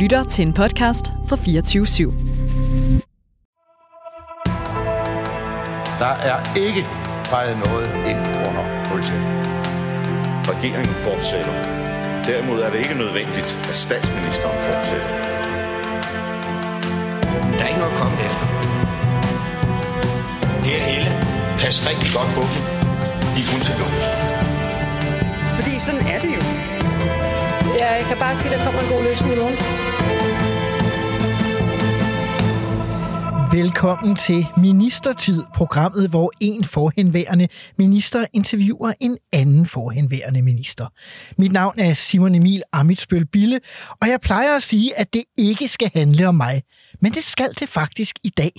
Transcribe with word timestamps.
lytter 0.00 0.24
til 0.24 0.46
en 0.46 0.52
podcast 0.52 1.12
fra 1.28 1.36
24 1.36 1.84
/7. 1.84 2.12
Der 5.98 6.12
er 6.30 6.38
ikke 6.66 6.82
fejret 7.24 7.56
noget 7.66 7.86
ind 8.10 8.20
under 8.48 8.64
politiet. 8.90 9.24
Regeringen 10.52 10.94
fortsætter. 10.94 11.54
Derimod 12.28 12.60
er 12.60 12.70
det 12.70 12.78
ikke 12.78 12.94
nødvendigt, 12.94 13.50
at 13.68 13.76
statsministeren 13.86 14.58
fortsætter. 14.68 15.08
Der 17.56 17.62
er 17.64 17.68
ikke 17.68 17.80
noget 17.80 17.94
at 17.94 17.98
komme 18.02 18.16
efter. 18.28 18.46
Per 20.64 20.80
Helle, 20.90 21.10
pas 21.60 21.76
rigtig 21.90 22.10
godt 22.16 22.30
på 22.36 22.42
dem. 22.50 22.62
De 23.34 23.38
er 23.44 23.48
kun 23.52 23.60
til 23.68 23.74
lås. 23.80 24.04
Fordi 25.58 25.72
sådan 25.86 26.02
er 26.14 26.18
det 26.24 26.30
jo. 26.38 26.42
Ja, 27.80 27.88
jeg 27.98 28.04
kan 28.04 28.18
bare 28.18 28.36
sige, 28.36 28.54
at 28.54 28.58
der 28.58 28.64
kommer 28.64 28.80
en 28.80 28.88
god 28.94 29.02
løsning 29.08 29.32
i 29.34 29.38
morgen. 29.42 29.89
Velkommen 33.52 34.16
til 34.16 34.46
Ministertid, 34.56 35.42
programmet, 35.54 36.10
hvor 36.10 36.32
en 36.40 36.64
forhenværende 36.64 37.48
minister 37.78 38.26
interviewer 38.32 38.92
en 39.00 39.18
anden 39.32 39.66
forhenværende 39.66 40.42
minister. 40.42 40.86
Mit 41.38 41.52
navn 41.52 41.78
er 41.78 41.94
Simon 41.94 42.34
Emil 42.34 42.62
Amitsbøl 42.72 43.26
Bille, 43.26 43.60
og 44.00 44.08
jeg 44.08 44.20
plejer 44.20 44.56
at 44.56 44.62
sige, 44.62 44.98
at 44.98 45.14
det 45.14 45.24
ikke 45.38 45.68
skal 45.68 45.90
handle 45.94 46.28
om 46.28 46.34
mig. 46.34 46.62
Men 47.00 47.12
det 47.12 47.24
skal 47.24 47.48
det 47.60 47.68
faktisk 47.68 48.18
i 48.24 48.28
dag. 48.28 48.52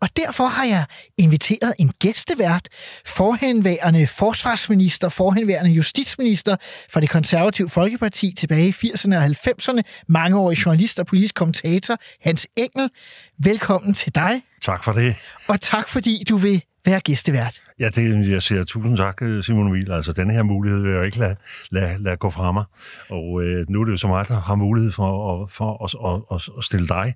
Og 0.00 0.08
derfor 0.16 0.46
har 0.46 0.64
jeg 0.64 0.84
inviteret 1.18 1.72
en 1.78 1.92
gæstevært, 1.98 2.68
forhenværende 3.06 4.06
forsvarsminister, 4.06 5.08
forhenværende 5.08 5.70
justitsminister 5.70 6.56
fra 6.90 7.00
det 7.00 7.10
konservative 7.10 7.68
Folkeparti 7.68 8.34
tilbage 8.38 8.68
i 8.68 8.70
80'erne 8.70 9.16
og 9.16 9.24
90'erne, 9.24 10.04
mangeårig 10.08 10.56
journalist 10.56 10.98
og 10.98 11.06
politisk 11.06 11.34
kommentator, 11.34 11.96
Hans 12.20 12.46
Engel. 12.56 12.90
Velkommen 13.38 13.94
til 13.94 14.14
dig. 14.14 14.42
Tak 14.62 14.84
for 14.84 14.92
det. 14.92 15.16
Og 15.48 15.60
tak 15.60 15.88
fordi 15.88 16.24
du 16.28 16.36
vil 16.36 16.62
være 16.86 17.00
gæstevært. 17.00 17.62
Ja, 17.80 17.88
det, 17.88 18.30
jeg 18.30 18.42
siger 18.42 18.64
tusind 18.64 18.96
tak, 18.96 19.22
Simon 19.42 19.66
Emil. 19.66 19.92
Altså, 19.92 20.12
den 20.12 20.30
her 20.30 20.42
mulighed 20.42 20.82
vil 20.82 20.92
jeg 20.92 21.04
ikke 21.06 21.18
lade, 21.18 21.36
lade, 21.70 22.02
lade 22.02 22.16
gå 22.16 22.30
fra 22.30 22.52
mig. 22.52 22.64
Og 23.10 23.42
øh, 23.42 23.66
nu 23.68 23.80
er 23.80 23.84
det 23.84 23.92
jo 23.92 23.96
så 23.96 24.06
meget, 24.06 24.28
der 24.28 24.40
har 24.40 24.54
mulighed 24.54 24.92
for, 24.92 25.42
at, 25.42 25.50
for 25.50 25.84
at, 25.84 26.16
at, 26.34 26.48
at 26.58 26.64
stille 26.64 26.88
dig 26.88 27.14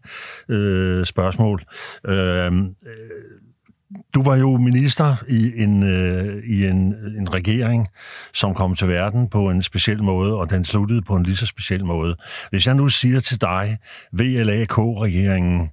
øh, 0.49 1.07
spørgsmål. 1.07 1.65
Øh, 2.07 2.47
øh, 2.47 2.61
du 4.15 4.23
var 4.23 4.37
jo 4.37 4.57
minister 4.57 5.17
i 5.29 5.63
en, 5.63 5.83
øh, 5.83 6.43
i 6.45 6.67
en, 6.67 6.95
en 7.19 7.35
regering, 7.35 7.89
som 8.33 8.55
kom 8.55 8.75
til 8.75 8.89
verden 8.89 9.29
på 9.29 9.51
en 9.51 9.63
speciel 9.63 10.03
måde, 10.03 10.35
og 10.35 10.51
den 10.51 10.65
sluttede 10.65 11.03
på 11.03 11.17
en 11.17 11.23
lige 11.23 11.37
så 11.37 11.47
speciel 11.47 11.85
måde. 11.85 12.17
Hvis 12.51 12.67
jeg 12.67 12.75
nu 12.75 12.89
siger 12.89 13.21
til 13.21 13.41
dig, 13.41 13.79
VLAK-regeringen 14.13 15.71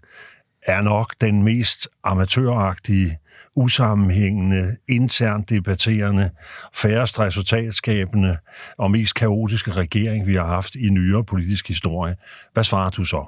er 0.67 0.81
nok 0.81 1.15
den 1.21 1.43
mest 1.43 1.87
amatøragtige, 2.03 3.17
usammenhængende, 3.55 4.77
internt 4.87 5.49
debatterende, 5.49 6.29
færrest 6.73 7.19
resultatskabende 7.19 8.37
og 8.77 8.91
mest 8.91 9.15
kaotiske 9.15 9.71
regering, 9.71 10.27
vi 10.27 10.35
har 10.35 10.45
haft 10.45 10.75
i 10.75 10.89
nyere 10.89 11.23
politisk 11.23 11.67
historie. 11.67 12.15
Hvad 12.53 12.63
svarer 12.63 12.89
du 12.89 13.03
så? 13.03 13.25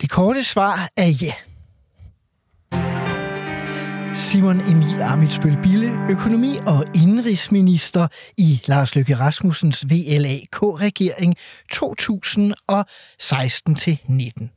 Det 0.00 0.10
korte 0.10 0.44
svar 0.44 0.88
er 0.96 1.08
ja. 1.22 1.32
Simon 4.14 4.60
Emil 4.60 5.02
Amitsbøl 5.02 5.58
Bille, 5.62 5.92
økonomi- 6.10 6.58
og 6.66 6.86
indrigsminister 6.94 8.08
i 8.36 8.62
Lars 8.66 8.94
Løkke 8.94 9.14
Rasmussens 9.14 9.86
VLAK-regering 9.88 11.36
2016-19. 11.74 14.48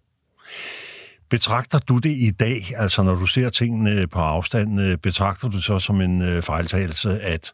Betragter 1.30 1.80
du 1.80 1.98
det 1.98 2.10
i 2.10 2.32
dag, 2.32 2.74
altså 2.78 3.04
når 3.04 3.16
du 3.16 3.26
ser 3.26 3.50
tingene 3.50 4.08
på 4.08 4.20
afstand, 4.20 4.82
øh, 4.82 4.98
betragter 4.98 5.48
du 5.48 5.62
så 5.62 5.80
som 5.80 6.02
en 6.02 6.22
øh, 6.22 6.42
fejltagelse, 6.42 7.22
at, 7.22 7.54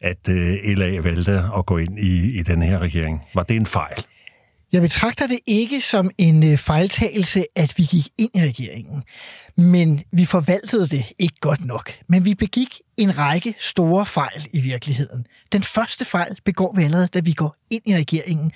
at 0.00 0.28
øh, 0.28 0.58
LA 0.64 1.00
valgte 1.00 1.42
at 1.56 1.66
gå 1.66 1.78
ind 1.78 1.98
i, 1.98 2.38
i 2.38 2.42
den 2.42 2.62
her 2.62 2.78
regering? 2.78 3.22
Var 3.34 3.42
det 3.42 3.56
en 3.56 3.66
fejl? 3.66 4.04
Jeg 4.72 4.82
betragter 4.82 5.26
det 5.26 5.38
ikke 5.46 5.80
som 5.80 6.10
en 6.18 6.58
fejltagelse, 6.58 7.44
at 7.56 7.74
vi 7.76 7.82
gik 7.82 8.08
ind 8.18 8.30
i 8.34 8.40
regeringen. 8.40 9.04
Men 9.56 10.02
vi 10.12 10.24
forvaltede 10.24 10.86
det 10.86 11.04
ikke 11.18 11.34
godt 11.40 11.64
nok. 11.64 11.92
Men 12.08 12.24
vi 12.24 12.34
begik 12.34 12.80
en 12.96 13.18
række 13.18 13.54
store 13.58 14.06
fejl 14.06 14.48
i 14.52 14.60
virkeligheden. 14.60 15.26
Den 15.52 15.62
første 15.62 16.04
fejl 16.04 16.36
begår 16.44 16.74
vi 16.76 16.82
allerede, 16.82 17.06
da 17.06 17.20
vi 17.20 17.32
går 17.32 17.56
ind 17.70 17.82
i 17.86 17.96
regeringen. 17.96 18.52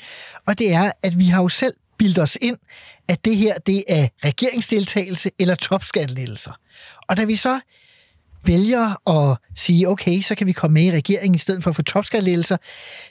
Og 0.46 0.58
det 0.58 0.72
er, 0.72 0.92
at 1.02 1.18
vi 1.18 1.24
har 1.24 1.42
jo 1.42 1.48
selv 1.48 1.74
bildet 1.98 2.18
os 2.18 2.38
ind, 2.40 2.56
at 3.08 3.24
det 3.24 3.36
her 3.36 3.58
det 3.58 3.84
er 3.88 4.08
regeringsdeltagelse 4.24 5.30
eller 5.38 5.54
topskattelettelser. 5.54 6.52
Og 7.08 7.16
da 7.16 7.24
vi 7.24 7.36
så 7.36 7.60
vælger 8.46 9.08
at 9.10 9.38
sige, 9.56 9.88
okay, 9.88 10.20
så 10.20 10.34
kan 10.34 10.46
vi 10.46 10.52
komme 10.52 10.74
med 10.74 10.82
i 10.82 10.92
regeringen 10.92 11.34
i 11.34 11.38
stedet 11.38 11.62
for 11.62 11.70
at 11.70 11.76
få 11.76 11.82
topskattelettelser, 11.82 12.56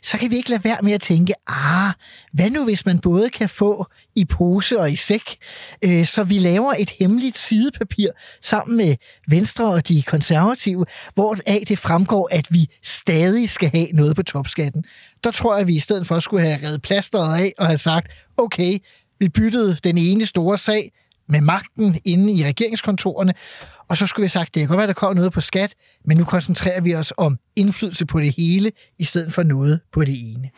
så 0.03 0.17
kan 0.17 0.31
vi 0.31 0.35
ikke 0.35 0.49
lade 0.49 0.63
være 0.63 0.77
med 0.81 0.91
at 0.93 1.01
tænke, 1.01 1.33
ah, 1.47 1.93
hvad 2.33 2.49
nu 2.49 2.63
hvis 2.63 2.85
man 2.85 2.99
både 2.99 3.29
kan 3.29 3.49
få 3.49 3.85
i 4.15 4.25
pose 4.25 4.79
og 4.79 4.91
i 4.91 4.95
sæk, 4.95 5.35
øh, 5.81 6.05
så 6.05 6.23
vi 6.23 6.37
laver 6.37 6.73
et 6.79 6.89
hemmeligt 6.89 7.37
sidepapir 7.37 8.09
sammen 8.41 8.77
med 8.77 8.95
Venstre 9.27 9.71
og 9.71 9.87
de 9.87 10.03
konservative, 10.03 10.85
hvor 11.13 11.37
af 11.45 11.63
det 11.67 11.79
fremgår, 11.79 12.29
at 12.31 12.47
vi 12.49 12.69
stadig 12.83 13.49
skal 13.49 13.69
have 13.69 13.87
noget 13.93 14.15
på 14.15 14.23
topskatten. 14.23 14.85
Der 15.23 15.31
tror 15.31 15.53
jeg, 15.53 15.61
at 15.61 15.67
vi 15.67 15.75
i 15.75 15.79
stedet 15.79 16.07
for 16.07 16.19
skulle 16.19 16.45
have 16.45 16.67
reddet 16.67 16.81
plasteret 16.81 17.39
af 17.39 17.53
og 17.57 17.65
have 17.65 17.77
sagt, 17.77 18.07
okay, 18.37 18.79
vi 19.19 19.29
byttede 19.29 19.77
den 19.83 19.97
ene 19.97 20.25
store 20.25 20.57
sag 20.57 20.91
med 21.29 21.41
magten 21.41 21.99
inde 22.05 22.33
i 22.33 22.45
regeringskontorerne, 22.45 23.33
og 23.89 23.97
så 23.97 24.07
skulle 24.07 24.23
vi 24.23 24.25
have 24.25 24.29
sagt, 24.29 24.55
det 24.55 24.61
kan 24.61 24.67
godt 24.67 24.77
være, 24.77 24.87
der 24.87 24.93
kommer 24.93 25.13
noget 25.15 25.33
på 25.33 25.41
skat, 25.41 25.73
men 26.05 26.17
nu 26.17 26.23
koncentrerer 26.23 26.81
vi 26.81 26.95
os 26.95 27.13
om 27.17 27.37
indflydelse 27.55 28.05
på 28.05 28.19
det 28.19 28.33
hele, 28.37 28.71
i 28.99 29.03
stedet 29.03 29.33
for 29.33 29.43
noget 29.43 29.79
på 29.93 30.03
det 30.03 30.15
ene. 30.33 30.49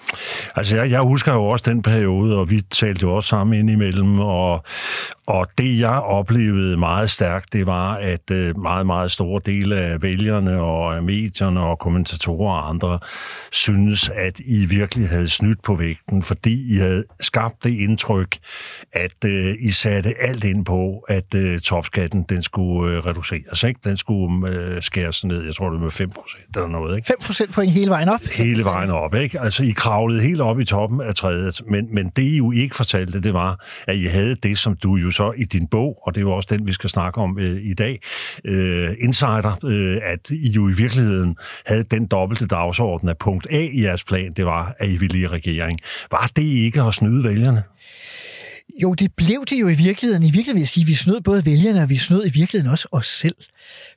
Altså, 0.55 0.75
jeg, 0.75 0.91
jeg 0.91 1.01
husker 1.01 1.33
jo 1.33 1.45
også 1.45 1.71
den 1.71 1.81
periode, 1.81 2.37
og 2.37 2.49
vi 2.49 2.61
talte 2.61 3.01
jo 3.01 3.15
også 3.15 3.29
sammen 3.29 3.59
indimellem, 3.59 4.19
og, 4.19 4.63
og 5.27 5.47
det, 5.57 5.79
jeg 5.79 5.99
oplevede 5.99 6.77
meget 6.77 7.11
stærkt, 7.11 7.53
det 7.53 7.65
var, 7.65 7.95
at 7.95 8.31
øh, 8.31 8.59
meget, 8.59 8.85
meget 8.85 9.11
store 9.11 9.41
dele 9.45 9.75
af 9.79 10.01
vælgerne 10.01 10.61
og 10.61 11.03
medierne 11.03 11.59
og 11.59 11.79
kommentatorer 11.79 12.53
og 12.53 12.69
andre 12.69 12.99
synes, 13.51 14.09
at 14.09 14.39
I 14.39 14.65
virkelig 14.65 15.09
havde 15.09 15.29
snydt 15.29 15.63
på 15.63 15.75
vægten, 15.75 16.23
fordi 16.23 16.75
I 16.75 16.77
havde 16.77 17.03
skabt 17.19 17.63
det 17.63 17.69
indtryk, 17.79 18.37
at 18.93 19.25
øh, 19.25 19.53
I 19.59 19.71
satte 19.71 20.13
alt 20.21 20.43
ind 20.43 20.65
på, 20.65 21.05
at 21.07 21.35
øh, 21.35 21.59
topskatten, 21.59 22.23
den 22.29 22.41
skulle 22.41 22.91
øh, 22.91 23.05
reduceres, 23.05 23.63
ikke? 23.63 23.79
Den 23.83 23.97
skulle 23.97 24.49
øh, 24.49 24.81
skæres 24.81 25.25
ned, 25.25 25.45
jeg 25.45 25.55
tror 25.55 25.69
det 25.69 25.79
var 25.79 25.83
med 25.83 25.91
5 25.91 26.09
procent 26.09 26.55
eller 26.55 26.67
noget, 26.67 26.84
ikke? 26.93 27.07
5 27.07 27.17
procent 27.25 27.53
point 27.53 27.71
hele 27.71 27.89
vejen 27.89 28.09
op? 28.09 28.19
Hele 28.37 28.63
vejen 28.63 28.89
op, 28.89 29.15
ikke? 29.15 29.39
Altså, 29.41 29.63
I 29.63 29.69
kravlede 29.69 30.21
helt 30.21 30.41
op 30.41 30.59
i 30.59 30.65
toppen 30.65 31.01
af 31.01 31.15
træet, 31.15 31.61
men, 31.69 31.87
men 31.93 32.09
det 32.15 32.21
I 32.21 32.37
jo 32.37 32.51
ikke 32.51 32.75
fortalte, 32.75 33.21
det 33.21 33.33
var, 33.33 33.65
at 33.87 33.95
I 33.95 34.05
havde 34.05 34.35
det, 34.35 34.57
som 34.57 34.75
du 34.75 34.95
jo 34.95 35.11
så 35.11 35.33
i 35.37 35.43
din 35.43 35.67
bog, 35.67 35.97
og 36.03 36.15
det 36.15 36.21
er 36.21 36.25
jo 36.25 36.31
også 36.31 36.47
den, 36.51 36.67
vi 36.67 36.73
skal 36.73 36.89
snakke 36.89 37.21
om 37.21 37.39
øh, 37.39 37.61
i 37.61 37.73
dag, 37.73 37.99
øh, 38.45 38.89
Insider, 39.01 39.59
øh, 39.65 39.97
at 40.03 40.29
I 40.29 40.51
jo 40.51 40.69
i 40.69 40.73
virkeligheden 40.73 41.35
havde 41.65 41.83
den 41.83 42.05
dobbelte 42.07 42.47
dagsorden 42.47 43.09
af 43.09 43.17
punkt 43.17 43.47
A 43.51 43.67
i 43.71 43.83
jeres 43.83 44.03
plan, 44.03 44.33
det 44.33 44.45
var, 44.45 44.75
at 44.79 44.89
I 44.89 44.97
ville 44.97 45.19
i 45.19 45.27
regering. 45.27 45.79
Var 46.11 46.29
det 46.35 46.43
ikke 46.43 46.81
at 46.81 46.93
snyde 46.93 47.23
vælgerne? 47.23 47.63
Jo, 48.81 48.93
det 48.93 49.13
blev 49.17 49.45
det 49.49 49.59
jo 49.59 49.67
i 49.67 49.73
virkeligheden. 49.73 50.23
I 50.23 50.25
virkeligheden 50.25 50.55
vil 50.55 50.61
jeg 50.61 50.67
sige, 50.67 50.83
at 50.83 50.87
vi 50.87 50.93
snød 50.93 51.21
både 51.21 51.45
vælgerne, 51.45 51.81
og 51.81 51.89
vi 51.89 51.97
snød 51.97 52.27
i 52.27 52.29
virkeligheden 52.29 52.71
også 52.71 52.87
os 52.91 53.07
selv. 53.07 53.35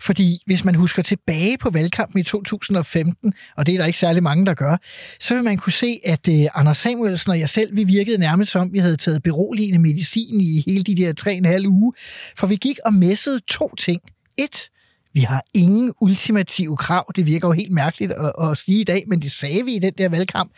Fordi 0.01 0.43
hvis 0.47 0.65
man 0.65 0.75
husker 0.75 1.03
tilbage 1.03 1.59
på 1.59 1.71
valgkampen 1.71 2.21
i 2.21 2.23
2015, 2.23 3.33
og 3.57 3.67
det 3.67 3.75
er 3.75 3.79
der 3.79 3.87
ikke 3.87 3.99
særlig 3.99 4.23
mange, 4.23 4.47
der 4.47 4.55
gør, 4.55 4.77
så 5.21 5.35
vil 5.35 5.45
man 5.45 5.57
kunne 5.57 5.73
se, 5.73 6.01
at 6.05 6.29
uh, 6.29 6.45
Anders 6.55 6.79
Samuelsen 6.79 7.31
og 7.31 7.41
jeg 7.41 7.49
selv, 7.49 7.77
vi 7.77 7.85
virkede 7.85 8.19
nærmest 8.19 8.51
som, 8.51 8.73
vi 8.73 8.79
havde 8.79 8.97
taget 8.97 9.23
beroligende 9.23 9.79
medicin 9.79 10.41
i 10.41 10.63
hele 10.67 10.83
de 10.83 10.95
der 10.95 11.13
tre 11.13 11.31
og 11.31 11.37
en 11.37 11.45
halv 11.45 11.67
uge. 11.67 11.93
For 12.37 12.47
vi 12.47 12.57
gik 12.57 12.79
og 12.85 12.95
messede 12.95 13.41
to 13.49 13.75
ting. 13.75 14.01
Et, 14.37 14.71
vi 15.19 15.23
har 15.23 15.45
ingen 15.55 15.93
ultimative 16.01 16.77
krav. 16.77 17.13
Det 17.17 17.27
virker 17.27 17.49
jo 17.49 17.53
helt 17.53 17.73
mærkeligt 17.73 18.13
at, 18.13 18.33
at 18.43 18.59
sige 18.59 18.81
i 18.81 18.85
dag, 18.85 19.05
men 19.07 19.23
det 19.23 19.33
sagde 19.33 19.65
vi 19.65 19.75
i 19.75 19.79
den 19.79 19.93
der 19.99 20.09
valgkamp. 20.09 20.53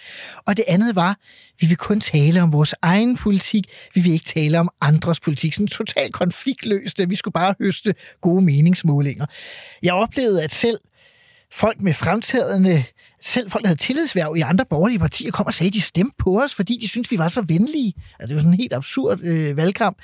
Og 0.47 0.57
det 0.57 0.65
andet 0.69 0.97
var, 0.97 1.19
vi 1.61 1.67
vil 1.67 1.77
kun 1.77 2.01
tale 2.01 2.43
om 2.43 2.53
vores 2.53 2.75
egen 2.83 3.17
politik. 3.17 3.65
Vi 3.95 4.01
vil 4.01 4.12
ikke 4.12 4.25
tale 4.25 4.61
om 4.61 4.69
andres 4.81 5.21
politik. 5.21 5.55
Sådan 5.55 5.67
totalt 5.67 6.12
konfliktløst. 6.12 7.01
Vi 7.09 7.17
skulle 7.17 7.33
bare 7.33 7.55
høste 7.59 7.95
gode 8.21 8.45
meningsmålinger. 8.45 9.27
Jeg 9.83 9.95
oplevede, 9.95 10.45
at 10.45 10.53
selv 10.53 10.79
folk 11.52 11.81
med 11.81 11.94
fremtrædende, 11.94 12.85
selv 13.20 13.50
folk, 13.50 13.62
der 13.62 13.69
havde 13.69 13.81
tillidsværv 13.81 14.37
i 14.37 14.41
andre 14.41 14.64
borgerlige 14.64 14.99
partier, 14.99 15.31
kom 15.31 15.47
og 15.47 15.55
sagde, 15.55 15.69
at 15.69 15.75
de 15.75 15.81
stemte 15.81 16.14
på 16.19 16.43
os, 16.43 16.55
fordi 16.55 16.79
de 16.81 16.88
syntes, 16.88 17.11
vi 17.11 17.19
var 17.19 17.29
så 17.29 17.43
venlige. 17.43 17.94
Altså, 18.19 18.26
det 18.29 18.37
var 18.37 18.41
sådan 18.41 18.52
en 18.52 18.58
helt 18.58 18.73
absurd 18.73 19.20
øh, 19.23 19.56
valgkamp. 19.56 19.97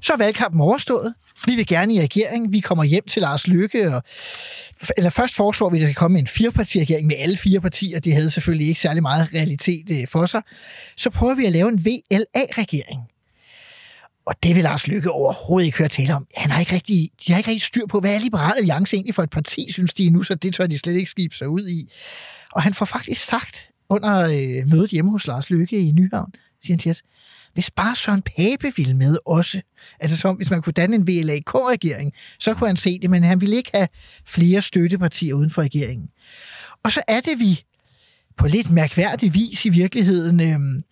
Så 0.00 0.12
er 0.12 0.16
valgkampen 0.16 0.60
overstået. 0.60 1.14
Vi 1.46 1.56
vil 1.56 1.66
gerne 1.66 1.94
i 1.94 2.00
regering. 2.00 2.52
Vi 2.52 2.60
kommer 2.60 2.84
hjem 2.84 3.04
til 3.06 3.22
Lars 3.22 3.46
Lykke. 3.46 3.94
Og, 3.94 4.02
eller 4.96 5.10
først 5.10 5.34
foreslår 5.36 5.70
vi, 5.70 5.76
at 5.76 5.80
der 5.80 5.86
skal 5.86 5.94
komme 5.94 6.18
en 6.18 6.26
firepartiregering 6.26 7.06
med 7.06 7.16
alle 7.18 7.36
fire 7.36 7.60
partier. 7.60 8.00
Det 8.00 8.14
havde 8.14 8.30
selvfølgelig 8.30 8.68
ikke 8.68 8.80
særlig 8.80 9.02
meget 9.02 9.28
realitet 9.34 9.90
øh, 9.90 10.08
for 10.08 10.26
sig. 10.26 10.42
Så 10.96 11.10
prøver 11.10 11.34
vi 11.34 11.44
at 11.44 11.52
lave 11.52 11.68
en 11.68 11.84
VLA-regering. 11.84 13.00
Og 14.28 14.34
det 14.42 14.56
vil 14.56 14.62
Lars 14.62 14.86
Lykke 14.86 15.10
overhovedet 15.10 15.66
ikke 15.66 15.78
høre 15.78 15.88
tale 15.88 16.14
om. 16.14 16.26
Han 16.36 16.50
har 16.50 16.60
ikke 16.60 16.74
rigtig, 16.74 17.10
de 17.26 17.32
har 17.32 17.38
ikke 17.38 17.50
rigtig 17.50 17.62
styr 17.62 17.86
på, 17.86 18.00
hvad 18.00 18.14
er 18.14 18.18
Liberal 18.18 18.54
Alliance 18.58 18.96
egentlig 18.96 19.14
for 19.14 19.22
et 19.22 19.30
parti, 19.30 19.72
synes 19.72 19.94
de 19.94 20.10
nu, 20.10 20.22
så 20.22 20.34
det 20.34 20.54
tør 20.54 20.66
de 20.66 20.78
slet 20.78 20.96
ikke 20.96 21.10
skibe 21.10 21.34
sig 21.34 21.48
ud 21.48 21.68
i. 21.68 21.92
Og 22.52 22.62
han 22.62 22.74
får 22.74 22.84
faktisk 22.84 23.24
sagt 23.24 23.70
under 23.88 24.18
øh, 24.18 24.68
mødet 24.70 24.90
hjemme 24.90 25.10
hos 25.10 25.26
Lars 25.26 25.50
Lykke 25.50 25.80
i 25.80 25.92
Nyhavn, 25.92 26.32
siger 26.62 26.74
han 26.74 26.78
til 26.78 26.90
os, 26.90 27.02
hvis 27.54 27.70
bare 27.70 27.96
Søren 27.96 28.22
Pape 28.22 28.76
ville 28.76 28.94
med 28.94 29.16
også, 29.26 29.60
altså 30.00 30.16
som 30.16 30.36
hvis 30.36 30.50
man 30.50 30.62
kunne 30.62 30.72
danne 30.72 30.96
en 30.96 31.06
VLAK-regering, 31.06 32.12
så 32.38 32.54
kunne 32.54 32.68
han 32.68 32.76
se 32.76 32.98
det, 32.98 33.10
men 33.10 33.22
han 33.24 33.40
ville 33.40 33.56
ikke 33.56 33.70
have 33.74 33.88
flere 34.26 34.62
støttepartier 34.62 35.34
uden 35.34 35.50
for 35.50 35.62
regeringen. 35.62 36.08
Og 36.84 36.92
så 36.92 37.02
er 37.08 37.20
det, 37.20 37.38
vi 37.38 37.62
på 38.36 38.46
lidt 38.46 38.70
mærkværdig 38.70 39.34
vis 39.34 39.64
i 39.64 39.68
virkeligheden 39.68 40.40
øh, 40.40 40.82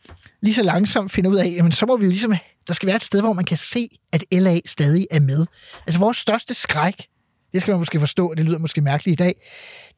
lige 0.40 0.54
så 0.54 0.62
langsomt 0.62 1.12
finder 1.12 1.30
ud 1.30 1.36
af, 1.36 1.46
jamen 1.56 1.72
så 1.72 1.86
må 1.86 1.96
vi 1.96 2.04
jo 2.04 2.10
ligesom, 2.10 2.34
der 2.66 2.74
skal 2.74 2.86
være 2.86 2.96
et 2.96 3.02
sted, 3.02 3.20
hvor 3.20 3.32
man 3.32 3.44
kan 3.44 3.56
se, 3.56 3.98
at 4.12 4.24
LA 4.32 4.60
stadig 4.66 5.06
er 5.10 5.20
med. 5.20 5.46
Altså 5.86 6.00
vores 6.00 6.16
største 6.16 6.54
skræk, 6.54 7.06
det 7.52 7.60
skal 7.60 7.72
man 7.72 7.78
måske 7.78 8.00
forstå, 8.00 8.34
det 8.34 8.44
lyder 8.44 8.58
måske 8.58 8.80
mærkeligt 8.80 9.20
i 9.20 9.22
dag, 9.24 9.34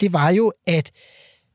det 0.01 0.13
var 0.13 0.31
jo, 0.31 0.53
at 0.67 0.91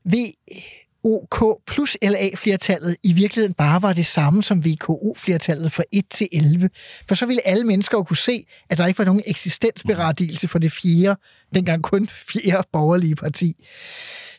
VOK 0.06 1.62
plus 1.68 1.98
LA-flertallet 2.02 2.96
i 3.04 3.14
virkeligheden 3.14 3.54
bare 3.54 3.82
var 3.82 3.94
det 3.94 4.06
samme 4.06 4.44
som 4.44 4.66
VKO-flertallet 4.66 5.72
fra 5.72 5.84
1 5.92 6.06
til 6.10 6.28
11. 6.32 6.70
For 7.08 7.16
så 7.16 7.26
ville 7.26 7.48
alle 7.48 7.64
mennesker 7.64 7.98
jo 7.98 8.04
kunne 8.04 8.18
se, 8.18 8.46
at 8.70 8.78
der 8.78 8.88
ikke 8.88 8.98
var 8.98 9.06
nogen 9.06 9.22
eksistensberettigelse 9.26 10.48
for 10.48 10.60
det 10.60 10.72
fjerde, 10.72 11.20
dengang 11.56 11.84
kun 11.84 12.10
fjerde 12.10 12.68
borgerlige 12.74 13.16
parti. 13.16 13.54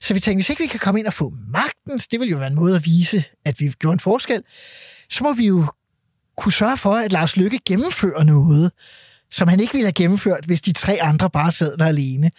Så 0.01 0.15
vi 0.15 0.21
tænkte, 0.21 0.37
hvis 0.39 0.51
ikke 0.51 0.63
vi 0.63 0.69
kan 0.69 0.81
komme 0.81 1.01
ind 1.01 1.07
og 1.07 1.13
få 1.13 1.33
magten, 1.49 1.99
så 1.99 2.09
det 2.11 2.21
ville 2.21 2.31
jo 2.31 2.39
være 2.39 2.47
en 2.47 2.55
måde 2.55 2.77
at 2.77 2.85
vise, 2.85 3.25
at 3.45 3.61
vi 3.61 3.73
gjorde 3.79 3.93
en 3.93 4.01
forskel, 4.01 4.43
så 5.11 5.25
må 5.25 5.33
vi 5.33 5.47
jo 5.47 5.67
kunne 6.37 6.53
sørge 6.53 6.77
for, 6.77 6.95
at 6.95 7.13
Lars 7.13 7.37
Lykke 7.37 7.59
gennemfører 7.67 8.23
noget, 8.23 8.73
som 9.31 9.49
han 9.49 9.61
ikke 9.61 9.73
ville 9.73 9.87
have 9.87 9.93
gennemført, 9.93 10.45
hvis 10.45 10.61
de 10.61 10.73
tre 10.73 10.99
andre 11.03 11.31
bare 11.31 11.53
sad 11.53 11.77
der 11.77 11.87
alene. 11.87 12.31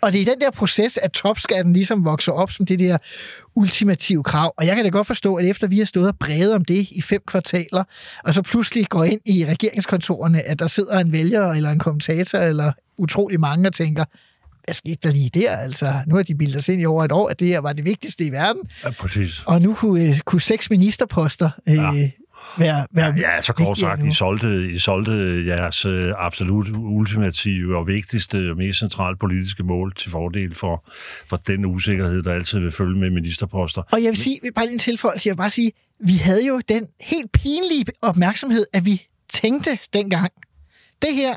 Og 0.00 0.12
det 0.12 0.18
er 0.18 0.22
i 0.22 0.24
den 0.24 0.40
der 0.40 0.50
proces, 0.50 0.98
at 0.98 1.12
topskatten 1.12 1.72
ligesom 1.72 2.04
vokser 2.04 2.32
op 2.32 2.52
som 2.52 2.66
det 2.66 2.78
der 2.78 2.98
ultimative 3.54 4.22
krav. 4.22 4.54
Og 4.56 4.66
jeg 4.66 4.76
kan 4.76 4.84
da 4.84 4.90
godt 4.90 5.06
forstå, 5.06 5.34
at 5.34 5.46
efter 5.46 5.66
vi 5.66 5.78
har 5.78 5.84
stået 5.84 6.08
og 6.08 6.18
bredet 6.18 6.54
om 6.54 6.64
det 6.64 6.88
i 6.90 7.02
fem 7.02 7.22
kvartaler, 7.26 7.84
og 8.24 8.34
så 8.34 8.42
pludselig 8.42 8.86
går 8.88 9.04
ind 9.04 9.20
i 9.26 9.46
regeringskontorerne, 9.46 10.42
at 10.42 10.58
der 10.58 10.66
sidder 10.66 10.98
en 10.98 11.12
vælger 11.12 11.52
eller 11.52 11.70
en 11.70 11.78
kommentator 11.78 12.38
eller 12.38 12.72
utrolig 12.98 13.40
mange 13.40 13.68
og 13.68 13.74
tænker, 13.74 14.04
hvad 14.64 14.74
skete 14.74 14.98
der 15.02 15.10
lige 15.10 15.30
der? 15.34 15.56
Altså, 15.56 15.92
nu 16.06 16.14
har 16.16 16.22
de 16.22 16.34
bildet 16.34 16.56
os 16.56 16.68
ind 16.68 16.82
i 16.82 16.86
over 16.86 17.04
et 17.04 17.12
år, 17.12 17.28
at 17.28 17.40
det 17.40 17.48
her 17.48 17.58
var 17.60 17.72
det 17.72 17.84
vigtigste 17.84 18.24
i 18.24 18.32
verden. 18.32 18.62
Ja, 18.84 18.90
præcis. 18.90 19.42
Og 19.46 19.62
nu 19.62 19.74
kunne, 19.74 20.04
øh, 20.04 20.18
kunne 20.18 20.40
seks 20.40 20.70
ministerposter 20.70 21.50
øh, 21.68 21.74
Ja. 21.74 22.10
Være, 22.58 22.86
være 22.92 23.14
Ja, 23.18 23.42
så 23.42 23.52
kort 23.52 23.78
sagt. 23.78 24.04
I 24.04 24.12
solgte, 24.12 24.70
I 24.72 24.78
solgte 24.78 25.46
jeres 25.46 25.84
øh, 25.84 26.12
absolut 26.16 26.68
ultimative 26.74 27.78
og 27.78 27.86
vigtigste 27.86 28.50
og 28.50 28.56
mest 28.56 28.78
centrale 28.78 29.16
politiske 29.16 29.62
mål 29.62 29.94
til 29.94 30.10
fordel 30.10 30.54
for, 30.54 30.90
for 31.28 31.36
den 31.36 31.66
usikkerhed, 31.66 32.22
der 32.22 32.32
altid 32.32 32.58
vil 32.58 32.72
følge 32.72 32.98
med 32.98 33.10
ministerposter. 33.10 33.82
Og 33.92 34.02
jeg 34.02 34.10
vil 34.10 34.18
sige, 34.18 34.40
bare 34.54 34.64
lige 34.64 34.72
en 34.72 34.78
tilføjelse, 34.78 35.28
jeg 35.28 35.32
vil 35.32 35.38
bare 35.38 35.50
sige, 35.50 35.72
vi 36.00 36.12
havde 36.12 36.46
jo 36.46 36.60
den 36.68 36.86
helt 37.00 37.32
pinlige 37.32 37.84
opmærksomhed, 38.02 38.66
at 38.72 38.84
vi 38.84 39.06
tænkte 39.32 39.78
dengang, 39.92 40.32
det 41.02 41.14
her, 41.14 41.34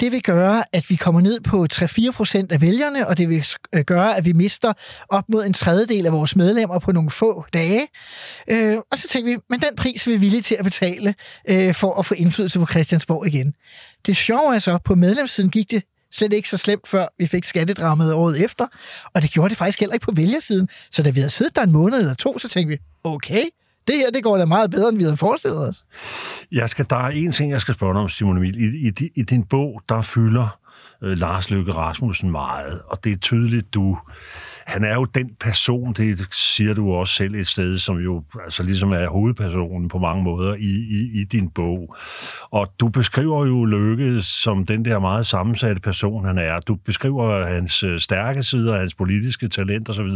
det 0.00 0.12
vil 0.12 0.22
gøre, 0.22 0.64
at 0.72 0.90
vi 0.90 0.96
kommer 0.96 1.20
ned 1.20 1.40
på 1.40 1.66
3-4 1.74 2.10
procent 2.10 2.52
af 2.52 2.60
vælgerne, 2.60 3.08
og 3.08 3.18
det 3.18 3.28
vil 3.28 3.46
øh, 3.74 3.84
gøre, 3.84 4.16
at 4.16 4.24
vi 4.24 4.32
mister 4.32 4.72
op 5.08 5.24
mod 5.28 5.44
en 5.44 5.52
tredjedel 5.52 6.06
af 6.06 6.12
vores 6.12 6.36
medlemmer 6.36 6.78
på 6.78 6.92
nogle 6.92 7.10
få 7.10 7.44
dage. 7.52 7.88
Øh, 8.50 8.78
og 8.90 8.98
så 8.98 9.08
tænkte 9.08 9.32
vi, 9.32 9.38
men 9.50 9.60
den 9.60 9.76
pris 9.76 10.06
er 10.06 10.10
vi 10.10 10.16
villige 10.16 10.42
til 10.42 10.54
at 10.54 10.64
betale 10.64 11.14
øh, 11.48 11.74
for 11.74 11.98
at 11.98 12.06
få 12.06 12.14
indflydelse 12.14 12.58
på 12.58 12.66
Christiansborg 12.66 13.26
igen. 13.26 13.54
Det 14.06 14.16
sjove 14.16 14.54
er 14.54 14.58
så, 14.58 14.78
på 14.84 14.94
medlemssiden 14.94 15.50
gik 15.50 15.70
det 15.70 15.82
slet 16.12 16.32
ikke 16.32 16.48
så 16.48 16.56
slemt, 16.56 16.88
før 16.88 17.06
vi 17.18 17.26
fik 17.26 17.44
skattedrammet 17.44 18.12
året 18.12 18.44
efter, 18.44 18.66
og 19.14 19.22
det 19.22 19.30
gjorde 19.30 19.48
det 19.48 19.58
faktisk 19.58 19.80
heller 19.80 19.94
ikke 19.94 20.04
på 20.04 20.12
vælgersiden. 20.14 20.68
Så 20.90 21.02
da 21.02 21.10
vi 21.10 21.20
havde 21.20 21.30
siddet 21.30 21.56
der 21.56 21.62
en 21.62 21.72
måned 21.72 21.98
eller 21.98 22.14
to, 22.14 22.38
så 22.38 22.48
tænkte 22.48 22.70
vi, 22.70 22.78
okay, 23.04 23.44
det 23.86 23.96
her 23.96 24.10
det 24.10 24.22
går 24.22 24.38
da 24.38 24.44
meget 24.44 24.70
bedre, 24.70 24.88
end 24.88 24.98
vi 24.98 25.02
havde 25.02 25.16
forestillet 25.16 25.68
os. 25.68 25.84
Jeg 26.52 26.70
skal, 26.70 26.86
der 26.90 26.96
er 26.96 27.08
en 27.08 27.32
ting, 27.32 27.52
jeg 27.52 27.60
skal 27.60 27.74
spørge 27.74 27.94
dig 27.94 28.02
om, 28.02 28.08
Simon 28.08 28.36
Emil. 28.36 28.56
I, 28.56 28.88
i, 28.88 29.10
I 29.14 29.22
din 29.22 29.44
bog, 29.44 29.82
der 29.88 30.02
fylder 30.02 30.58
øh, 31.02 31.18
Lars 31.18 31.50
Løkke 31.50 31.72
Rasmussen 31.72 32.30
meget, 32.30 32.80
og 32.86 33.04
det 33.04 33.12
er 33.12 33.16
tydeligt, 33.16 33.74
du... 33.74 33.98
Han 34.66 34.84
er 34.84 34.94
jo 34.94 35.04
den 35.04 35.30
person, 35.40 35.92
det 35.92 36.26
siger 36.32 36.74
du 36.74 36.92
også 36.92 37.14
selv 37.14 37.34
et 37.34 37.46
sted, 37.46 37.78
som 37.78 37.96
jo 37.96 38.22
altså 38.44 38.62
ligesom 38.62 38.92
er 38.92 39.08
hovedpersonen 39.08 39.88
på 39.88 39.98
mange 39.98 40.22
måder 40.22 40.54
i, 40.54 40.74
i, 40.90 41.20
i 41.20 41.24
din 41.24 41.50
bog. 41.50 41.96
Og 42.50 42.72
du 42.80 42.88
beskriver 42.88 43.46
jo 43.46 43.64
Løkke 43.64 44.22
som 44.22 44.66
den 44.66 44.84
der 44.84 44.98
meget 44.98 45.26
sammensatte 45.26 45.80
person, 45.80 46.24
han 46.24 46.38
er. 46.38 46.60
Du 46.60 46.74
beskriver 46.74 47.46
hans 47.46 47.82
øh, 47.82 48.00
stærke 48.00 48.42
sider, 48.42 48.78
hans 48.78 48.94
politiske 48.94 49.48
talent 49.48 49.88
osv., 49.88 50.10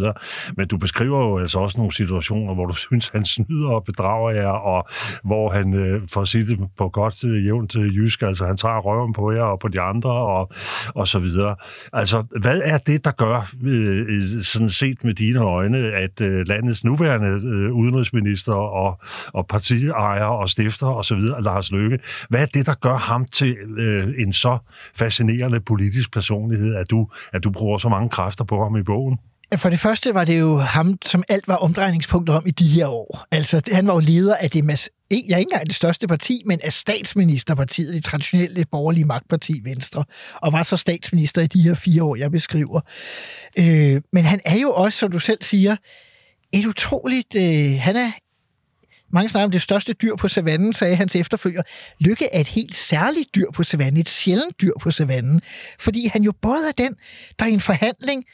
men 0.56 0.68
du 0.68 0.76
beskriver 0.76 1.18
jo 1.18 1.38
altså 1.38 1.58
også 1.58 1.78
nogle 1.78 1.92
situationer, 1.92 2.54
hvor 2.54 2.66
du 2.66 2.74
synes, 2.88 3.08
han 3.08 3.24
snyder 3.24 3.68
og 3.70 3.84
bedrager 3.84 4.30
jer, 4.30 4.48
og 4.48 4.88
hvor 5.24 5.50
han, 5.50 5.74
øh, 5.74 6.02
for 6.12 6.20
at 6.20 6.28
sige 6.28 6.46
det 6.46 6.58
på 6.78 6.88
godt 6.88 7.24
øh, 7.24 7.44
jævnt 7.44 7.76
øh, 7.76 7.96
jysk, 7.96 8.22
altså 8.22 8.46
han 8.46 8.56
tager 8.56 8.78
røven 8.78 9.12
på 9.12 9.32
jer 9.32 9.42
og 9.42 9.60
på 9.60 9.68
de 9.68 9.80
andre, 9.80 10.10
og, 10.10 10.50
og 10.94 11.08
så 11.08 11.18
videre. 11.18 11.56
Altså, 11.92 12.24
hvad 12.40 12.60
er 12.64 12.78
det, 12.78 13.04
der 13.04 13.10
gør, 13.10 13.50
øh, 13.64 14.37
sådan 14.42 14.68
set 14.68 15.04
med 15.04 15.14
dine 15.14 15.40
øjne, 15.40 15.78
at 15.78 16.20
øh, 16.20 16.46
landets 16.46 16.84
nuværende 16.84 17.28
øh, 17.28 17.72
udenrigsminister 17.72 18.52
og, 18.52 19.00
og 19.32 19.46
partiejer 19.46 20.24
og 20.24 20.48
stifter 20.48 20.86
og 20.86 21.04
så 21.04 21.14
videre, 21.14 21.42
Lars 21.42 21.72
Løkke, 21.72 21.98
hvad 22.28 22.40
er 22.40 22.46
det, 22.46 22.66
der 22.66 22.74
gør 22.74 22.96
ham 22.96 23.24
til 23.24 23.56
øh, 23.78 24.08
en 24.18 24.32
så 24.32 24.58
fascinerende 24.94 25.60
politisk 25.60 26.12
personlighed, 26.12 26.74
at 26.74 26.90
du, 26.90 27.08
at 27.32 27.44
du 27.44 27.50
bruger 27.50 27.78
så 27.78 27.88
mange 27.88 28.08
kræfter 28.08 28.44
på 28.44 28.62
ham 28.62 28.76
i 28.76 28.82
bogen? 28.82 29.18
For 29.56 29.70
det 29.70 29.78
første 29.78 30.14
var 30.14 30.24
det 30.24 30.38
jo 30.38 30.56
ham, 30.56 30.98
som 31.04 31.22
alt 31.28 31.48
var 31.48 31.56
omdrejningspunktet 31.56 32.36
om 32.36 32.46
i 32.46 32.50
de 32.50 32.68
her 32.68 32.86
år. 32.86 33.26
Altså, 33.30 33.60
han 33.72 33.86
var 33.86 33.94
jo 33.94 34.00
leder 34.00 34.36
af 34.36 34.50
det, 34.50 34.64
mas- 34.64 34.88
jeg 35.10 35.16
er 35.16 35.38
ikke 35.38 35.50
engang 35.52 35.66
det 35.66 35.74
største 35.74 36.08
parti, 36.08 36.42
men 36.46 36.60
af 36.64 36.72
statsministerpartiet, 36.72 37.94
det 37.94 38.04
traditionelle 38.04 38.64
borgerlige 38.70 39.04
magtparti 39.04 39.60
Venstre, 39.64 40.04
og 40.34 40.52
var 40.52 40.62
så 40.62 40.76
statsminister 40.76 41.42
i 41.42 41.46
de 41.46 41.62
her 41.62 41.74
fire 41.74 42.02
år, 42.02 42.16
jeg 42.16 42.30
beskriver. 42.30 42.80
Øh, 43.58 44.00
men 44.12 44.24
han 44.24 44.40
er 44.44 44.56
jo 44.56 44.72
også, 44.72 44.98
som 44.98 45.10
du 45.12 45.18
selv 45.18 45.42
siger, 45.42 45.76
et 46.52 46.66
utroligt... 46.66 47.36
Øh, 47.36 47.80
han 47.80 47.96
er 47.96 48.10
mange 49.12 49.28
snakker 49.28 49.44
om 49.44 49.50
det 49.50 49.62
største 49.62 49.92
dyr 49.92 50.16
på 50.16 50.28
savannen, 50.28 50.72
sagde 50.72 50.96
hans 50.96 51.16
efterfølger. 51.16 51.62
Lykke 52.00 52.28
er 52.32 52.40
et 52.40 52.48
helt 52.48 52.74
særligt 52.74 53.34
dyr 53.34 53.46
på 53.54 53.62
savannen, 53.62 54.00
et 54.00 54.08
sjældent 54.08 54.60
dyr 54.60 54.72
på 54.80 54.90
savannen, 54.90 55.40
fordi 55.80 56.06
han 56.06 56.22
jo 56.22 56.32
både 56.42 56.68
er 56.68 56.72
den, 56.72 56.94
der 57.38 57.46
i 57.46 57.52
en 57.52 57.60
forhandling 57.60 58.24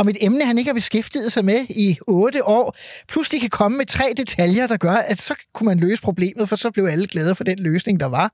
om 0.00 0.08
et 0.08 0.16
emne, 0.20 0.44
han 0.44 0.58
ikke 0.58 0.68
har 0.68 0.74
beskæftiget 0.74 1.32
sig 1.32 1.44
med 1.44 1.66
i 1.70 1.98
otte 2.06 2.44
år, 2.44 2.76
pludselig 3.08 3.40
kan 3.40 3.50
komme 3.50 3.78
med 3.78 3.86
tre 3.86 4.12
detaljer, 4.16 4.66
der 4.66 4.76
gør, 4.76 4.92
at 4.92 5.20
så 5.20 5.34
kunne 5.54 5.66
man 5.66 5.78
løse 5.78 6.02
problemet, 6.02 6.48
for 6.48 6.56
så 6.56 6.70
blev 6.70 6.84
alle 6.84 7.06
glade 7.06 7.34
for 7.34 7.44
den 7.44 7.58
løsning, 7.58 8.00
der 8.00 8.06
var. 8.06 8.32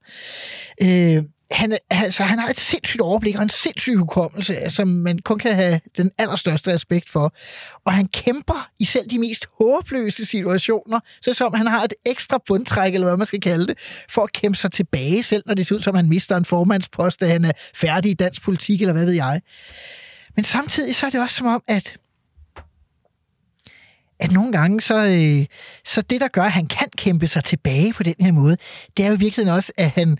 Øh, 0.83 1.23
han, 1.51 1.79
altså, 1.91 2.23
han 2.23 2.39
har 2.39 2.49
et 2.49 2.61
sindssygt 2.61 3.01
overblik 3.01 3.37
og 3.37 3.43
en 3.43 3.49
sindssyg 3.49 3.97
hukommelse, 3.97 4.57
som 4.69 4.89
man 4.89 5.19
kun 5.19 5.39
kan 5.39 5.55
have 5.55 5.81
den 5.97 6.11
allerstørste 6.19 6.73
respekt 6.73 7.11
for. 7.11 7.35
Og 7.85 7.93
han 7.93 8.09
kæmper 8.09 8.69
i 8.79 8.85
selv 8.85 9.11
de 9.11 9.19
mest 9.19 9.47
håbløse 9.61 10.25
situationer, 10.25 11.01
så 11.23 11.35
som 11.35 11.55
han 11.55 11.67
har 11.67 11.85
et 11.85 11.95
ekstra 12.07 12.39
bundtræk, 12.47 12.95
eller 12.95 13.07
hvad 13.07 13.17
man 13.17 13.27
skal 13.27 13.41
kalde 13.41 13.67
det, 13.67 13.79
for 14.11 14.23
at 14.23 14.33
kæmpe 14.33 14.59
sig 14.59 14.73
tilbage, 14.73 15.23
selv 15.23 15.43
når 15.47 15.55
det 15.55 15.67
ser 15.67 15.75
ud 15.75 15.81
som, 15.81 15.95
han 15.95 16.09
mister 16.09 16.37
en 16.37 16.45
formandspost, 16.45 17.21
da 17.21 17.27
han 17.27 17.45
er 17.45 17.53
færdig 17.75 18.11
i 18.11 18.15
dansk 18.15 18.43
politik, 18.43 18.81
eller 18.81 18.93
hvad 18.93 19.05
ved 19.05 19.15
jeg. 19.15 19.41
Men 20.37 20.45
samtidig 20.45 20.97
så 20.97 21.07
er 21.07 21.11
det 21.11 21.21
også 21.21 21.37
som 21.37 21.47
om, 21.47 21.63
at 21.67 21.97
at 24.19 24.33
nogle 24.33 24.53
gange, 24.53 24.81
så, 24.81 24.95
øh, 24.95 25.47
så 25.85 26.03
det, 26.03 26.21
der 26.21 26.29
gør, 26.29 26.43
at 26.43 26.53
han 26.53 26.67
kan 26.67 26.89
kæmpe 26.97 27.27
sig 27.27 27.45
tilbage 27.45 27.93
på 27.93 28.03
den 28.03 28.15
her 28.21 28.33
måde, 28.33 28.57
det 28.97 29.05
er 29.05 29.09
jo 29.09 29.15
i 29.15 29.19
virkeligheden 29.19 29.57
også, 29.57 29.73
at 29.77 29.91
han... 29.91 30.19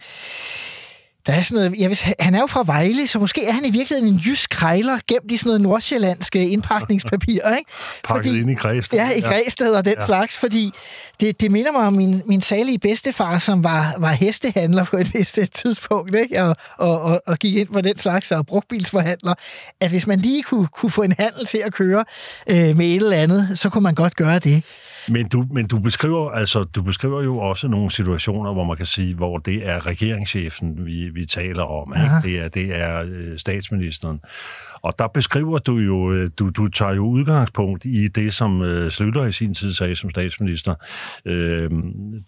Der 1.27 1.33
er 1.33 1.41
sådan 1.41 1.65
noget, 1.65 1.81
jeg 1.81 1.91
vil, 1.91 1.99
han 2.21 2.35
er 2.35 2.41
jo 2.41 2.47
fra 2.47 2.63
Vejle, 2.67 3.07
så 3.07 3.19
måske 3.19 3.45
er 3.47 3.53
han 3.53 3.65
i 3.65 3.71
virkeligheden 3.71 4.15
en 4.15 4.19
jysk 4.19 4.51
krejler, 4.51 4.99
gemt 5.09 5.33
i 5.33 5.37
sådan 5.37 5.49
noget 5.49 5.61
nordsjællandske 5.61 6.49
indpakningspapir, 6.49 7.57
ikke? 7.59 7.71
Pakket 8.05 8.37
ind 8.37 8.51
i 8.51 8.55
Græsted. 8.55 8.99
Ja, 8.99 9.11
i 9.11 9.21
Græsted 9.21 9.75
og 9.75 9.85
den 9.85 9.95
ja. 10.01 10.05
slags, 10.05 10.39
fordi 10.39 10.71
det, 11.21 11.41
det 11.41 11.51
minder 11.51 11.73
mig 11.73 11.87
om 11.87 11.93
min, 11.93 12.23
min 12.27 12.41
salige 12.41 12.79
bedstefar, 12.79 13.39
som 13.39 13.65
var, 13.65 13.95
var 13.99 14.13
hestehandler 14.13 14.85
på 14.85 14.97
et 14.97 15.15
vist 15.15 15.39
tidspunkt, 15.55 16.15
ikke? 16.15 16.43
Og, 16.43 16.57
og, 16.79 17.01
og, 17.01 17.23
og 17.27 17.39
gik 17.39 17.57
ind 17.57 17.69
på 17.69 17.81
den 17.81 17.99
slags 17.99 18.33
og 18.33 18.47
brugtbilsforhandler, 18.47 19.35
at 19.81 19.91
hvis 19.91 20.07
man 20.07 20.19
lige 20.19 20.43
kunne, 20.43 20.67
kunne 20.67 20.91
få 20.91 21.03
en 21.03 21.15
handel 21.19 21.47
til 21.47 21.59
at 21.59 21.73
køre 21.73 22.05
øh, 22.47 22.77
med 22.77 22.87
et 22.87 22.97
eller 22.97 23.17
andet, 23.17 23.51
så 23.55 23.71
kunne 23.71 23.83
man 23.83 23.95
godt 23.95 24.17
gøre 24.17 24.39
det. 24.39 24.63
Men 25.09 25.29
du, 25.29 25.47
men 25.51 25.67
du 25.67 25.79
beskriver 25.79 26.31
altså 26.31 26.65
du 26.65 26.83
beskriver 26.83 27.23
jo 27.23 27.39
også 27.39 27.69
nogle 27.69 27.91
situationer, 27.91 28.53
hvor 28.53 28.65
man 28.65 28.77
kan 28.77 28.87
sige, 28.87 29.15
hvor 29.15 29.39
det 29.39 29.69
er 29.69 29.87
regeringschefen, 29.87 30.87
vi, 30.87 31.09
vi 31.09 31.27
taler 31.27 31.63
om. 31.63 31.95
Ikke? 31.97 32.29
Det 32.29 32.45
er, 32.45 32.49
det 32.49 32.81
er 32.81 33.05
øh, 33.07 33.39
statsministeren. 33.39 34.21
Og 34.87 34.99
der 34.99 35.09
beskriver 35.09 35.59
du 35.59 35.79
jo, 35.79 36.13
øh, 36.13 36.31
du, 36.39 36.51
du 36.51 36.69
tager 36.69 36.95
jo 36.95 37.07
udgangspunkt 37.07 37.85
i 37.85 38.09
det, 38.09 38.35
som 38.35 38.63
øh, 38.63 38.91
Slytter 38.91 39.25
i 39.25 39.33
sin 39.33 39.55
tid 39.55 39.73
sagde 39.73 39.97
som 39.97 40.11
statsminister. 40.11 40.75
Øh, 41.25 41.71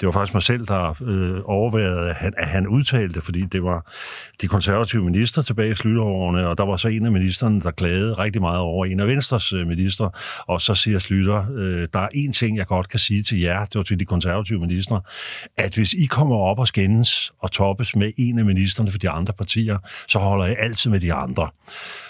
det 0.00 0.06
var 0.06 0.10
faktisk 0.10 0.34
mig 0.34 0.42
selv, 0.42 0.66
der 0.66 1.02
øh, 1.02 1.40
overvejede, 1.44 2.08
at 2.08 2.14
han, 2.14 2.32
at 2.36 2.48
han 2.48 2.66
udtalte, 2.66 3.20
fordi 3.20 3.44
det 3.52 3.62
var 3.62 3.92
de 4.40 4.48
konservative 4.48 5.04
minister 5.04 5.42
tilbage 5.42 5.70
i 5.70 5.74
Slytterårene, 5.74 6.48
og 6.48 6.58
der 6.58 6.64
var 6.64 6.76
så 6.76 6.88
en 6.88 7.06
af 7.06 7.12
ministerne, 7.12 7.60
der 7.60 7.70
klagede 7.70 8.14
rigtig 8.14 8.40
meget 8.42 8.58
over 8.58 8.86
en 8.86 9.00
af 9.00 9.06
Venstres 9.06 9.52
øh, 9.52 9.66
minister, 9.66 10.08
og 10.48 10.60
så 10.60 10.74
siger 10.74 10.98
Slytter, 10.98 11.44
øh, 11.56 11.88
der 11.92 12.00
er 12.00 12.08
en 12.14 12.32
ting, 12.32 12.56
jeg 12.56 12.66
godt 12.66 12.88
kan 12.88 12.98
sige 12.98 13.22
til 13.22 13.40
jer, 13.40 13.64
det 13.64 13.74
var 13.74 13.82
til 13.82 14.00
de 14.00 14.04
konservative 14.04 14.60
minister, 14.60 15.00
at 15.56 15.74
hvis 15.74 15.92
I 15.92 16.06
kommer 16.06 16.36
op 16.36 16.58
og 16.58 16.68
skændes 16.68 17.32
og 17.38 17.52
toppes 17.52 17.96
med 17.96 18.12
en 18.16 18.38
af 18.38 18.44
ministerne 18.44 18.90
for 18.90 18.98
de 18.98 19.10
andre 19.10 19.32
partier, 19.32 19.78
så 20.08 20.18
holder 20.18 20.46
jeg 20.46 20.56
altid 20.58 20.90
med 20.90 21.00
de 21.00 21.12
andre. 21.12 21.48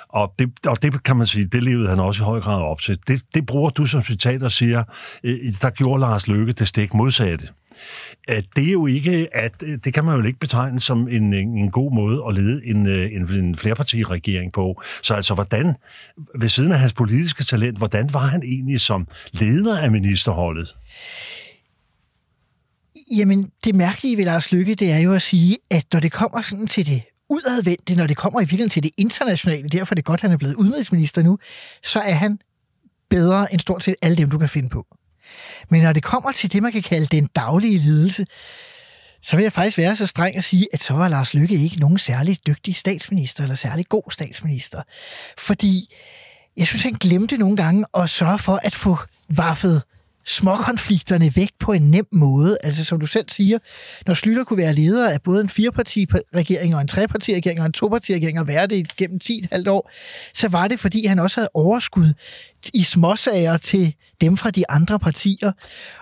Og 0.09 0.35
det, 0.39 0.51
og 0.67 0.83
det 0.83 1.03
kan 1.03 1.17
man 1.17 1.27
sige, 1.27 1.45
det 1.45 1.63
levede 1.63 1.89
han 1.89 2.01
også 2.01 2.23
i 2.23 2.25
høj 2.25 2.41
grad 2.41 2.63
op 2.63 2.81
til. 2.81 2.99
Det, 3.09 3.23
det 3.35 3.47
bruger 3.47 3.71
du 3.71 3.87
som 3.87 4.03
citat 4.03 4.43
og 4.43 4.53
siger, 4.53 4.85
øh, 5.25 5.37
der 5.63 5.71
gjorde 5.71 6.01
Lars 6.01 6.29
Løkke 6.29 6.53
det 6.53 6.69
stik 6.69 6.95
modsatte. 6.95 7.49
At 8.29 8.45
det 8.57 8.69
er 8.69 8.73
jo 8.73 8.87
ikke, 8.87 9.29
at 9.33 9.53
øh, 9.63 9.79
det 9.85 9.95
kan 9.95 10.05
man 10.05 10.21
jo 10.21 10.27
ikke 10.27 10.39
betegne 10.39 10.81
som 10.81 11.09
en, 11.09 11.35
en 11.35 11.71
god 11.71 11.93
måde 11.93 12.23
at 12.29 12.35
lede 12.35 12.67
en, 12.67 12.87
øh, 12.87 13.13
en, 13.13 13.33
en 13.33 13.57
flerpartiregering 13.57 14.53
på. 14.53 14.83
Så 15.03 15.15
altså, 15.15 15.35
hvordan, 15.35 15.75
ved 16.39 16.49
siden 16.49 16.73
af 16.73 16.79
hans 16.79 16.93
politiske 16.93 17.45
talent, 17.45 17.79
hvordan 17.79 18.13
var 18.13 18.27
han 18.27 18.43
egentlig 18.43 18.81
som 18.81 19.09
leder 19.33 19.79
af 19.79 19.91
ministerholdet? 19.91 20.77
Jamen, 23.17 23.51
det 23.65 23.75
mærkelige 23.75 24.17
ved 24.17 24.25
Lars 24.25 24.53
Lykke, 24.53 24.75
det 24.75 24.91
er 24.91 24.99
jo 24.99 25.15
at 25.15 25.23
sige, 25.23 25.57
at 25.71 25.85
når 25.93 26.01
det 26.01 26.13
kommer 26.13 26.43
sådan 26.43 26.67
til 26.67 26.87
det 26.87 27.03
udadvendte, 27.29 27.95
når 27.95 28.07
det 28.07 28.17
kommer 28.17 28.41
i 28.41 28.43
virkeligheden 28.43 28.71
til 28.71 28.83
det 28.83 28.91
internationale, 28.97 29.69
derfor 29.69 29.93
er 29.93 29.95
det 29.95 30.05
godt, 30.05 30.19
at 30.19 30.23
han 30.23 30.33
er 30.33 30.37
blevet 30.37 30.55
udenrigsminister 30.55 31.23
nu, 31.23 31.39
så 31.85 32.01
er 32.01 32.15
han 32.15 32.39
bedre 33.11 33.53
end 33.53 33.61
stort 33.61 33.83
set 33.83 33.95
alle 34.03 34.17
dem, 34.17 34.31
du 34.31 34.39
kan 34.39 34.49
finde 34.49 34.69
på. 34.69 34.87
Men 35.69 35.83
når 35.83 35.93
det 35.93 36.03
kommer 36.03 36.33
til 36.33 36.53
det, 36.53 36.63
man 36.63 36.73
kan 36.73 36.83
kalde 36.83 37.07
den 37.07 37.27
daglige 37.37 37.79
lidelse, 37.79 38.27
så 39.23 39.37
vil 39.37 39.43
jeg 39.43 39.53
faktisk 39.53 39.79
være 39.79 39.97
så 39.97 40.07
streng 40.07 40.37
at 40.37 40.45
sige, 40.45 40.67
at 40.73 40.83
så 40.83 40.95
var 40.95 41.09
Lars 41.09 41.35
Lykke 41.35 41.55
ikke 41.55 41.81
nogen 41.81 41.99
særlig 41.99 42.39
dygtig 42.47 42.77
statsminister, 42.77 43.43
eller 43.43 43.57
særlig 43.57 43.87
god 43.89 44.11
statsminister. 44.11 44.83
Fordi 45.39 45.95
jeg 46.57 46.67
synes, 46.67 46.83
han 46.83 46.93
glemte 46.93 47.37
nogle 47.37 47.57
gange 47.57 47.87
at 47.95 48.11
sørge 48.11 48.39
for 48.39 48.61
at 48.63 48.75
få 48.75 48.99
vaffet 49.29 49.83
småkonflikterne 50.29 51.37
væk 51.37 51.51
på 51.61 51.73
en 51.73 51.83
nem 51.83 52.07
måde. 52.13 52.59
Altså 52.63 52.85
som 52.85 53.01
du 53.01 53.07
selv 53.07 53.29
siger, 53.29 53.59
når 54.07 54.15
Slytter 54.15 54.45
kunne 54.45 54.59
være 54.59 54.73
leder 54.73 55.11
af 55.11 55.23
både 55.23 55.41
en 55.41 55.49
firepartiregering 55.49 56.75
og 56.75 56.81
en 56.81 56.89
trepartiregering 56.89 57.61
og 57.61 57.67
en 57.67 57.73
topartiregering 57.73 58.41
og 58.41 58.47
være 58.47 58.67
det 58.67 58.97
gennem 58.97 59.21
10,5 59.25 59.71
år, 59.71 59.91
så 60.35 60.49
var 60.49 60.69
det, 60.69 60.81
fordi 60.81 61.07
han 61.07 61.19
også 61.19 61.41
havde 61.41 61.51
overskud 61.55 62.13
i 62.75 62.83
småsager 62.83 63.57
til 63.57 63.95
dem 64.21 64.37
fra 64.37 64.51
de 64.51 64.71
andre 64.71 64.99
partier. 64.99 65.53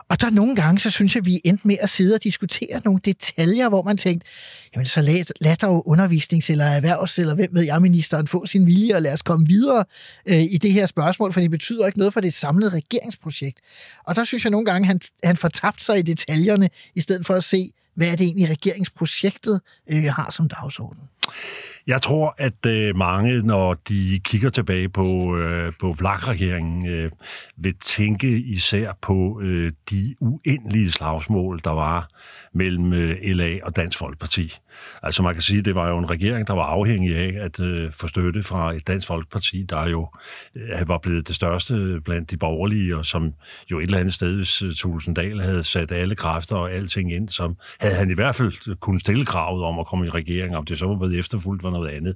Og 0.09 0.21
der 0.21 0.31
nogle 0.31 0.57
gange, 0.57 0.81
så 0.81 0.91
synes 0.91 1.17
jeg, 1.17 1.27
vi 1.27 1.41
endte 1.45 1.69
med 1.69 1.77
at 1.81 1.91
sidde 1.91 2.15
og 2.15 2.25
diskutere 2.25 2.81
nogle 2.85 3.01
detaljer, 3.05 3.69
hvor 3.69 3.83
man 3.83 3.97
tænkte, 3.97 4.27
jamen 4.75 4.87
så 4.87 5.03
lad, 5.03 5.25
lad 5.41 5.57
dog 5.57 5.89
undervisnings- 5.89 6.51
eller 6.51 6.65
erhvervs- 6.65 7.19
eller 7.21 7.35
hvem 7.35 7.49
ved 7.53 7.63
jeg, 7.63 7.83
ministeren 7.83 8.27
få 8.27 8.47
sin 8.47 8.67
vilje, 8.67 8.95
og 8.95 9.03
lad 9.03 9.13
os 9.13 9.23
komme 9.23 9.47
videre 9.47 9.85
øh, 10.27 10.43
i 10.43 10.59
det 10.59 10.73
her 10.73 10.87
spørgsmål, 10.87 11.33
for 11.33 11.41
det 11.41 11.51
betyder 11.51 11.87
ikke 11.87 11.99
noget 11.99 12.13
for 12.13 12.21
det 12.21 12.35
samlede 12.35 12.71
regeringsprojekt. 12.71 13.61
Og 14.05 14.17
der 14.17 14.25
synes 14.25 14.45
jeg 14.45 14.51
nogle 14.51 14.67
gange, 14.67 14.87
han, 14.87 15.01
han 15.25 15.37
fortabte 15.37 15.85
sig 15.85 15.99
i 15.99 16.03
detaljerne, 16.03 16.71
i 16.95 17.01
stedet 17.01 17.27
for 17.27 17.35
at 17.35 17.45
se, 17.45 17.73
hvad 17.95 18.09
er 18.09 18.17
det 18.17 18.25
egentlig 18.25 18.51
regeringsprojektet 18.51 19.61
øh, 19.91 20.05
har 20.05 20.31
som 20.31 20.49
dagsorden. 20.49 21.03
Jeg 21.87 22.03
tror, 22.03 22.35
at 22.39 22.67
øh, 22.67 22.97
mange, 22.97 23.43
når 23.43 23.75
de 23.75 24.21
kigger 24.25 24.51
tilbage 24.51 24.89
på, 24.89 25.37
øh, 25.37 25.73
på 25.81 25.93
Vlak-regeringen, 25.99 26.89
øh, 26.89 27.11
vil 27.57 27.75
tænke 27.81 28.39
især 28.39 28.93
på 29.03 29.41
øh, 29.43 29.73
de 29.91 30.15
uendelige 30.21 30.93
slagsmål, 30.93 31.61
der 31.65 31.71
var 31.71 32.09
mellem 32.55 32.93
øh, 32.93 33.17
LA 33.23 33.59
og 33.63 33.77
Dansk 33.77 33.99
Folkeparti. 33.99 34.59
Altså 35.03 35.23
man 35.23 35.35
kan 35.35 35.43
sige, 35.43 35.59
at 35.59 35.65
det 35.65 35.75
var 35.75 35.89
jo 35.89 35.99
en 35.99 36.11
regering, 36.11 36.47
der 36.47 36.53
var 36.53 36.65
afhængig 36.65 37.17
af 37.17 37.45
at 37.45 37.61
øh, 37.61 37.93
få 37.93 38.09
støtte 38.09 38.43
fra 38.43 38.75
et 38.75 38.87
Dansk 38.87 39.07
Folkeparti, 39.07 39.63
der 39.69 39.89
jo 39.89 40.09
øh, 40.55 40.89
var 40.89 40.99
blevet 40.99 41.29
det 41.29 41.37
største 41.37 42.01
blandt 42.05 42.31
de 42.31 42.37
borgerlige, 42.37 42.97
og 42.97 43.07
som 43.07 43.33
jo 43.71 43.79
et 43.79 43.83
eller 43.83 43.99
andet 43.99 44.15
sted, 44.15 44.37
hvis 44.37 44.63
øh, 44.63 44.75
Tulsendal 44.75 45.41
havde 45.41 45.65
sat 45.65 45.93
alle 45.93 46.15
kræfter 46.15 46.57
og 46.57 46.73
alting 46.73 47.13
ind, 47.13 47.29
som 47.29 47.57
havde 47.81 47.95
han 47.95 48.11
i 48.11 48.15
hvert 48.15 48.35
fald 48.35 48.77
kunne 48.77 49.01
stille 49.01 49.27
kravet 49.27 49.65
om 49.65 49.79
at 49.79 49.87
komme 49.87 50.07
i 50.07 50.11
regering, 50.11 50.57
om 50.57 50.65
det 50.65 50.79
så 50.79 50.87
var 50.87 50.97
blevet 50.97 51.19
efterfulgt, 51.19 51.63
var 51.63 51.71
noget 51.77 51.91
andet. 51.91 52.15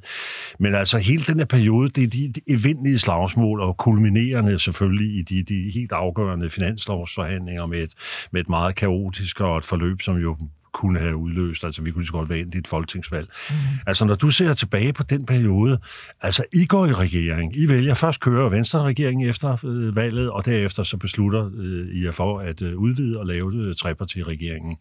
Men 0.59 0.75
altså 0.75 0.99
hele 0.99 1.25
den 1.25 1.39
her 1.39 1.47
periode, 1.47 1.89
det 1.89 2.05
er 2.05 2.09
de, 2.09 2.33
de 2.33 2.41
evindelige 2.49 2.99
slagsmål, 2.99 3.61
og 3.61 3.77
kulminerende 3.77 4.59
selvfølgelig 4.59 5.19
i 5.19 5.23
de, 5.23 5.43
de 5.43 5.71
helt 5.75 5.93
afgørende 5.93 6.51
finanslovsforhandlinger 6.51 7.67
med 7.67 7.83
et, 7.83 7.95
med 8.33 8.41
et 8.41 8.49
meget 8.49 8.75
kaotisk 8.75 9.41
og 9.41 9.59
et 9.59 9.65
forløb, 9.65 10.03
som 10.03 10.17
jo 10.17 10.37
kunne 10.73 10.99
have 10.99 11.17
udløst. 11.17 11.65
Altså, 11.65 11.83
vi 11.83 11.91
kunne 11.91 12.03
lige 12.03 12.07
så 12.07 12.13
godt 12.13 12.29
være 12.29 12.39
ind 12.39 12.55
i 12.55 12.59
et 12.59 12.69
folketingsvalg. 12.69 13.29
Mm. 13.51 13.57
Altså, 13.87 14.05
når 14.05 14.15
du 14.15 14.31
ser 14.31 14.53
tilbage 14.53 14.93
på 14.93 15.03
den 15.03 15.27
periode, 15.27 15.79
altså, 16.21 16.45
I 16.53 16.67
går 16.67 16.87
i 16.87 16.93
regering. 16.93 17.57
I 17.57 17.69
vælger 17.69 17.95
først 17.95 18.21
køre 18.21 18.51
Venstre 18.51 18.83
regering 18.83 19.29
efter 19.29 19.65
øh, 19.65 19.97
valget, 19.97 20.31
og 20.31 20.45
derefter 20.45 20.83
så 20.83 20.97
beslutter 20.97 21.51
øh, 21.59 21.87
I 21.87 22.05
jer 22.05 22.11
for 22.11 22.39
at 22.39 22.63
øh, 22.63 22.77
udvide 22.77 23.19
og 23.19 23.27
lave 23.27 23.55
øh, 23.55 23.75
trepartiregeringen 23.75 24.77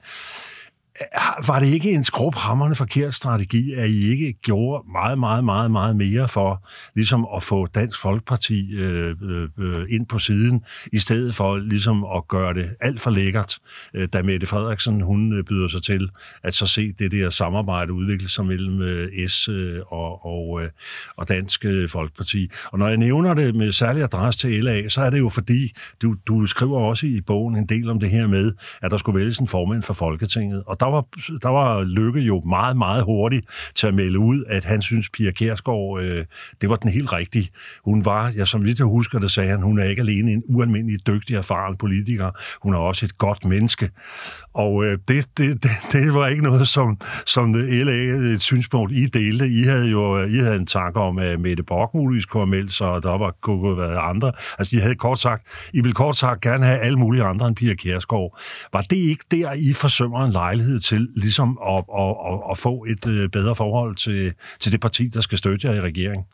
var 1.47 1.59
det 1.59 1.67
ikke 1.67 1.91
en 1.91 2.03
skrubhammerende 2.03 2.75
forkert 2.75 3.13
strategi, 3.13 3.73
at 3.73 3.89
I 3.89 4.11
ikke 4.11 4.33
gjorde 4.33 4.83
meget, 4.91 5.19
meget, 5.19 5.43
meget, 5.43 5.71
meget 5.71 5.95
mere 5.95 6.27
for 6.27 6.67
ligesom 6.95 7.27
at 7.35 7.43
få 7.43 7.65
Dansk 7.65 8.01
Folkeparti 8.01 8.75
øh, 8.75 9.15
øh, 9.21 9.49
øh, 9.59 9.85
ind 9.89 10.05
på 10.05 10.19
siden, 10.19 10.63
i 10.93 10.99
stedet 10.99 11.35
for 11.35 11.57
ligesom 11.57 12.05
at 12.15 12.27
gøre 12.27 12.53
det 12.53 12.69
alt 12.81 13.01
for 13.01 13.11
lækkert, 13.11 13.59
øh, 13.93 14.07
da 14.13 14.21
Mette 14.23 14.47
Frederiksen 14.47 15.01
hun 15.01 15.33
øh, 15.33 15.43
byder 15.43 15.67
sig 15.67 15.83
til 15.83 16.09
at 16.43 16.53
så 16.53 16.65
se 16.65 16.91
det 16.99 17.11
der 17.11 17.29
samarbejde 17.29 17.93
udvikle 17.93 18.29
sig 18.29 18.45
mellem 18.45 18.81
øh, 18.81 19.29
S 19.29 19.47
øh, 19.47 19.79
og, 19.87 20.25
og, 20.25 20.63
øh, 20.63 20.69
og 21.15 21.27
Dansk 21.27 21.65
Folkeparti. 21.89 22.49
Og 22.71 22.79
når 22.79 22.87
jeg 22.87 22.97
nævner 22.97 23.33
det 23.33 23.55
med 23.55 23.71
særlig 23.71 24.03
adresse 24.03 24.39
til 24.39 24.63
LA, 24.63 24.89
så 24.89 25.01
er 25.01 25.09
det 25.09 25.19
jo 25.19 25.29
fordi, 25.29 25.73
du, 26.01 26.15
du 26.27 26.45
skriver 26.45 26.79
også 26.79 27.07
i 27.07 27.21
bogen 27.21 27.55
en 27.55 27.65
del 27.65 27.89
om 27.89 27.99
det 27.99 28.09
her 28.09 28.27
med, 28.27 28.53
at 28.81 28.91
der 28.91 28.97
skulle 28.97 29.19
vælges 29.19 29.37
en 29.37 29.47
formand 29.47 29.83
for 29.83 29.93
Folketinget, 29.93 30.63
og 30.67 30.79
der 30.79 30.88
var, 30.89 31.05
der 31.41 31.49
var 31.49 31.83
Lykke 31.83 32.19
jo 32.19 32.41
meget, 32.41 32.77
meget 32.77 33.03
hurtigt 33.03 33.45
til 33.75 33.87
at 33.87 33.93
melde 33.93 34.19
ud, 34.19 34.43
at 34.47 34.63
han 34.63 34.81
synes, 34.81 35.09
Pia 35.09 35.31
Kærsgaard, 35.31 36.01
øh, 36.01 36.25
det 36.61 36.69
var 36.69 36.75
den 36.75 36.91
helt 36.91 37.13
rigtige. 37.13 37.49
Hun 37.85 38.05
var, 38.05 38.31
ja, 38.37 38.45
som 38.45 38.63
vidt 38.63 38.79
jeg 38.79 38.85
husker 38.85 39.19
det, 39.19 39.31
sagde 39.31 39.49
han, 39.49 39.61
hun 39.61 39.79
er 39.79 39.83
ikke 39.83 40.01
alene 40.01 40.31
en 40.31 40.43
ualmindelig 40.45 41.07
dygtig, 41.07 41.35
erfaren 41.35 41.77
politiker, 41.77 42.31
hun 42.63 42.73
er 42.73 42.77
også 42.77 43.05
et 43.05 43.17
godt 43.17 43.45
menneske. 43.45 43.89
Og 44.53 44.85
øh, 44.85 44.97
det, 45.07 45.25
det, 45.37 45.63
det, 45.63 45.71
det 45.91 46.13
var 46.13 46.27
ikke 46.27 46.43
noget, 46.43 46.67
som, 46.67 46.97
som 47.25 47.53
LA, 47.53 47.91
øh, 47.91 48.33
et 48.33 48.41
synspunkt, 48.41 48.91
I 48.91 49.05
delte. 49.05 49.47
I 49.47 49.63
havde 49.63 49.89
jo 49.89 50.17
øh, 50.17 50.31
I 50.31 50.37
havde 50.37 50.55
en 50.55 50.65
tanke 50.65 50.99
om, 50.99 51.17
at 51.17 51.39
Mette 51.39 51.63
Bock 51.63 51.93
muligvis 51.93 52.25
kunne 52.25 52.41
have 52.41 52.49
meldt 52.49 52.73
sig, 52.73 52.87
og 52.87 53.03
der 53.03 53.17
var, 53.17 53.35
kunne 53.41 53.67
have 53.67 53.77
været 53.77 53.97
andre. 54.01 54.31
Altså, 54.59 54.75
I 54.75 54.79
havde 54.79 54.95
kort 54.95 55.19
sagt, 55.19 55.47
I 55.73 55.81
ville 55.81 55.93
kort 55.93 56.15
sagt 56.15 56.41
gerne 56.41 56.65
have 56.65 56.79
alle 56.79 56.99
mulige 56.99 57.23
andre 57.23 57.47
end 57.47 57.55
Pia 57.55 57.73
Kærsgaard. 57.73 58.39
Var 58.73 58.81
det 58.81 58.95
ikke 58.95 59.25
der, 59.31 59.53
I 59.53 59.73
forsømmer 59.73 60.25
en 60.25 60.31
lejlighed 60.31 60.78
til 60.79 61.09
ligesom 61.15 61.59
at, 61.67 61.83
at, 61.97 62.15
at, 62.27 62.39
at 62.51 62.57
få 62.57 62.85
et 62.85 63.07
øh, 63.07 63.29
bedre 63.29 63.55
forhold 63.55 63.95
til, 63.95 64.33
til 64.59 64.71
det 64.71 64.81
parti, 64.81 65.07
der 65.07 65.21
skal 65.21 65.37
støtte 65.37 65.67
jer 65.67 65.73
i 65.73 65.81
regeringen? 65.81 66.25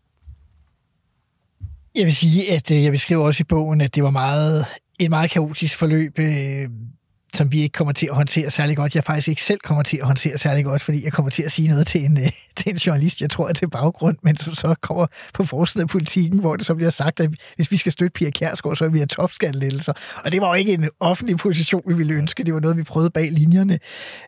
Jeg 1.95 2.05
vil 2.05 2.15
sige, 2.15 2.51
at 2.51 2.71
øh, 2.71 2.83
jeg 2.83 2.91
beskriver 2.91 3.25
også 3.25 3.41
i 3.41 3.49
bogen, 3.49 3.81
at 3.81 3.95
det 3.95 4.03
var 4.03 4.09
meget 4.09 4.65
et 4.99 5.09
meget 5.09 5.31
kaotisk 5.31 5.77
forløb. 5.77 6.19
Øh, 6.19 6.69
som 7.35 7.51
vi 7.51 7.61
ikke 7.61 7.73
kommer 7.73 7.91
til 7.91 8.07
at 8.11 8.15
håndtere 8.15 8.49
særlig 8.49 8.77
godt. 8.77 8.95
Jeg 8.95 9.03
faktisk 9.03 9.27
ikke 9.27 9.43
selv 9.43 9.59
kommer 9.59 9.83
til 9.83 9.97
at 9.97 10.05
håndtere 10.05 10.37
særlig 10.37 10.65
godt, 10.65 10.81
fordi 10.81 11.03
jeg 11.03 11.13
kommer 11.13 11.29
til 11.29 11.43
at 11.43 11.51
sige 11.51 11.67
noget 11.67 11.87
til 11.87 12.05
en, 12.05 12.17
øh, 12.17 12.31
til 12.57 12.69
en 12.69 12.75
journalist, 12.75 13.21
jeg 13.21 13.29
tror 13.29 13.49
er 13.49 13.53
til 13.53 13.69
baggrund, 13.69 14.17
men 14.21 14.37
som 14.37 14.53
så 14.53 14.75
kommer 14.81 15.07
på 15.33 15.43
forsiden 15.43 15.81
af 15.81 15.89
politikken, 15.89 16.39
hvor 16.39 16.55
det 16.55 16.65
så 16.65 16.75
bliver 16.75 16.89
sagt, 16.89 17.19
at 17.19 17.29
hvis 17.55 17.71
vi 17.71 17.77
skal 17.77 17.91
støtte 17.91 18.13
Pia 18.13 18.29
Kærsgaard, 18.29 18.75
så 18.75 18.85
er 18.85 18.89
vi 18.89 18.97
have 18.97 19.07
topskattelettelser. 19.07 19.93
Og 20.25 20.31
det 20.31 20.41
var 20.41 20.47
jo 20.47 20.53
ikke 20.53 20.73
en 20.73 20.89
offentlig 20.99 21.37
position, 21.37 21.81
vi 21.87 21.93
ville 21.93 22.13
ønske. 22.13 22.43
Det 22.43 22.53
var 22.53 22.59
noget, 22.59 22.77
vi 22.77 22.83
prøvede 22.83 23.09
bag 23.09 23.31
linjerne 23.31 23.79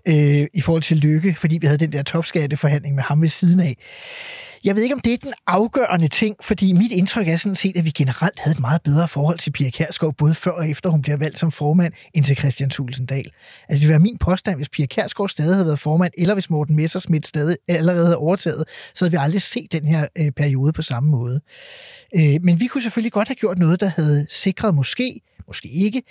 øh, 0.07 0.47
i 0.53 0.61
forhold 0.61 0.83
til 0.83 0.97
lykke, 0.97 1.35
fordi 1.37 1.57
vi 1.61 1.67
havde 1.67 1.77
den 1.79 1.91
der 1.91 2.03
topskatteforhandling 2.03 2.95
med 2.95 3.03
ham 3.03 3.21
ved 3.21 3.29
siden 3.29 3.59
af. 3.59 3.77
Jeg 4.63 4.75
ved 4.75 4.83
ikke, 4.83 4.95
om 4.95 5.01
det 5.01 5.13
er 5.13 5.17
den 5.17 5.33
afgørende 5.47 6.07
ting, 6.07 6.35
fordi 6.41 6.73
mit 6.73 6.91
indtryk 6.91 7.27
er 7.27 7.37
sådan 7.37 7.55
set, 7.55 7.77
at 7.77 7.85
vi 7.85 7.89
generelt 7.89 8.39
havde 8.39 8.55
et 8.55 8.59
meget 8.59 8.81
bedre 8.81 9.07
forhold 9.07 9.37
til 9.37 9.51
Pia 9.51 9.69
Kærsgaard, 9.69 10.15
både 10.15 10.35
før 10.35 10.51
og 10.51 10.69
efter 10.69 10.89
hun 10.89 11.01
bliver 11.01 11.17
valgt 11.17 11.39
som 11.39 11.51
formand, 11.51 11.93
end 12.13 12.23
til 12.23 12.37
Christian 12.37 12.69
Tulsendal. 12.97 13.31
Altså 13.69 13.81
det 13.81 13.81
vil 13.81 13.89
være 13.89 13.99
min 13.99 14.17
påstand, 14.17 14.55
hvis 14.55 14.69
Pia 14.69 14.85
Kærsgaard 14.85 15.29
stadig 15.29 15.53
havde 15.55 15.65
været 15.65 15.79
formand, 15.79 16.11
eller 16.17 16.33
hvis 16.33 16.49
Morten 16.49 16.75
Messersmith 16.75 17.27
stadig 17.27 17.57
allerede 17.67 18.05
havde 18.05 18.17
overtaget, 18.17 18.63
så 18.93 19.05
havde 19.05 19.11
vi 19.11 19.17
aldrig 19.21 19.41
set 19.41 19.71
den 19.71 19.85
her 19.85 20.07
øh, 20.17 20.31
periode 20.31 20.73
på 20.73 20.81
samme 20.81 21.09
måde. 21.09 21.41
Øh, 22.15 22.35
men 22.41 22.59
vi 22.59 22.67
kunne 22.67 22.81
selvfølgelig 22.81 23.11
godt 23.11 23.27
have 23.27 23.35
gjort 23.35 23.57
noget, 23.57 23.79
der 23.79 23.91
havde 23.95 24.25
sikret 24.29 24.75
måske 24.75 25.21
måske 25.47 25.67
ikke, 25.67 26.01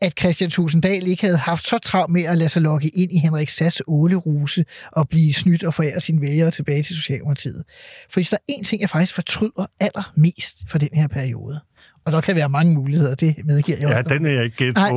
at 0.00 0.12
Christian 0.20 0.50
Tusinddal 0.50 1.06
ikke 1.06 1.22
havde 1.24 1.36
haft 1.36 1.68
så 1.68 1.78
travlt 1.78 2.12
med 2.12 2.22
at 2.22 2.38
lade 2.38 2.48
sig 2.48 2.62
lokke 2.62 2.88
ind 2.88 3.12
i 3.12 3.18
Henrik 3.18 3.48
Sass 3.48 3.82
åleruse 3.86 4.64
og 4.92 5.08
blive 5.08 5.32
snydt 5.32 5.64
og 5.64 5.74
forære 5.74 6.00
sine 6.00 6.20
vælgere 6.20 6.50
tilbage 6.50 6.82
til 6.82 6.96
Socialdemokratiet. 6.96 7.62
For 8.10 8.14
hvis 8.20 8.30
der 8.30 8.36
er 8.48 8.52
én 8.52 8.62
ting, 8.62 8.80
jeg 8.80 8.90
faktisk 8.90 9.14
fortryder 9.14 9.66
allermest 9.80 10.56
for 10.68 10.78
den 10.78 10.88
her 10.92 11.06
periode, 11.08 11.60
og 12.04 12.12
der 12.12 12.20
kan 12.20 12.36
være 12.36 12.48
mange 12.48 12.74
muligheder, 12.74 13.14
det 13.14 13.34
medgiver 13.44 13.78
jeg 13.78 13.88
Ja, 13.88 13.98
også. 13.98 14.14
den 14.14 14.26
er 14.26 14.30
jeg 14.30 14.44
ikke 14.44 14.56
gæt 14.56 14.74
Nej. 14.74 14.90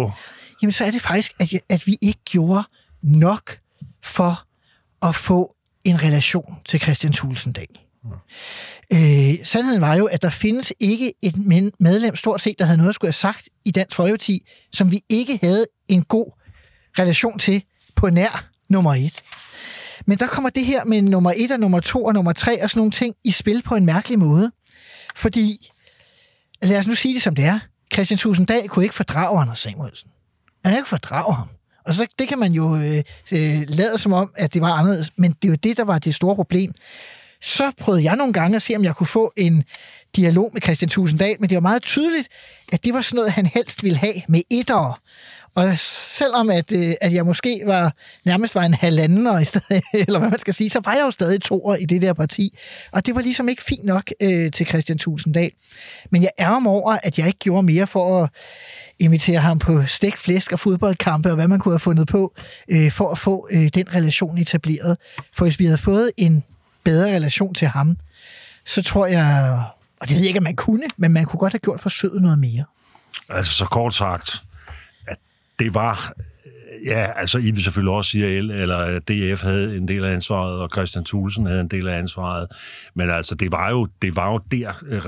Jamen, 0.61 0.71
så 0.71 0.85
er 0.85 0.91
det 0.91 1.01
faktisk, 1.01 1.31
at, 1.39 1.53
at 1.69 1.87
vi 1.87 1.97
ikke 2.01 2.19
gjorde 2.25 2.63
nok 3.01 3.57
for 4.03 4.47
at 5.01 5.15
få 5.15 5.55
en 5.83 6.03
relation 6.03 6.55
til 6.65 6.79
Christian 6.79 7.13
Tulsendal. 7.13 7.67
Øh, 8.93 9.45
sandheden 9.45 9.81
var 9.81 9.95
jo, 9.95 10.05
at 10.05 10.21
der 10.21 10.29
findes 10.29 10.73
ikke 10.79 11.13
et 11.21 11.37
medlem, 11.79 12.15
stort 12.15 12.41
set, 12.41 12.59
der 12.59 12.65
havde 12.65 12.77
noget 12.77 12.89
at 12.89 12.95
skulle 12.95 13.09
have 13.09 13.13
sagt 13.13 13.49
i 13.65 13.71
Dansk 13.71 13.95
Folkeparti, 13.95 14.47
som 14.73 14.91
vi 14.91 15.01
ikke 15.09 15.39
havde 15.43 15.65
en 15.87 16.03
god 16.03 16.31
relation 16.99 17.39
til 17.39 17.63
på 17.95 18.09
nær 18.09 18.49
nummer 18.69 18.93
et. 18.93 19.21
Men 20.05 20.17
der 20.17 20.27
kommer 20.27 20.49
det 20.49 20.65
her 20.65 20.85
med 20.85 21.01
nummer 21.01 21.33
et 21.35 21.51
og 21.51 21.59
nummer 21.59 21.79
to 21.79 22.05
og 22.05 22.13
nummer 22.13 22.33
tre 22.33 22.63
og 22.63 22.69
sådan 22.69 22.79
nogle 22.79 22.91
ting 22.91 23.15
i 23.23 23.31
spil 23.31 23.61
på 23.61 23.75
en 23.75 23.85
mærkelig 23.85 24.19
måde. 24.19 24.51
Fordi, 25.15 25.71
lad 26.61 26.77
os 26.77 26.87
nu 26.87 26.95
sige 26.95 27.13
det 27.13 27.21
som 27.21 27.35
det 27.35 27.45
er, 27.45 27.59
Christian 27.93 28.17
Tusinddal 28.17 28.69
kunne 28.69 28.85
ikke 28.85 28.95
fordrage 28.95 29.41
Anders 29.41 29.59
Samuelsen. 29.59 30.09
Han 30.65 30.73
kan 30.73 30.79
ikke 30.79 30.89
fordrage 30.89 31.35
ham. 31.35 31.47
Og 31.85 31.93
så 31.93 32.07
det 32.19 32.27
kan 32.27 32.39
man 32.39 32.51
jo 32.51 32.75
øh, 32.75 33.03
øh, 33.31 33.61
lade 33.67 33.97
som 33.97 34.13
om, 34.13 34.31
at 34.35 34.53
det 34.53 34.61
var 34.61 34.73
anderledes, 34.73 35.11
men 35.17 35.31
det 35.31 35.47
er 35.47 35.49
jo 35.49 35.55
det, 35.55 35.77
der 35.77 35.83
var 35.83 35.99
det 35.99 36.15
store 36.15 36.35
problem. 36.35 36.71
Så 37.41 37.71
prøvede 37.77 38.03
jeg 38.03 38.15
nogle 38.15 38.33
gange 38.33 38.55
at 38.55 38.61
se, 38.61 38.75
om 38.75 38.83
jeg 38.83 38.95
kunne 38.95 39.07
få 39.07 39.33
en 39.37 39.63
dialog 40.15 40.49
med 40.53 40.61
Christian 40.61 40.89
Tusinddal, 40.89 41.35
men 41.39 41.49
det 41.49 41.55
var 41.55 41.61
meget 41.61 41.81
tydeligt, 41.81 42.27
at 42.71 42.85
det 42.85 42.93
var 42.93 43.01
sådan 43.01 43.15
noget, 43.15 43.31
han 43.31 43.45
helst 43.45 43.83
ville 43.83 43.97
have 43.97 44.21
med 44.27 44.41
etter. 44.49 45.01
Og 45.55 45.77
selvom 45.77 46.49
at, 46.49 46.71
øh, 46.71 46.93
at 47.01 47.13
jeg 47.13 47.25
måske 47.25 47.61
var 47.65 47.93
nærmest 48.25 48.55
var 48.55 48.61
en 48.61 48.73
halvanden, 48.73 49.41
i 49.41 49.45
stedet, 49.45 49.83
eller 50.07 50.19
hvad 50.19 50.29
man 50.29 50.39
skal 50.39 50.53
sige, 50.53 50.69
så 50.69 50.81
var 50.85 50.93
jeg 50.93 51.01
jo 51.01 51.11
stadig 51.11 51.41
toer 51.41 51.75
i 51.75 51.85
det 51.85 52.01
der 52.01 52.13
parti. 52.13 52.57
Og 52.91 53.05
det 53.05 53.15
var 53.15 53.21
ligesom 53.21 53.49
ikke 53.49 53.63
fint 53.63 53.85
nok 53.85 54.11
øh, 54.21 54.51
til 54.51 54.67
Christian 54.67 54.97
Tulsendal. 54.97 55.51
Men 56.09 56.21
jeg 56.21 56.31
er 56.37 56.49
om 56.49 56.67
over, 56.67 56.97
at 57.03 57.19
jeg 57.19 57.27
ikke 57.27 57.39
gjorde 57.39 57.63
mere 57.63 57.87
for 57.87 58.23
at 58.23 58.29
invitere 58.99 59.39
ham 59.39 59.59
på 59.59 59.85
stegt 59.85 60.19
flæsk 60.19 60.51
og 60.51 60.59
fodboldkampe, 60.59 61.29
og 61.29 61.35
hvad 61.35 61.47
man 61.47 61.59
kunne 61.59 61.73
have 61.73 61.79
fundet 61.79 62.07
på, 62.07 62.33
øh, 62.67 62.91
for 62.91 63.11
at 63.11 63.17
få 63.17 63.47
øh, 63.51 63.69
den 63.73 63.95
relation 63.95 64.37
etableret. 64.37 64.97
For 65.33 65.45
hvis 65.45 65.59
vi 65.59 65.65
havde 65.65 65.77
fået 65.77 66.11
en 66.17 66.43
bedre 66.83 67.15
relation 67.15 67.53
til 67.53 67.67
ham, 67.67 67.97
så 68.65 68.83
tror 68.83 69.05
jeg, 69.05 69.61
og 69.99 70.07
det 70.07 70.15
ved 70.15 70.21
jeg 70.21 70.27
ikke, 70.27 70.39
om 70.39 70.43
man 70.43 70.55
kunne, 70.55 70.87
men 70.97 71.13
man 71.13 71.25
kunne 71.25 71.39
godt 71.39 71.53
have 71.53 71.59
gjort 71.59 71.79
forsøget 71.79 72.21
noget 72.21 72.39
mere. 72.39 72.63
Altså, 73.29 73.53
så 73.53 73.65
kort 73.65 73.93
sagt, 73.93 74.43
det 75.59 75.73
var... 75.73 76.13
Ja, 76.85 77.11
altså, 77.15 77.37
I 77.37 77.51
vil 77.51 77.63
selvfølgelig 77.63 77.93
også 77.93 78.11
sige, 78.11 78.25
at 78.25 78.45
L, 78.45 78.51
eller 78.51 78.99
DF 78.99 79.43
havde 79.43 79.77
en 79.77 79.87
del 79.87 80.05
af 80.05 80.13
ansvaret, 80.13 80.59
og 80.59 80.69
Christian 80.69 81.05
Thulsen 81.05 81.45
havde 81.45 81.61
en 81.61 81.67
del 81.67 81.87
af 81.87 81.97
ansvaret. 81.97 82.47
Men 82.95 83.09
altså, 83.09 83.35
det 83.35 83.51
var 83.51 83.69
jo, 83.69 83.87
det 84.01 84.15
var 84.15 84.31
jo 84.31 84.39
der, 84.51 84.83
øh, 84.87 85.01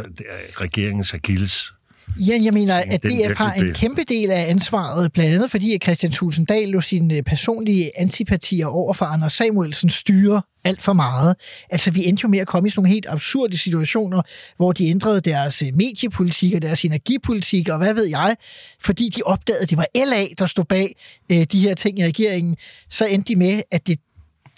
regeringens 0.61 1.13
akilles 1.13 1.73
Ja, 2.19 2.37
jeg 2.43 2.53
mener, 2.53 2.75
at 2.75 3.03
DF 3.03 3.37
har 3.37 3.53
en 3.53 3.73
kæmpe 3.73 4.03
del 4.03 4.31
af 4.31 4.49
ansvaret, 4.49 5.13
blandt 5.13 5.33
andet 5.33 5.51
fordi, 5.51 5.73
at 5.73 5.83
Christian 5.83 6.11
Tusinddal 6.11 6.69
lå 6.69 6.81
sine 6.81 7.23
personlige 7.23 7.91
antipatier 7.99 8.67
over 8.67 8.93
for 8.93 9.05
Anders 9.05 9.33
Samuelsen 9.33 9.89
styre 9.89 10.41
alt 10.63 10.81
for 10.81 10.93
meget. 10.93 11.35
Altså, 11.69 11.91
vi 11.91 12.05
endte 12.05 12.21
jo 12.23 12.29
med 12.29 12.39
at 12.39 12.47
komme 12.47 12.67
i 12.67 12.69
sådan 12.69 12.79
nogle 12.81 12.93
helt 12.93 13.05
absurde 13.09 13.57
situationer, 13.57 14.21
hvor 14.57 14.71
de 14.71 14.87
ændrede 14.87 15.21
deres 15.21 15.61
øh, 15.61 15.67
mediepolitik 15.75 16.53
og 16.53 16.61
deres 16.61 16.85
energipolitik, 16.85 17.69
og 17.69 17.77
hvad 17.77 17.93
ved 17.93 18.05
jeg, 18.05 18.35
fordi 18.79 19.09
de 19.09 19.21
opdagede, 19.25 19.61
at 19.61 19.69
det 19.69 19.77
var 19.77 19.87
LA, 19.95 20.25
der 20.39 20.45
stod 20.45 20.63
bag 20.63 20.95
øh, 21.31 21.43
de 21.51 21.59
her 21.59 21.75
ting 21.75 21.99
i 21.99 22.05
regeringen, 22.05 22.55
så 22.89 23.05
endte 23.05 23.33
de 23.33 23.35
med, 23.35 23.61
at 23.71 23.87
det 23.87 23.99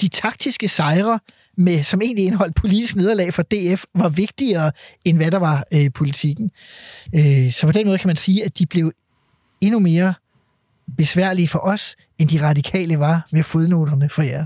de 0.01 0.07
taktiske 0.07 0.67
sejre, 0.67 1.19
med, 1.57 1.83
som 1.83 2.01
egentlig 2.01 2.25
indeholdt 2.25 2.55
politisk 2.55 2.95
nederlag 2.95 3.33
for 3.33 3.43
DF, 3.43 3.83
var 3.95 4.09
vigtigere, 4.09 4.71
end 5.05 5.17
hvad 5.17 5.31
der 5.31 5.39
var 5.39 5.63
øh, 5.73 5.91
politikken. 5.95 6.51
Øh, 7.15 7.51
så 7.51 7.65
på 7.65 7.71
den 7.71 7.87
måde 7.87 7.97
kan 7.97 8.07
man 8.07 8.15
sige, 8.15 8.45
at 8.45 8.59
de 8.59 8.65
blev 8.65 8.91
endnu 9.61 9.79
mere 9.79 10.13
besværlige 10.97 11.47
for 11.47 11.59
os, 11.59 11.95
end 12.17 12.29
de 12.29 12.47
radikale 12.47 12.99
var 12.99 13.27
med 13.31 13.43
fodnoterne 13.43 14.09
for 14.09 14.21
jer. 14.21 14.45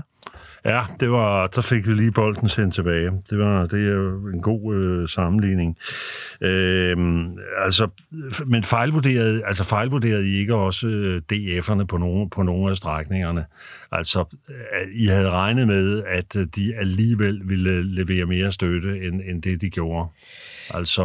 Ja, 0.64 0.80
det 1.00 1.10
var, 1.10 1.46
der 1.46 1.60
fik 1.60 1.86
vi 1.86 1.94
lige 1.94 2.12
bolden 2.12 2.48
sendt 2.48 2.74
tilbage. 2.74 3.10
Det, 3.30 3.38
var, 3.38 3.66
det 3.66 3.88
er 3.88 3.92
jo 3.92 4.28
en 4.28 4.42
god 4.42 4.74
øh, 4.74 5.08
sammenligning. 5.08 5.78
Øh, 6.40 6.96
altså, 7.58 7.88
men 8.46 8.64
fejlvurderede, 8.64 9.44
altså 9.44 9.64
fejlvurderede 9.64 10.28
I 10.28 10.36
ikke 10.36 10.54
også 10.54 10.88
øh, 10.88 11.22
DF'erne 11.32 11.84
på 11.84 11.96
nogle, 11.96 12.30
på 12.30 12.42
nogle 12.42 12.70
af 12.70 12.76
strækningerne? 12.76 13.44
Altså, 13.92 14.24
øh, 14.50 14.88
I 14.94 15.06
havde 15.06 15.30
regnet 15.30 15.66
med, 15.66 16.02
at 16.06 16.36
øh, 16.36 16.46
de 16.56 16.74
alligevel 16.74 17.40
ville 17.44 17.82
levere 17.82 18.26
mere 18.26 18.52
støtte, 18.52 19.06
end, 19.06 19.20
end 19.24 19.42
det 19.42 19.60
de 19.60 19.70
gjorde. 19.70 20.08
Altså, 20.74 21.04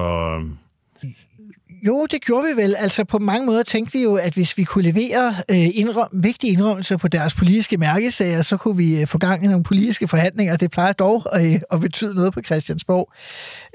jo, 1.88 2.06
det 2.12 2.22
gjorde 2.22 2.48
vi 2.48 2.62
vel. 2.62 2.76
Altså 2.76 3.04
på 3.04 3.20
mange 3.20 3.46
måder 3.46 3.64
tænkte 3.64 3.94
vi 3.94 4.04
jo, 4.04 4.16
at 4.16 4.34
hvis 4.34 4.58
vi 4.58 4.64
kunne 4.64 4.84
levere 4.84 5.36
øh, 5.50 5.68
indrøm, 5.74 6.08
vigtige 6.14 6.54
indrømmelser 6.54 6.98
på 6.98 7.08
deres 7.08 7.34
politiske 7.34 7.78
mærkesager, 7.78 8.42
så 8.42 8.58
kunne 8.58 8.78
vi 8.78 9.02
øh, 9.02 9.08
få 9.08 9.18
gang 9.18 9.44
i 9.44 9.48
nogle 9.48 9.64
politiske 9.64 10.08
forhandlinger. 10.08 10.58
Det 10.58 10.72
plejer 10.72 10.94
dog 10.94 11.26
øh, 11.36 11.62
at 11.72 11.80
betyde 11.80 12.16
noget 12.16 12.34
på 12.34 12.42
Christiansborg. 12.42 13.14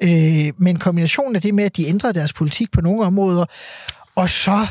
Øh, 0.03 0.53
men 0.59 0.79
kombinationen 0.79 1.37
af 1.37 1.43
det 1.43 1.55
med, 1.55 1.65
at 1.65 1.77
de 1.77 1.87
ændrede 1.87 2.15
deres 2.15 2.33
politik 2.33 2.71
på 2.71 2.81
nogle 2.81 3.05
områder, 3.05 3.45
og 4.15 4.31
så 4.31 4.67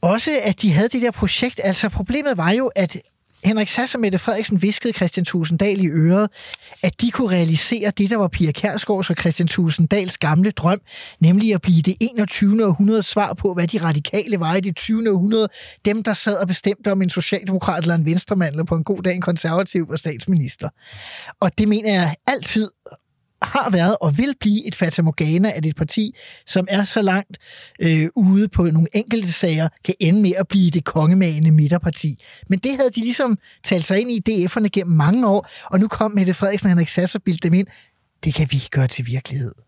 også, 0.00 0.30
at 0.42 0.62
de 0.62 0.72
havde 0.72 0.88
det 0.88 1.02
der 1.02 1.10
projekt. 1.10 1.60
Altså 1.64 1.88
problemet 1.88 2.36
var 2.36 2.50
jo, 2.50 2.66
at 2.66 2.96
Henrik 3.44 3.68
Sass 3.68 3.94
og 3.94 4.00
Mette 4.00 4.18
Frederiksen 4.18 4.62
viskede 4.62 4.92
Christian 4.92 5.24
Tusinddal 5.24 5.80
i 5.80 5.88
øret, 5.88 6.30
at 6.82 7.00
de 7.00 7.10
kunne 7.10 7.30
realisere 7.30 7.90
det, 7.90 8.10
der 8.10 8.16
var 8.16 8.28
Pia 8.28 8.52
Kærsgaards 8.52 9.10
og 9.10 9.16
Christian 9.16 9.48
Tusinddals 9.48 10.18
gamle 10.18 10.50
drøm, 10.50 10.80
nemlig 11.20 11.54
at 11.54 11.62
blive 11.62 11.82
det 11.82 11.96
21. 12.00 12.66
århundrede 12.66 13.02
svar 13.02 13.32
på, 13.32 13.54
hvad 13.54 13.68
de 13.68 13.78
radikale 13.78 14.40
var 14.40 14.54
i 14.54 14.60
det 14.60 14.76
20. 14.76 15.10
århundrede. 15.10 15.48
Dem, 15.84 16.02
der 16.02 16.12
sad 16.12 16.36
og 16.36 16.46
bestemte 16.46 16.92
om 16.92 17.02
en 17.02 17.10
socialdemokrat 17.10 17.82
eller 17.82 17.94
en 17.94 18.04
venstremand, 18.04 18.50
eller 18.50 18.64
på 18.64 18.74
en 18.74 18.84
god 18.84 19.02
dag 19.02 19.14
en 19.14 19.20
konservativ 19.20 19.86
og 19.90 19.98
statsminister. 19.98 20.68
Og 21.40 21.58
det 21.58 21.68
mener 21.68 21.92
jeg 21.92 22.14
altid 22.26 22.70
har 23.42 23.70
været 23.70 23.96
og 24.00 24.18
vil 24.18 24.34
blive 24.40 24.66
et 24.66 24.74
fatamorgana 24.74 25.50
at 25.50 25.66
et 25.66 25.76
parti, 25.76 26.14
som 26.46 26.66
er 26.68 26.84
så 26.84 27.02
langt 27.02 27.38
øh, 27.80 28.08
ude 28.16 28.48
på 28.48 28.62
nogle 28.62 28.88
enkelte 28.94 29.32
sager, 29.32 29.68
kan 29.84 29.94
ende 30.00 30.22
med 30.22 30.32
at 30.38 30.48
blive 30.48 30.70
det 30.70 30.84
kongemagende 30.84 31.50
midterparti. 31.50 32.24
Men 32.48 32.58
det 32.58 32.76
havde 32.76 32.90
de 32.90 33.00
ligesom 33.00 33.38
talt 33.64 33.86
sig 33.86 34.00
ind 34.00 34.10
i 34.10 34.46
DF'erne 34.46 34.68
gennem 34.68 34.96
mange 34.96 35.26
år, 35.26 35.48
og 35.64 35.80
nu 35.80 35.88
kom 35.88 36.12
Mette 36.12 36.34
Frederiksen 36.34 36.66
og 36.66 36.70
Henrik 36.70 36.88
Sasser 36.88 37.18
og 37.18 37.22
bildte 37.22 37.48
dem 37.48 37.54
ind. 37.54 37.66
Det 38.24 38.34
kan 38.34 38.48
vi 38.50 38.68
gøre 38.70 38.88
til 38.88 39.06
virkelighed. 39.06 39.67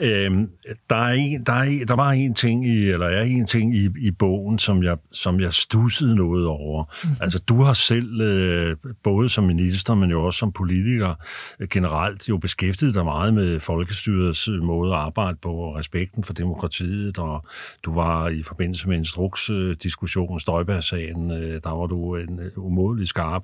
Øhm, 0.00 0.50
der, 0.90 0.96
er 0.96 1.12
en, 1.12 1.44
der, 1.44 1.52
er, 1.52 1.84
der 1.88 1.96
var 1.96 2.10
en 2.10 2.34
ting 2.34 2.66
i, 2.66 2.88
eller 2.90 3.06
er 3.06 3.22
en 3.22 3.46
ting 3.46 3.76
i, 3.76 3.88
i 3.98 4.10
bogen, 4.10 4.58
som 4.58 4.82
jeg, 4.82 4.96
som 5.12 5.40
jeg 5.40 5.54
stussede 5.54 6.16
noget 6.16 6.46
over. 6.46 6.84
Mm-hmm. 6.84 7.16
Altså, 7.20 7.38
du 7.38 7.62
har 7.62 7.72
selv, 7.72 8.20
øh, 8.20 8.76
både 9.02 9.28
som 9.28 9.44
minister, 9.44 9.94
men 9.94 10.10
jo 10.10 10.24
også 10.24 10.38
som 10.38 10.52
politiker, 10.52 11.14
øh, 11.60 11.68
generelt 11.68 12.28
jo 12.28 12.38
beskæftiget 12.38 12.94
dig 12.94 13.04
meget 13.04 13.34
med 13.34 13.60
folkestyrets 13.60 14.48
øh, 14.48 14.62
måde 14.62 14.92
at 14.92 14.98
arbejde 14.98 15.38
på, 15.42 15.52
og 15.52 15.76
respekten 15.76 16.24
for 16.24 16.32
demokratiet, 16.32 17.18
og 17.18 17.46
du 17.84 17.94
var 17.94 18.28
i 18.28 18.42
forbindelse 18.42 18.88
med 18.88 18.96
instruksdiskussionen, 18.96 20.40
Støjberg-sagen, 20.40 21.30
øh, 21.30 21.60
der 21.64 21.78
var 21.78 21.86
du 21.86 22.16
en 22.16 22.40
øh, 22.40 22.50
umådelig 22.56 23.08
skarp. 23.08 23.42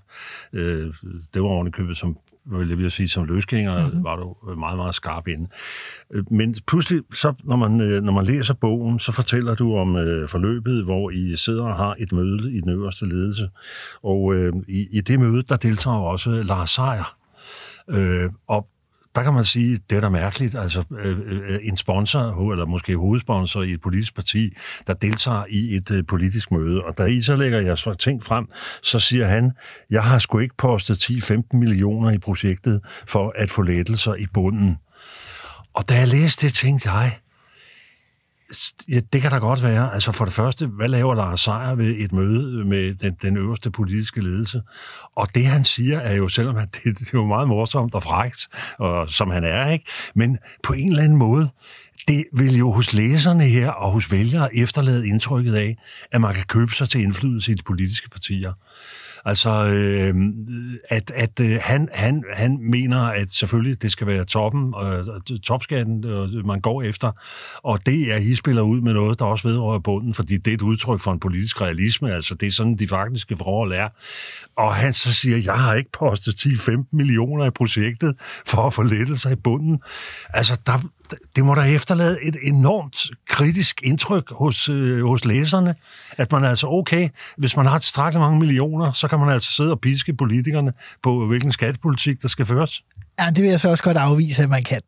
Øh, 0.53 0.95
det 1.35 1.43
var 1.43 1.49
ovenikøbet 1.49 1.97
som 1.97 2.17
vil 2.47 2.69
jeg 2.69 2.79
vil 2.79 2.91
sige, 2.91 3.09
som 3.09 3.25
løsgænger 3.25 3.87
mm-hmm. 3.87 4.05
var 4.05 4.17
du 4.17 4.55
meget, 4.57 4.77
meget 4.77 4.95
skarp 4.95 5.29
inde. 5.29 5.49
Øh, 6.15 6.25
Men 6.33 6.57
pludselig, 6.67 7.03
så, 7.13 7.35
når, 7.45 7.57
man, 7.57 7.81
øh, 7.81 8.03
når 8.03 8.13
man 8.13 8.25
læser 8.25 8.55
bogen, 8.55 8.99
så 8.99 9.13
fortæller 9.13 9.55
du 9.55 9.77
om 9.77 9.97
øh, 9.97 10.29
forløbet, 10.29 10.85
hvor 10.85 11.11
I 11.11 11.37
sidder 11.37 11.65
og 11.65 11.77
har 11.77 11.95
et 11.99 12.13
møde 12.13 12.53
i 12.53 12.61
den 12.61 12.71
øverste 12.71 13.07
ledelse. 13.07 13.49
Og 14.03 14.35
øh, 14.35 14.53
i, 14.69 14.89
i 14.93 15.01
det 15.01 15.21
møde, 15.21 15.43
der 15.43 15.57
deltager 15.57 15.97
også 15.97 16.31
Lars 16.31 16.71
Seier. 16.71 17.17
Øh, 17.91 18.31
og 18.49 18.69
der 19.15 19.23
kan 19.23 19.35
man 19.35 19.45
sige, 19.45 19.79
det 19.91 19.97
er 19.97 20.01
da 20.01 20.09
mærkeligt, 20.09 20.55
altså 20.55 20.85
øh, 20.99 21.19
øh, 21.27 21.59
en 21.63 21.77
sponsor, 21.77 22.53
eller 22.53 22.67
måske 22.67 22.97
hovedsponsor 22.97 23.63
i 23.63 23.73
et 23.73 23.81
politisk 23.81 24.15
parti, 24.15 24.51
der 24.87 24.95
deltager 24.95 25.45
i 25.51 25.77
et 25.77 25.91
øh, 25.91 26.05
politisk 26.09 26.51
møde, 26.51 26.85
og 26.85 26.99
da 26.99 27.05
I 27.05 27.23
så 27.23 27.37
lægger 27.37 27.61
jeres 27.61 27.89
ting 27.99 28.23
frem, 28.23 28.47
så 28.83 28.99
siger 28.99 29.27
han, 29.27 29.53
jeg 29.91 30.03
har 30.03 30.19
sgu 30.19 30.39
ikke 30.39 30.57
postet 30.57 31.11
10-15 31.11 31.43
millioner 31.53 32.11
i 32.11 32.19
projektet 32.19 32.81
for 33.07 33.33
at 33.37 33.51
få 33.51 33.63
lettelser 33.63 34.15
i 34.15 34.27
bunden. 34.35 34.77
Og 35.75 35.89
da 35.89 35.95
jeg 35.95 36.09
læste 36.09 36.47
det, 36.47 36.55
tænkte 36.55 36.91
jeg, 36.91 37.19
Ja, 38.89 39.01
det 39.13 39.23
kan 39.23 39.31
da 39.31 39.39
godt 39.39 39.63
være. 39.63 39.95
Altså 39.95 40.13
for 40.13 40.25
det 40.25 40.35
første, 40.35 40.67
hvad 40.67 40.89
laver 40.89 41.15
Lars 41.15 41.41
Seier 41.41 41.75
ved 41.75 41.97
et 41.99 42.13
møde 42.13 42.65
med 42.65 42.95
den, 42.95 43.17
den 43.23 43.37
øverste 43.37 43.71
politiske 43.71 44.21
ledelse? 44.21 44.63
Og 45.17 45.35
det 45.35 45.47
han 45.47 45.65
siger 45.65 45.99
er 45.99 46.17
jo, 46.17 46.29
selvom 46.29 46.57
han, 46.57 46.69
det, 46.75 46.99
det 46.99 47.07
er 47.07 47.11
jo 47.19 47.27
meget 47.27 47.49
morsomt 47.49 47.95
og 47.95 48.03
frækt, 48.03 48.49
og, 48.79 49.11
som 49.11 49.31
han 49.31 49.45
er, 49.45 49.71
ikke? 49.71 49.85
men 50.15 50.39
på 50.63 50.73
en 50.73 50.91
eller 50.91 51.03
anden 51.03 51.19
måde, 51.19 51.51
det 52.09 52.25
vil 52.33 52.57
jo 52.57 52.71
hos 52.71 52.93
læserne 52.93 53.45
her 53.45 53.71
og 53.71 53.93
hos 53.93 54.13
vælgere 54.13 54.57
efterlade 54.57 55.09
indtrykket 55.09 55.55
af, 55.55 55.77
at 56.13 56.21
man 56.21 56.35
kan 56.35 56.45
købe 56.45 56.75
sig 56.75 56.89
til 56.89 57.01
indflydelse 57.01 57.53
i 57.53 57.55
de 57.55 57.63
politiske 57.63 58.11
partier. 58.11 58.53
Altså, 59.25 59.51
øh, 59.51 60.15
at, 60.89 61.11
at 61.11 61.41
øh, 61.41 61.59
han, 61.63 61.89
han, 61.93 62.25
han 62.33 62.59
mener, 62.71 63.01
at 63.01 63.33
selvfølgelig 63.33 63.83
det 63.83 63.93
skal 63.93 64.07
være 64.07 64.25
toppen, 64.25 64.75
og, 64.75 64.87
og 64.87 65.43
topskatten, 65.43 66.05
og 66.05 66.29
man 66.45 66.61
går 66.61 66.83
efter, 66.83 67.13
og 67.63 67.87
det 67.87 68.13
er, 68.13 68.17
I 68.17 68.35
spiller 68.35 68.63
ud 68.63 68.81
med 68.81 68.93
noget, 68.93 69.19
der 69.19 69.25
også 69.25 69.49
vedrører 69.49 69.79
bunden, 69.79 70.15
fordi 70.15 70.37
det 70.37 70.51
er 70.51 70.55
et 70.55 70.63
udtryk 70.63 71.01
for 71.01 71.13
en 71.13 71.21
politisk 71.21 71.61
realisme, 71.61 72.15
altså 72.15 72.35
det 72.35 72.47
er 72.47 72.53
sådan, 72.53 72.77
de 72.77 72.89
faktiske 72.89 73.37
forhold 73.37 73.73
er. 73.73 73.89
Og 74.57 74.75
han 74.75 74.93
så 74.93 75.13
siger, 75.13 75.37
jeg 75.37 75.55
har 75.55 75.75
ikke 75.75 75.91
postet 75.93 76.33
10-15 76.47 76.85
millioner 76.93 77.45
i 77.45 77.51
projektet 77.51 78.15
for 78.47 78.67
at 78.67 78.73
få 78.73 78.83
lettelser 78.83 79.31
i 79.31 79.37
bunden. 79.37 79.81
Altså, 80.35 80.61
der, 80.67 80.79
det 81.37 81.45
må 81.45 81.55
da 81.55 81.61
efterlade 81.61 82.19
et 82.23 82.37
enormt 82.43 82.97
kritisk 83.29 83.81
indtryk 83.83 84.31
hos, 84.31 84.69
øh, 84.69 85.05
hos 85.05 85.25
læserne, 85.25 85.75
at 86.17 86.33
man 86.33 86.45
altså, 86.45 86.67
okay, 86.67 87.09
hvis 87.37 87.57
man 87.57 87.67
har 87.67 87.79
tilstrækkeligt 87.79 88.21
mange 88.21 88.39
millioner, 88.39 88.93
så 88.93 89.09
kan 89.09 89.19
man 89.19 89.29
altså 89.29 89.53
sidde 89.53 89.71
og 89.71 89.81
piske 89.81 90.15
politikerne 90.15 90.73
på, 91.03 91.27
hvilken 91.27 91.53
skattepolitik, 91.53 92.23
der 92.23 92.29
skal 92.29 92.47
føres. 92.47 92.83
Ja, 93.21 93.31
det 93.31 93.43
vil 93.43 93.51
jeg 93.51 93.61
så 93.61 93.69
også 93.69 93.85
godt 93.85 93.97
afvise, 93.97 94.43
at 94.43 94.49
man 94.49 94.63
kan. 94.63 94.81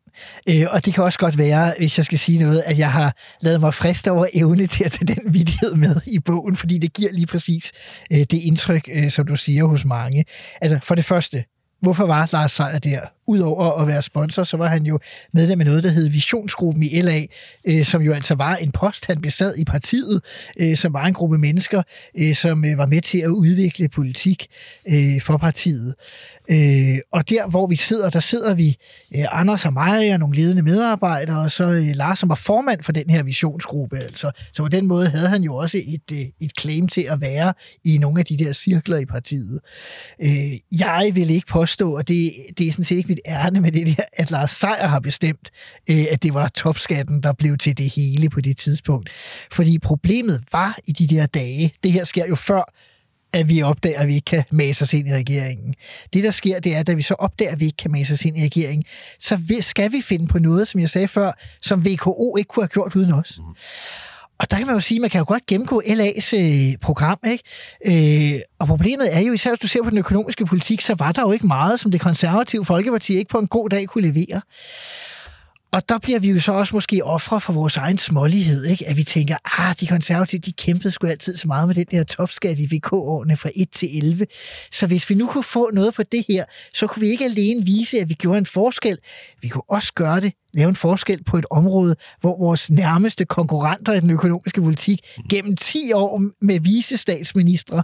Øh, 0.49 0.65
og 0.69 0.85
det 0.85 0.93
kan 0.93 1.03
også 1.03 1.19
godt 1.19 1.37
være, 1.37 1.73
hvis 1.77 1.97
jeg 1.97 2.05
skal 2.05 2.19
sige 2.19 2.39
noget, 2.39 2.63
at 2.65 2.79
jeg 2.79 2.91
har 2.91 3.15
lavet 3.41 3.59
mig 3.59 3.73
frist 3.73 4.07
over 4.07 4.25
evne 4.33 4.65
til 4.65 4.83
at 4.83 4.91
tage 4.91 5.15
den 5.15 5.33
vidighed 5.33 5.75
med 5.75 6.01
i 6.07 6.19
bogen, 6.19 6.57
fordi 6.57 6.77
det 6.77 6.93
giver 6.93 7.11
lige 7.11 7.27
præcis 7.27 7.71
øh, 8.11 8.19
det 8.19 8.33
indtryk, 8.33 8.89
øh, 8.93 9.11
som 9.11 9.27
du 9.27 9.35
siger 9.35 9.65
hos 9.65 9.85
mange. 9.85 10.25
Altså, 10.61 10.79
for 10.83 10.95
det 10.95 11.05
første, 11.05 11.43
hvorfor 11.81 12.05
var 12.05 12.29
Lars 12.31 12.51
Seier 12.51 12.79
der? 12.79 12.99
Udover 13.27 13.81
at 13.81 13.87
være 13.87 14.01
sponsor, 14.01 14.43
så 14.43 14.57
var 14.57 14.67
han 14.67 14.85
jo 14.85 14.99
medlem 15.33 15.61
af 15.61 15.65
noget, 15.65 15.83
der 15.83 15.89
hed 15.89 16.09
Visionsgruppen 16.09 16.83
i 16.83 17.01
LA, 17.01 17.21
øh, 17.65 17.85
som 17.85 18.01
jo 18.01 18.13
altså 18.13 18.35
var 18.35 18.55
en 18.55 18.71
post, 18.71 19.05
han 19.05 19.21
besad 19.21 19.55
i 19.57 19.65
partiet, 19.65 20.21
øh, 20.59 20.77
som 20.77 20.93
var 20.93 21.05
en 21.05 21.13
gruppe 21.13 21.37
mennesker, 21.37 21.83
øh, 22.17 22.35
som 22.35 22.65
øh, 22.65 22.77
var 22.77 22.85
med 22.85 23.01
til 23.01 23.19
at 23.19 23.27
udvikle 23.27 23.89
politik 23.89 24.47
øh, 24.89 25.21
for 25.21 25.37
partiet. 25.37 25.95
Øh, 26.49 26.97
og 27.11 27.29
der, 27.29 27.49
hvor 27.49 27.67
vi 27.67 27.75
sidder, 27.75 28.09
der 28.09 28.19
sidder 28.19 28.53
vi, 28.53 28.77
øh, 29.15 29.25
Anders 29.31 29.65
og 29.65 29.73
mig 29.73 30.13
og 30.13 30.19
nogle 30.19 30.35
ledende 30.35 30.61
medarbejdere, 30.61 31.39
og 31.39 31.51
så 31.51 31.63
øh, 31.63 31.95
Lars, 31.95 32.19
som 32.19 32.29
var 32.29 32.35
formand 32.35 32.83
for 32.83 32.91
den 32.91 33.09
her 33.09 33.23
visionsgruppe. 33.23 33.99
Altså. 33.99 34.31
Så 34.53 34.63
på 34.63 34.69
den 34.69 34.87
måde 34.87 35.09
havde 35.09 35.27
han 35.27 35.43
jo 35.43 35.55
også 35.55 35.77
et, 35.77 36.17
øh, 36.17 36.25
et 36.41 36.51
claim 36.59 36.87
til 36.87 37.01
at 37.01 37.21
være 37.21 37.53
i 37.83 37.97
nogle 37.97 38.19
af 38.19 38.25
de 38.25 38.37
der 38.37 38.53
cirkler 38.53 38.97
i 38.97 39.05
partiet. 39.05 39.59
Øh, 40.21 40.53
jeg 40.71 41.11
vil 41.13 41.29
ikke 41.29 41.47
påstå, 41.47 41.97
og 41.97 42.07
det, 42.07 42.33
det 42.57 42.67
er 42.67 42.71
sådan 42.71 42.85
set 42.85 42.97
ikke 42.97 43.16
et 43.25 43.31
ærne 43.31 43.61
med 43.61 43.71
det 43.71 43.97
der, 43.97 44.03
at 44.13 44.31
Lars 44.31 44.51
Seier 44.51 44.87
har 44.87 44.99
bestemt, 44.99 45.51
øh, 45.89 46.05
at 46.11 46.23
det 46.23 46.33
var 46.33 46.47
topskatten, 46.47 47.23
der 47.23 47.33
blev 47.33 47.57
til 47.57 47.77
det 47.77 47.89
hele 47.89 48.29
på 48.29 48.41
det 48.41 48.57
tidspunkt. 48.57 49.09
Fordi 49.51 49.79
problemet 49.79 50.43
var 50.51 50.77
i 50.85 50.91
de 50.91 51.07
der 51.07 51.25
dage, 51.25 51.73
det 51.83 51.91
her 51.91 52.03
sker 52.03 52.27
jo 52.27 52.35
før 52.35 52.73
at 53.33 53.49
vi 53.49 53.61
opdager, 53.61 53.99
at 53.99 54.07
vi 54.07 54.15
ikke 54.15 54.25
kan 54.25 54.43
mase 54.51 54.83
os 54.83 54.93
ind 54.93 55.07
i 55.07 55.13
regeringen. 55.13 55.75
Det, 56.13 56.23
der 56.23 56.31
sker, 56.31 56.59
det 56.59 56.75
er, 56.75 56.79
at 56.79 56.87
da 56.87 56.93
vi 56.93 57.01
så 57.01 57.13
opdager, 57.13 57.51
at 57.51 57.59
vi 57.59 57.65
ikke 57.65 57.77
kan 57.77 57.91
mase 57.91 58.13
os 58.13 58.25
ind 58.25 58.37
i 58.37 58.43
regeringen, 58.43 58.83
så 59.19 59.39
skal 59.61 59.91
vi 59.91 60.01
finde 60.01 60.27
på 60.27 60.39
noget, 60.39 60.67
som 60.67 60.81
jeg 60.81 60.89
sagde 60.89 61.07
før, 61.07 61.31
som 61.61 61.85
VKO 61.85 62.35
ikke 62.37 62.47
kunne 62.47 62.63
have 62.63 62.67
gjort 62.67 62.95
uden 62.95 63.13
os. 63.13 63.39
Mm. 63.39 63.55
Og 64.39 64.51
der 64.51 64.57
kan 64.57 64.65
man 64.67 64.75
jo 64.75 64.79
sige, 64.79 64.97
at 64.97 65.01
man 65.01 65.09
kan 65.09 65.19
jo 65.19 65.25
godt 65.27 65.45
gennemgå 65.45 65.81
LA's 65.85 66.37
øh, 66.37 66.77
program, 66.81 67.19
ikke? 67.27 68.33
Øh, 68.35 68.41
og 68.59 68.67
problemet 68.67 69.15
er 69.15 69.19
jo, 69.19 69.33
især 69.33 69.49
hvis 69.49 69.59
du 69.59 69.67
ser 69.67 69.83
på 69.83 69.89
den 69.89 69.97
økonomiske 69.97 70.45
politik, 70.45 70.81
så 70.81 70.95
var 70.95 71.11
der 71.11 71.21
jo 71.21 71.31
ikke 71.31 71.47
meget, 71.47 71.79
som 71.79 71.91
det 71.91 72.01
konservative 72.01 72.65
Folkeparti 72.65 73.13
ikke 73.13 73.29
på 73.29 73.39
en 73.39 73.47
god 73.47 73.69
dag 73.69 73.87
kunne 73.87 74.11
levere. 74.11 74.41
Og 75.71 75.89
der 75.89 75.97
bliver 75.97 76.19
vi 76.19 76.29
jo 76.31 76.39
så 76.39 76.51
også 76.53 76.75
måske 76.75 77.03
ofre 77.03 77.41
for 77.41 77.53
vores 77.53 77.77
egen 77.77 77.97
smålighed, 77.97 78.65
ikke? 78.65 78.87
at 78.87 78.97
vi 78.97 79.03
tænker, 79.03 79.35
ah, 79.59 79.75
de 79.79 79.87
konservative, 79.87 80.39
de 80.39 80.53
kæmpede 80.53 80.91
sgu 80.91 81.07
altid 81.07 81.37
så 81.37 81.47
meget 81.47 81.67
med 81.67 81.75
den 81.75 81.85
der 81.91 82.03
topskat 82.03 82.59
i 82.59 82.75
VK-årene 82.75 83.37
fra 83.37 83.49
1 83.55 83.69
til 83.71 83.97
11. 83.97 84.27
Så 84.71 84.87
hvis 84.87 85.09
vi 85.09 85.15
nu 85.15 85.27
kunne 85.27 85.43
få 85.43 85.69
noget 85.73 85.93
på 85.93 86.03
det 86.03 86.25
her, 86.27 86.45
så 86.73 86.87
kunne 86.87 87.01
vi 87.01 87.07
ikke 87.07 87.25
alene 87.25 87.65
vise, 87.65 87.99
at 87.99 88.09
vi 88.09 88.13
gjorde 88.13 88.37
en 88.37 88.45
forskel. 88.45 88.97
Vi 89.41 89.47
kunne 89.47 89.69
også 89.69 89.93
gøre 89.93 90.21
det, 90.21 90.33
lave 90.53 90.69
en 90.69 90.75
forskel 90.75 91.23
på 91.23 91.37
et 91.37 91.45
område, 91.51 91.95
hvor 92.21 92.37
vores 92.37 92.69
nærmeste 92.69 93.25
konkurrenter 93.25 93.93
i 93.93 93.99
den 93.99 94.09
økonomiske 94.09 94.61
politik 94.61 94.99
gennem 95.29 95.55
10 95.55 95.91
år 95.93 96.21
med 96.41 96.59
visestatsministre 96.59 97.83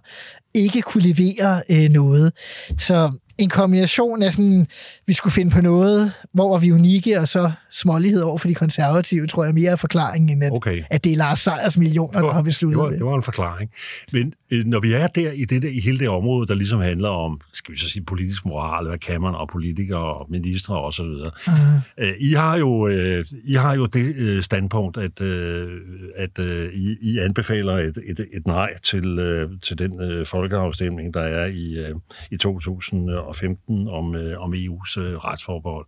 ikke 0.53 0.81
kunne 0.81 1.03
levere 1.03 1.63
øh, 1.69 1.89
noget. 1.89 2.31
Så 2.77 3.11
en 3.37 3.49
kombination 3.49 4.23
af 4.23 4.33
sådan, 4.33 4.67
vi 5.07 5.13
skulle 5.13 5.33
finde 5.33 5.51
på 5.51 5.61
noget, 5.61 6.13
hvor 6.33 6.49
var 6.49 6.57
vi 6.57 6.71
unikke, 6.71 7.19
og 7.19 7.27
så 7.27 7.51
smålighed 7.71 8.21
over 8.21 8.37
for 8.37 8.47
de 8.47 8.55
konservative, 8.55 9.27
tror 9.27 9.45
jeg 9.45 9.53
mere 9.53 9.71
er 9.71 9.75
forklaringen, 9.75 10.29
end 10.29 10.43
at, 10.43 10.51
okay. 10.51 10.83
at 10.89 11.03
det 11.03 11.11
er 11.11 11.17
Lars 11.17 11.39
Sejers 11.39 11.77
millioner, 11.77 12.21
der 12.21 12.31
har 12.31 12.41
besluttet 12.41 12.77
det. 12.77 12.91
Var, 12.91 12.97
det 12.97 13.05
var 13.05 13.15
en 13.15 13.23
forklaring. 13.23 13.71
Men 14.11 14.33
øh, 14.51 14.65
når 14.65 14.79
vi 14.79 14.93
er 14.93 15.07
der 15.07 15.31
i, 15.31 15.45
det 15.45 15.61
der, 15.61 15.69
i 15.69 15.79
hele 15.79 15.99
det 15.99 16.09
område, 16.09 16.47
der 16.47 16.55
ligesom 16.55 16.81
handler 16.81 17.09
om, 17.09 17.41
skal 17.53 17.73
vi 17.73 17.79
så 17.79 17.89
sige, 17.89 18.03
politisk 18.03 18.45
moral, 18.45 18.87
hvad 18.87 18.97
kan 18.97 19.21
man, 19.21 19.35
og 19.35 19.49
politikere 19.51 20.13
og 20.13 20.27
ministre 20.29 20.79
og 20.79 20.93
så 20.93 21.03
videre. 21.03 21.31
Uh-huh. 21.35 22.03
Øh, 22.03 22.13
I 22.19 22.33
har 22.33 22.57
jo, 22.57 22.87
øh, 22.87 23.25
I 23.43 23.53
har 23.53 23.75
jo 23.75 23.85
det 23.85 24.15
øh, 24.15 24.43
standpunkt, 24.43 24.97
at, 24.97 25.21
øh, 25.21 25.81
at 26.15 26.39
øh, 26.39 26.73
I, 26.73 26.97
I 27.01 27.17
anbefaler 27.17 27.73
et, 27.73 27.97
et, 28.05 28.19
et 28.33 28.47
nej 28.47 28.77
til, 28.83 29.19
øh, 29.19 29.49
til 29.61 29.77
den 29.79 30.01
øh, 30.01 30.25
folkeafstemning, 30.25 31.13
der 31.13 31.21
er 31.21 31.45
i, 31.45 31.77
øh, 31.79 31.95
i 32.31 32.37
2000 32.37 33.22
2015 33.25 33.87
om, 33.87 34.15
øh, 34.15 34.41
om 34.41 34.53
EU's 34.53 34.99
øh, 34.99 35.17
retsforbehold. 35.17 35.85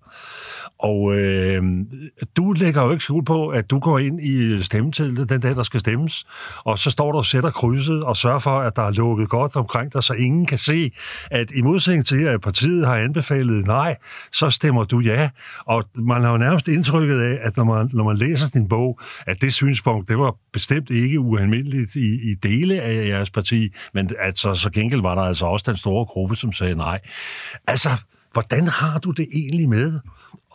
Og 0.80 1.16
øh, 1.16 1.64
du 2.38 2.52
lægger 2.52 2.84
jo 2.84 2.92
ikke 2.92 3.04
skjul 3.04 3.26
på, 3.26 3.48
at 3.48 3.70
du 3.70 3.80
går 3.80 4.00
ind 4.00 4.22
i 4.22 4.64
stemmeteltet 4.64 5.30
den 5.30 5.42
dag, 5.42 5.56
der 5.56 5.64
skal 5.64 5.80
stemmes, 5.80 6.26
og 6.64 6.80
så 6.80 6.92
står 6.92 7.12
du 7.12 7.18
og 7.18 7.26
sætter 7.26 7.52
krydset 7.52 8.04
og 8.04 8.18
sørger 8.18 8.40
for, 8.40 8.60
at 8.60 8.76
der 8.76 8.82
er 8.82 8.92
lukket 8.92 9.30
godt 9.30 9.56
omkring 9.56 9.94
dig, 9.94 10.04
så 10.04 10.14
ingen 10.14 10.46
kan 10.46 10.58
se, 10.58 10.92
at 11.32 11.52
i 11.52 11.62
modsætning 11.62 12.06
til, 12.06 12.24
at 12.24 12.42
partiet 12.42 12.88
har 12.88 12.96
anbefalet 12.96 13.66
nej, 13.66 13.96
så 14.32 14.50
stemmer 14.50 14.84
du 14.84 15.00
ja. 15.00 15.30
Og 15.66 15.84
man 15.96 16.22
har 16.22 16.32
jo 16.32 16.38
nærmest 16.38 16.68
indtrykket 16.68 17.20
af, 17.20 17.40
at 17.42 17.58
når 17.58 17.64
man, 17.64 17.90
når 17.94 18.04
man 18.04 18.18
læser 18.18 18.50
din 18.50 18.68
bog, 18.68 19.00
at 19.28 19.42
det 19.42 19.54
synspunkt, 19.54 20.10
det 20.10 20.18
var 20.18 20.36
bestemt 20.54 20.90
ikke 20.90 21.20
ualmindeligt 21.20 21.96
i, 21.96 22.32
i 22.32 22.36
dele 22.44 22.82
af 22.82 23.08
jeres 23.08 23.30
parti, 23.30 23.70
men 23.94 24.10
altså, 24.20 24.54
så 24.54 24.70
gengæld 24.70 25.02
var 25.02 25.16
der 25.16 25.22
altså 25.22 25.46
også 25.46 25.64
den 25.68 25.78
store 25.78 26.06
gruppe, 26.06 26.36
som 26.36 26.54
sagde 26.54 26.76
nej. 26.76 27.00
Altså, 27.68 27.98
hvordan 28.34 28.68
har 28.68 29.00
du 29.00 29.12
det 29.12 29.28
egentlig 29.34 29.70
med 29.70 30.00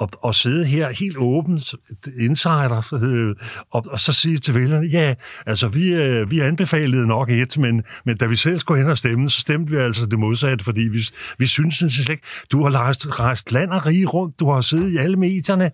at, 0.03 0.09
at 0.27 0.35
sidde 0.35 0.65
her 0.65 0.93
helt 0.93 1.17
åbent, 1.17 1.75
insider, 2.19 2.95
øh, 2.95 3.37
og, 3.71 3.85
og 3.91 4.01
så 4.01 4.13
sige 4.13 4.39
til 4.39 4.55
vælgerne, 4.55 4.87
ja, 4.87 5.15
altså 5.47 5.69
vi, 5.69 5.95
øh, 5.95 6.31
vi 6.31 6.41
anbefalede 6.41 7.07
nok 7.07 7.31
et, 7.31 7.59
men, 7.59 7.83
men 8.05 8.17
da 8.17 8.27
vi 8.27 8.37
selv 8.37 8.59
skulle 8.59 8.83
hen 8.83 8.91
og 8.91 8.99
stemme, 8.99 9.29
så 9.29 9.41
stemte 9.41 9.73
vi 9.73 9.79
altså 9.79 10.07
det 10.07 10.19
modsatte, 10.19 10.65
fordi 10.65 10.81
vi, 10.81 11.03
vi 11.39 11.47
synes 11.47 11.75
slet 11.75 12.09
ikke, 12.09 12.27
du 12.53 12.63
har 12.63 12.71
rejst, 12.71 13.21
rejst 13.21 13.53
land 13.53 13.71
og 13.71 13.87
rige 13.87 14.07
rundt, 14.07 14.41
du 14.41 14.51
har 14.51 14.61
siddet 14.61 14.93
i 14.93 14.97
alle 14.97 15.17
medierne, 15.17 15.71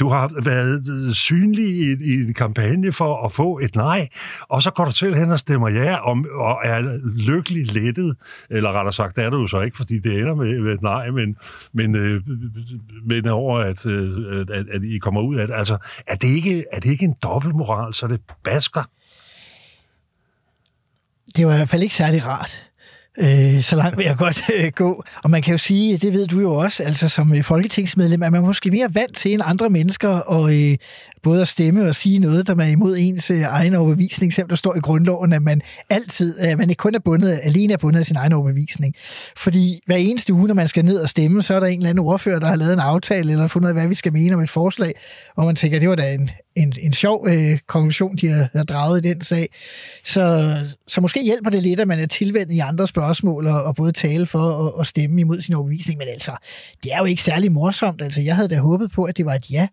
du 0.00 0.08
har 0.08 0.42
været 0.44 0.88
øh, 0.88 1.12
synlig 1.12 1.66
i, 1.66 2.04
i 2.04 2.12
en 2.12 2.34
kampagne 2.34 2.92
for 2.92 3.26
at 3.26 3.32
få 3.32 3.58
et 3.58 3.76
nej, 3.76 4.08
og 4.48 4.62
så 4.62 4.70
går 4.70 4.84
du 4.84 4.92
selv 4.92 5.14
hen 5.14 5.30
og 5.30 5.38
stemmer 5.38 5.68
ja, 5.68 5.96
og, 5.96 6.24
og 6.32 6.60
er 6.64 7.00
lykkelig 7.16 7.72
lettet, 7.72 8.16
eller 8.50 8.72
rettere 8.72 8.92
sagt, 8.92 9.16
det 9.16 9.24
er 9.24 9.30
du 9.30 9.40
jo 9.40 9.46
så 9.46 9.60
ikke, 9.60 9.76
fordi 9.76 9.98
det 9.98 10.18
ender 10.18 10.34
med, 10.34 10.60
med 10.60 10.72
et 10.72 10.82
nej, 10.82 11.10
men, 11.10 11.36
men, 11.72 11.96
øh, 11.96 12.22
men 13.06 13.28
over 13.28 13.65
at, 13.66 13.86
øh, 13.86 14.40
at, 14.40 14.66
at 14.68 14.82
I 14.84 14.98
kommer 14.98 15.20
ud 15.20 15.36
af 15.36 15.46
det. 15.46 15.54
Altså, 15.54 15.78
er 16.06 16.16
det 16.16 16.28
ikke, 16.28 16.64
er 16.72 16.80
det 16.80 16.90
ikke 16.90 17.04
en 17.04 17.16
dobbeltmoral, 17.22 17.94
så 17.94 18.06
det 18.06 18.20
basker? 18.44 18.82
Det 21.36 21.46
var 21.46 21.52
i 21.52 21.56
hvert 21.56 21.68
fald 21.68 21.82
ikke 21.82 21.94
særlig 21.94 22.26
rart. 22.26 22.66
Øh, 23.18 23.62
så 23.62 23.76
langt 23.76 23.98
vil 23.98 24.04
jeg 24.04 24.16
godt 24.16 24.42
øh, 24.56 24.72
gå. 24.74 25.04
Og 25.24 25.30
man 25.30 25.42
kan 25.42 25.52
jo 25.52 25.58
sige, 25.58 25.96
det 25.96 26.12
ved 26.12 26.26
du 26.26 26.40
jo 26.40 26.54
også, 26.54 26.82
altså 26.82 27.08
som 27.08 27.34
øh, 27.34 27.44
folketingsmedlem, 27.44 28.22
at 28.22 28.32
man 28.32 28.42
måske 28.42 28.70
mere 28.70 28.94
vant 28.94 29.16
til 29.16 29.32
end 29.32 29.42
andre 29.44 29.70
mennesker 29.70 30.08
og 30.08 30.54
øh, 30.54 30.76
både 31.22 31.40
at 31.40 31.48
stemme 31.48 31.88
og 31.88 31.94
sige 31.94 32.18
noget, 32.18 32.46
der 32.46 32.54
man 32.54 32.66
er 32.66 32.72
imod 32.72 32.96
ens 32.98 33.30
øh, 33.30 33.42
egen 33.42 33.74
overbevisning, 33.74 34.32
selvom 34.32 34.48
der 34.48 34.56
står 34.56 34.74
i 34.76 34.80
grundloven, 34.80 35.32
at 35.32 35.42
man 35.42 35.60
altid, 35.90 36.40
øh, 36.40 36.48
at 36.48 36.58
man 36.58 36.70
ikke 36.70 36.80
kun 36.80 36.94
er 36.94 36.98
bundet, 36.98 37.40
alene 37.42 37.72
er 37.72 37.76
bundet 37.76 37.98
af 37.98 38.06
sin 38.06 38.16
egen 38.16 38.32
overbevisning. 38.32 38.94
Fordi 39.36 39.80
hver 39.86 39.96
eneste 39.96 40.32
uge, 40.32 40.46
når 40.46 40.54
man 40.54 40.68
skal 40.68 40.84
ned 40.84 40.98
og 40.98 41.08
stemme, 41.08 41.42
så 41.42 41.54
er 41.54 41.60
der 41.60 41.66
en 41.66 41.78
eller 41.78 41.90
anden 41.90 42.04
ordfører, 42.04 42.38
der 42.38 42.46
har 42.46 42.56
lavet 42.56 42.72
en 42.72 42.80
aftale, 42.80 43.32
eller 43.32 43.46
fundet 43.46 43.66
ud 43.66 43.70
af, 43.70 43.74
hvad 43.74 43.88
vi 43.88 43.94
skal 43.94 44.12
mene 44.12 44.34
om 44.34 44.42
et 44.42 44.50
forslag, 44.50 44.94
og 45.36 45.46
man 45.46 45.56
tænker, 45.56 45.78
det 45.78 45.88
var 45.88 45.94
da 45.94 46.14
en, 46.14 46.30
en, 46.56 46.72
en 46.80 46.92
sjov 46.92 47.28
øh, 47.28 47.58
konklusion, 47.66 48.16
de 48.16 48.28
har, 48.28 48.48
har 48.54 48.64
draget 48.64 49.04
i 49.04 49.08
den 49.08 49.20
sag. 49.20 49.48
Så, 50.04 50.54
så 50.88 51.00
måske 51.00 51.24
hjælper 51.24 51.50
det 51.50 51.62
lidt, 51.62 51.80
at 51.80 51.88
man 51.88 51.98
er 51.98 52.06
tilvendt 52.06 52.52
i 52.52 52.58
andre 52.58 52.86
spørgsmål, 52.86 53.46
og, 53.46 53.64
og 53.64 53.74
både 53.74 53.92
tale 53.92 54.26
for 54.26 54.38
og, 54.38 54.74
og 54.74 54.86
stemme 54.86 55.20
imod 55.20 55.40
sin 55.40 55.54
overbevisning, 55.54 55.98
men 55.98 56.08
altså, 56.08 56.32
det 56.84 56.92
er 56.92 56.98
jo 56.98 57.04
ikke 57.04 57.22
særlig 57.22 57.52
morsomt. 57.52 58.02
Altså, 58.02 58.20
jeg 58.20 58.34
havde 58.34 58.48
da 58.48 58.58
håbet 58.58 58.90
på, 58.90 59.04
at 59.04 59.16
det 59.16 59.26
var 59.26 59.34
et 59.34 59.50
ja. 59.50 59.68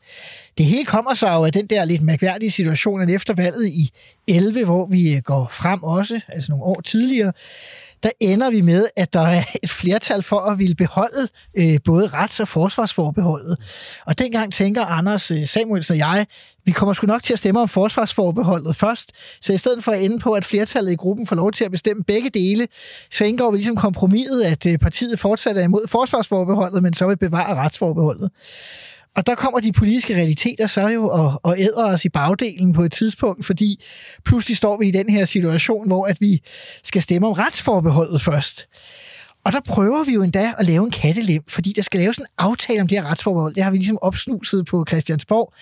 Det 0.57 0.65
hele 0.65 0.85
kommer 0.85 1.13
så 1.13 1.27
jo 1.27 1.45
af 1.45 1.51
den 1.51 1.67
der 1.67 1.85
lidt 1.85 2.01
mærkværdige 2.01 2.51
situation, 2.51 3.01
at 3.01 3.09
efter 3.09 3.33
valget 3.33 3.69
i 3.69 3.91
11, 4.27 4.65
hvor 4.65 4.85
vi 4.85 5.15
øh, 5.15 5.21
går 5.21 5.47
frem 5.51 5.83
også, 5.83 6.21
altså 6.27 6.51
nogle 6.51 6.63
år 6.63 6.81
tidligere, 6.81 7.33
der 8.03 8.09
ender 8.19 8.49
vi 8.49 8.61
med, 8.61 8.87
at 8.95 9.13
der 9.13 9.21
er 9.21 9.43
et 9.63 9.69
flertal 9.69 10.23
for 10.23 10.39
at 10.39 10.59
ville 10.59 10.75
beholde 10.75 11.27
øh, 11.57 11.79
både 11.85 12.07
rets- 12.07 12.39
og 12.39 12.47
forsvarsforbeholdet. 12.47 13.57
Og 14.05 14.19
dengang 14.19 14.53
tænker 14.53 14.85
Anders 14.85 15.31
øh, 15.31 15.47
Samuelsen 15.47 15.93
og 15.93 15.97
jeg, 15.97 16.25
vi 16.65 16.71
kommer 16.71 16.93
sgu 16.93 17.07
nok 17.07 17.23
til 17.23 17.33
at 17.33 17.39
stemme 17.39 17.59
om 17.59 17.67
forsvarsforbeholdet 17.67 18.75
først, 18.75 19.11
så 19.41 19.53
i 19.53 19.57
stedet 19.57 19.83
for 19.83 19.91
at 19.91 20.03
ende 20.03 20.19
på, 20.19 20.33
at 20.33 20.45
flertallet 20.45 20.91
i 20.91 20.95
gruppen 20.95 21.27
får 21.27 21.35
lov 21.35 21.51
til 21.51 21.65
at 21.65 21.71
bestemme 21.71 22.03
begge 22.03 22.29
dele, 22.29 22.67
så 23.11 23.25
indgår 23.25 23.51
vi 23.51 23.57
ligesom 23.57 23.75
kompromiset, 23.75 24.41
at 24.41 24.65
øh, 24.65 24.77
partiet 24.77 25.19
fortsat 25.19 25.57
er 25.57 25.63
imod 25.63 25.87
forsvarsforbeholdet, 25.87 26.83
men 26.83 26.93
så 26.93 27.07
vil 27.07 27.17
bevare 27.17 27.55
retsforbeholdet. 27.55 28.31
Og 29.15 29.27
der 29.27 29.35
kommer 29.35 29.59
de 29.59 29.71
politiske 29.71 30.15
realiteter 30.15 30.67
så 30.67 30.87
jo 30.87 31.09
og, 31.09 31.39
og 31.43 31.59
æder 31.59 31.85
os 31.85 32.05
i 32.05 32.09
bagdelen 32.09 32.73
på 32.73 32.83
et 32.83 32.91
tidspunkt, 32.91 33.45
fordi 33.45 33.83
pludselig 34.25 34.57
står 34.57 34.77
vi 34.77 34.87
i 34.87 34.91
den 34.91 35.09
her 35.09 35.25
situation, 35.25 35.87
hvor 35.87 36.05
at 36.05 36.21
vi 36.21 36.41
skal 36.83 37.01
stemme 37.01 37.27
om 37.27 37.33
retsforbeholdet 37.33 38.21
først. 38.21 38.67
Og 39.45 39.53
der 39.53 39.59
prøver 39.59 40.03
vi 40.03 40.13
jo 40.13 40.23
endda 40.23 40.53
at 40.57 40.65
lave 40.65 40.83
en 40.83 40.91
kattelem, 40.91 41.43
fordi 41.47 41.73
der 41.75 41.81
skal 41.81 41.99
laves 41.99 42.17
en 42.17 42.25
aftale 42.37 42.81
om 42.81 42.87
det 42.87 42.97
her 42.97 43.05
retsforbehold. 43.05 43.55
Det 43.55 43.63
har 43.63 43.71
vi 43.71 43.77
ligesom 43.77 43.97
opsnuset 44.01 44.65
på 44.65 44.85
Christiansborg. 44.89 45.53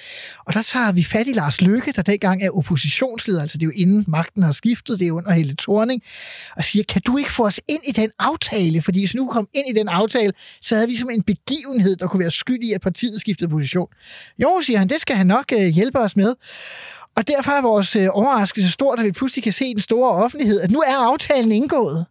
Og 0.46 0.54
der 0.54 0.62
tager 0.62 0.92
vi 0.92 1.04
fat 1.04 1.28
i 1.28 1.34
Lars 1.34 1.62
Løkke, 1.62 1.92
der 1.92 2.02
dengang 2.02 2.44
er 2.44 2.50
oppositionsleder, 2.50 3.42
altså 3.42 3.58
det 3.58 3.64
er 3.64 3.68
jo 3.68 3.74
inden 3.76 4.06
magten 4.08 4.44
har 4.44 4.52
skiftet, 4.52 5.00
det 5.00 5.08
er 5.08 5.12
under 5.12 5.32
hele 5.32 5.56
Thorning, 5.60 6.02
og 6.58 6.66
siger, 6.66 6.84
kan 6.90 7.02
du 7.02 7.18
ikke 7.18 7.32
få 7.32 7.46
os 7.46 7.62
ind 7.68 7.82
i 7.88 7.92
den 7.92 8.12
aftale? 8.20 8.82
Fordi 8.82 9.00
hvis 9.00 9.16
nu 9.16 9.28
kom 9.28 9.48
ind 9.54 9.66
i 9.70 9.80
den 9.80 9.90
aftale, 9.90 10.34
så 10.62 10.76
havde 10.76 10.88
vi 10.88 10.96
som 10.96 11.10
en 11.10 11.24
begivenhed, 11.24 11.96
der 11.96 12.08
kunne 12.08 12.20
være 12.20 12.32
skyld 12.32 12.64
i, 12.64 12.74
at 12.74 12.82
partiet 12.82 13.22
skiftede 13.22 13.50
position. 13.50 13.88
Jo, 14.40 14.62
siger 14.62 14.80
han, 14.80 14.90
det 14.90 15.02
skal 15.02 15.16
han 15.16 15.28
nok 15.28 15.46
øh, 15.54 15.68
hjælpe 15.68 16.00
os 16.00 16.16
med. 16.16 16.36
Og 17.16 17.28
derfor 17.28 17.52
er 17.52 17.62
vores 17.62 17.96
øh, 17.96 18.08
overraskelse 18.12 18.72
stor, 18.72 18.96
da 18.96 19.04
vi 19.04 19.12
pludselig 19.12 19.44
kan 19.44 19.54
se 19.54 19.66
i 19.66 19.74
den 19.74 19.80
store 19.80 20.12
offentlighed, 20.12 20.62
at 20.62 20.72
nu 20.72 20.80
er 20.80 20.98
aftalen 20.98 21.52
indgået. 21.52 22.06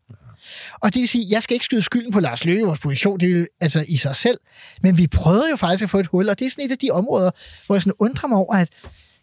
Og 0.81 0.95
det 0.95 1.01
vil 1.01 1.09
sige, 1.09 1.27
jeg 1.31 1.43
skal 1.43 1.55
ikke 1.55 1.65
skyde 1.65 1.83
skylden 1.83 2.13
på 2.13 2.21
Lars 2.21 2.45
Løkke, 2.45 2.65
vores 2.65 2.79
position, 2.79 3.21
det 3.21 3.41
er 3.41 3.47
altså 3.61 3.85
i 3.89 3.97
sig 3.97 4.17
selv. 4.17 4.39
Men 4.83 4.99
vi 4.99 5.07
prøvede 5.07 5.51
jo 5.51 5.57
faktisk 5.57 5.83
at 5.83 5.91
få 5.91 5.99
et 5.99 6.07
hul, 6.07 6.29
og 6.29 6.39
det 6.39 6.47
er 6.47 6.51
sådan 6.51 6.65
et 6.65 6.73
af 6.73 6.79
de 6.79 6.91
områder, 6.91 7.31
hvor 7.67 7.75
jeg 7.75 7.83
sådan 7.83 7.93
undrer 7.99 8.29
mig 8.29 8.39
over, 8.39 8.55
at 8.55 8.69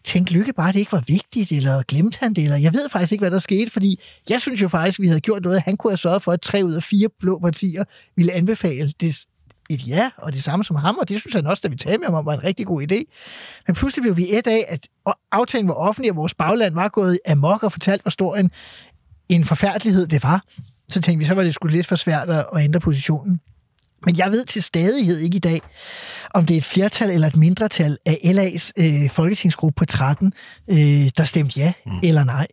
tænkte 0.04 0.32
Lykke 0.32 0.52
bare, 0.52 0.68
at 0.68 0.74
det 0.74 0.80
ikke 0.80 0.92
var 0.92 1.04
vigtigt, 1.06 1.52
eller 1.52 1.82
glemte 1.82 2.18
han 2.20 2.34
det, 2.34 2.44
eller 2.44 2.56
jeg 2.56 2.72
ved 2.72 2.88
faktisk 2.88 3.12
ikke, 3.12 3.22
hvad 3.22 3.30
der 3.30 3.38
skete, 3.38 3.70
fordi 3.70 4.00
jeg 4.28 4.40
synes 4.40 4.62
jo 4.62 4.68
faktisk, 4.68 4.98
at 4.98 5.02
vi 5.02 5.08
havde 5.08 5.20
gjort 5.20 5.42
noget, 5.42 5.62
han 5.62 5.76
kunne 5.76 5.90
have 5.90 5.96
sørget 5.96 6.22
for, 6.22 6.32
at 6.32 6.40
tre 6.40 6.64
ud 6.64 6.72
af 6.72 6.82
fire 6.82 7.08
blå 7.20 7.38
partier 7.38 7.84
ville 8.16 8.32
anbefale 8.32 8.92
det, 9.00 9.24
et 9.70 9.88
ja, 9.88 10.10
og 10.16 10.32
det 10.32 10.42
samme 10.42 10.64
som 10.64 10.76
ham, 10.76 10.96
og 10.98 11.08
det 11.08 11.20
synes 11.20 11.34
han 11.34 11.46
også, 11.46 11.60
da 11.60 11.68
vi 11.68 11.76
talte 11.76 11.98
med 11.98 12.06
ham 12.06 12.14
om, 12.14 12.26
var 12.26 12.34
en 12.34 12.44
rigtig 12.44 12.66
god 12.66 12.82
idé. 12.82 13.02
Men 13.66 13.74
pludselig 13.74 14.02
blev 14.02 14.16
vi 14.16 14.26
et 14.30 14.46
af, 14.46 14.64
at 14.68 14.88
aftalen 15.32 15.68
var 15.68 15.74
offentlig, 15.74 16.10
og 16.10 16.16
vores 16.16 16.34
bagland 16.34 16.74
var 16.74 16.88
gået 16.88 17.18
amok 17.28 17.62
og 17.62 17.72
fortalt, 17.72 18.02
hvor 18.02 18.10
stor 18.10 18.36
en, 18.36 18.50
en 19.28 19.44
forfærdelighed 19.44 20.06
det 20.06 20.22
var 20.22 20.44
så 20.90 21.00
tænkte 21.00 21.18
vi, 21.18 21.24
så 21.24 21.34
var 21.34 21.42
det 21.42 21.54
sgu 21.54 21.68
lidt 21.68 21.86
for 21.86 21.96
svært 21.96 22.30
at 22.30 22.46
ændre 22.56 22.80
positionen. 22.80 23.40
Men 24.06 24.18
jeg 24.18 24.30
ved 24.30 24.44
til 24.44 24.62
stadighed 24.62 25.18
ikke 25.18 25.36
i 25.36 25.40
dag, 25.40 25.60
om 26.34 26.46
det 26.46 26.54
er 26.54 26.58
et 26.58 26.64
flertal 26.64 27.10
eller 27.10 27.28
et 27.28 27.36
mindretal 27.36 27.98
af 28.06 28.20
LA's 28.24 28.70
øh, 28.76 29.10
folketingsgruppe 29.10 29.74
på 29.76 29.84
13, 29.84 30.32
øh, 30.68 30.76
der 31.16 31.24
stemte 31.24 31.60
ja 31.60 31.72
mm. 31.86 31.92
eller 32.02 32.24
nej. 32.24 32.46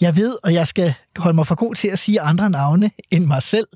Jeg 0.00 0.16
ved, 0.16 0.36
og 0.42 0.54
jeg 0.54 0.66
skal 0.66 0.94
holde 1.16 1.36
mig 1.36 1.46
for 1.46 1.54
god 1.54 1.74
til 1.74 1.88
at 1.88 1.98
sige 1.98 2.20
andre 2.20 2.50
navne 2.50 2.90
end 3.10 3.24
mig 3.24 3.42
selv, 3.42 3.66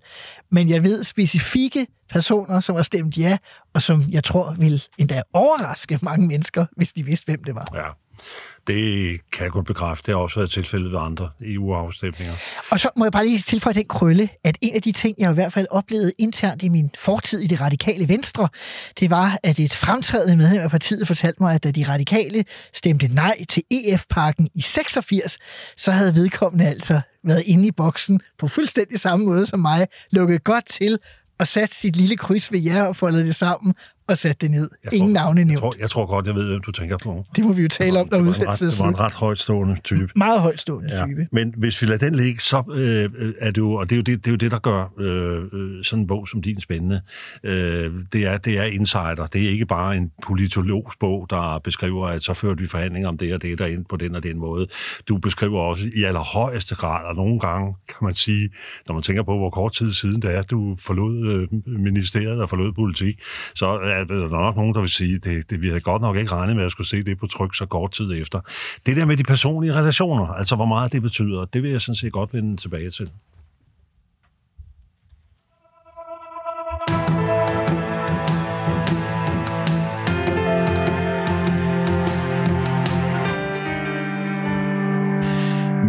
men 0.51 0.69
jeg 0.69 0.83
ved 0.83 1.05
specifikke 1.05 1.87
personer, 2.11 2.61
som 2.61 2.77
har 2.77 2.83
stemt 2.83 3.19
ja, 3.19 3.39
og 3.75 3.83
som 3.83 4.05
jeg 4.11 4.25
tror 4.25 4.57
vil 4.59 4.83
endda 4.99 5.23
overraske 5.33 5.99
mange 6.03 6.27
mennesker, 6.27 6.67
hvis 6.77 6.93
de 6.93 7.05
vidste, 7.05 7.25
hvem 7.25 7.45
det 7.45 7.55
var. 7.55 7.69
Ja. 7.75 7.89
Det 8.67 9.21
kan 9.33 9.45
jeg 9.45 9.53
godt 9.53 9.67
bekræfte. 9.67 10.07
Det 10.07 10.15
har 10.15 10.23
også 10.23 10.37
været 10.41 10.51
tilfældet 10.51 10.93
ved 10.93 10.99
andre 11.01 11.31
EU-afstemninger. 11.41 12.35
Og 12.71 12.81
så 12.81 12.91
må 12.97 13.05
jeg 13.05 13.13
bare 13.13 13.27
lige 13.27 13.39
tilføje 13.39 13.75
den 13.75 13.85
krølle, 13.89 14.29
at 14.45 14.59
en 14.61 14.75
af 14.75 14.83
de 14.83 14.93
ting, 14.93 15.15
jeg 15.19 15.31
i 15.31 15.35
hvert 15.35 15.53
fald 15.53 15.67
oplevede 15.71 16.13
internt 16.19 16.63
i 16.63 16.69
min 16.69 16.91
fortid 16.99 17.41
i 17.41 17.47
det 17.47 17.61
radikale 17.61 18.09
venstre, 18.09 18.49
det 19.01 19.11
var, 19.11 19.39
at 19.43 19.59
et 19.59 19.75
fremtrædende 19.75 20.37
medlem 20.37 20.61
af 20.61 20.71
partiet 20.71 21.07
fortalte 21.07 21.43
mig, 21.43 21.55
at 21.55 21.65
da 21.65 21.71
de 21.71 21.85
radikale 21.89 22.45
stemte 22.75 23.09
nej 23.09 23.45
til 23.49 23.63
EF-pakken 23.71 24.49
i 24.55 24.61
86, 24.61 25.39
så 25.77 25.91
havde 25.91 26.15
vedkommende 26.15 26.67
altså 26.67 27.01
været 27.25 27.43
inde 27.47 27.67
i 27.67 27.73
boksen 27.73 28.21
på 28.39 28.49
fuldstændig 28.49 29.01
samme 29.01 29.27
måde 29.27 29.47
som 29.47 29.61
mig, 29.61 29.87
lukket 30.11 30.45
godt 30.45 30.67
til 30.67 30.99
og 31.39 31.49
sat 31.49 31.73
sit 31.73 31.97
lille 31.97 32.17
kryds 32.17 32.53
ved 32.53 32.61
jer 32.61 32.83
og 32.83 32.97
foldet 32.97 33.27
det 33.27 33.37
sammen 33.37 33.75
og 34.13 34.19
sat 34.19 34.41
det 34.41 34.51
ned. 34.51 34.71
Jeg 34.85 34.95
Ingen 34.95 35.15
tror, 35.15 35.21
navne 35.21 35.45
nævnt. 35.45 35.51
Jeg 35.51 35.61
tror, 35.61 35.75
jeg 35.79 35.91
tror 35.91 36.07
godt, 36.07 36.27
jeg 36.27 36.35
ved, 36.35 36.49
hvem 36.49 36.61
du 36.61 36.73
tænker 36.73 36.99
på. 36.99 37.25
Det 37.37 37.45
må 37.45 37.53
vi 37.53 37.63
jo 37.63 37.69
tale 37.69 38.01
om, 38.01 38.09
når 38.11 38.19
udsendelsen 38.19 38.69
Det 38.69 38.79
var 38.79 38.89
en 38.89 39.01
ret 39.01 39.15
højtstående 39.15 39.77
type. 39.85 40.09
Meget 40.17 40.41
højtstående 40.41 40.99
ja. 40.99 41.07
type. 41.07 41.27
Men 41.33 41.55
hvis 41.57 41.83
vi 41.83 41.87
lader 41.87 41.99
den 41.99 42.15
ligge, 42.15 42.41
så 42.41 42.63
øh, 42.75 43.33
er 43.41 43.51
det 43.51 43.59
jo, 43.59 43.73
og 43.73 43.91
det 43.91 43.97
er 43.97 43.97
jo 43.97 44.03
det, 44.03 44.25
det, 44.25 44.27
er 44.27 44.31
jo 44.31 44.37
det 44.37 44.51
der 44.51 44.59
gør 44.59 44.93
øh, 44.99 45.43
øh, 45.53 45.85
sådan 45.85 46.03
en 46.03 46.07
bog 46.07 46.29
som 46.29 46.43
din 46.43 46.61
spændende. 46.61 47.01
Øh, 47.45 47.91
det, 48.13 48.27
er, 48.27 48.37
det 48.37 48.59
er 48.59 48.65
insider. 48.65 49.29
Det 49.33 49.45
er 49.45 49.51
ikke 49.51 49.67
bare 49.67 49.97
en 49.97 50.11
politologs 50.23 50.97
bog, 51.01 51.27
der 51.31 51.61
beskriver, 51.65 52.07
at 52.07 52.23
så 52.23 52.35
fører 52.35 52.55
vi 52.55 52.67
forhandlinger 52.67 53.09
om 53.09 53.19
det 53.19 53.35
og 53.35 53.43
det, 53.43 53.59
der 53.59 53.67
ind 53.67 53.85
på 53.85 53.97
den 53.97 54.15
og 54.15 54.23
den 54.23 54.39
måde. 54.39 54.67
Du 55.09 55.19
beskriver 55.19 55.61
også 55.61 55.91
i 55.97 56.03
allerhøjeste 56.03 56.75
grad, 56.75 57.05
og 57.05 57.17
nogle 57.17 57.41
gange 57.41 57.75
kan 57.89 57.97
man 58.03 58.15
sige, 58.15 58.51
når 58.87 58.95
man 58.95 59.03
tænker 59.03 59.23
på, 59.23 59.39
hvor 59.39 59.51
kort 59.51 59.73
tid 59.73 59.93
siden 59.93 60.23
det 60.23 60.35
er, 60.35 60.43
du 60.43 60.77
forlod 60.79 61.27
øh, 61.33 61.49
ministeriet 61.81 62.43
og 62.43 62.49
forlod 62.51 62.73
politik, 62.73 63.21
så 63.55 63.67
er 63.67 64.02
der 64.09 64.29
nok 64.29 64.57
nogen, 64.57 64.75
der 64.75 64.81
vil 64.81 64.91
sige, 64.91 65.19
det, 65.19 65.51
det 65.51 65.63
vi 65.63 65.69
havde 65.69 65.81
godt 65.81 66.03
nok 66.03 66.17
ikke 66.17 66.33
regnet 66.33 66.57
med 66.57 66.65
at 66.65 66.73
skulle 66.73 66.89
se 66.89 67.03
det 67.03 67.19
på 67.19 67.27
tryk 67.27 67.55
så 67.55 67.67
kort 67.67 67.93
tid 67.93 68.13
efter. 68.13 68.41
Det 68.87 68.97
der 68.97 69.05
med 69.05 69.17
de 69.17 69.25
personlige 69.25 69.75
relationer, 69.75 70.27
altså 70.27 70.57
hvor 70.57 70.67
meget 70.67 70.93
det 70.93 71.03
betyder, 71.03 71.45
det 71.45 71.63
vil 71.63 71.71
jeg 71.71 71.81
sådan 71.81 71.97
set 71.97 72.13
godt 72.13 72.35
vende 72.35 72.57
tilbage 72.57 72.91
til. 72.91 73.11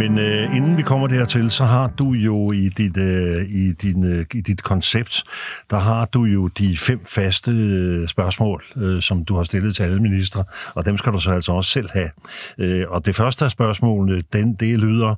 Men 0.04 0.18
øh, 0.18 0.56
inden 0.56 0.78
vi 0.78 0.82
kommer 0.82 1.08
dertil, 1.08 1.52
så 1.52 1.66
har 1.66 1.88
du 1.88 2.12
jo 2.12 2.52
i 2.52 2.70
dit, 2.70 2.98
øh, 2.98 3.50
i, 3.50 3.72
din, 3.72 4.04
øh, 4.04 4.26
i 4.34 4.42
dit 4.42 4.64
koncept, 4.64 5.24
der 5.70 5.80
har 5.80 6.06
du 6.06 6.24
jo 6.24 6.48
de 6.48 6.78
fem 6.78 7.06
faste 7.06 7.52
øh, 7.52 8.08
spørgsmål, 8.08 8.64
øh, 8.76 9.02
som 9.02 9.26
du 9.26 9.36
har 9.36 9.44
stillet 9.44 9.76
til 9.76 9.84
alle 9.84 10.02
ministre, 10.02 10.44
og 10.76 10.86
dem 10.86 10.98
skal 10.98 11.12
du 11.14 11.20
så 11.20 11.32
altså 11.32 11.52
også 11.52 11.72
selv 11.72 11.90
have. 11.94 12.10
Øh, 12.58 12.86
og 12.90 13.06
det 13.06 13.16
første 13.16 13.46
af 13.46 13.52
spørgsmålene, 13.52 14.24
den, 14.34 14.54
det 14.54 14.80
lyder, 14.80 15.16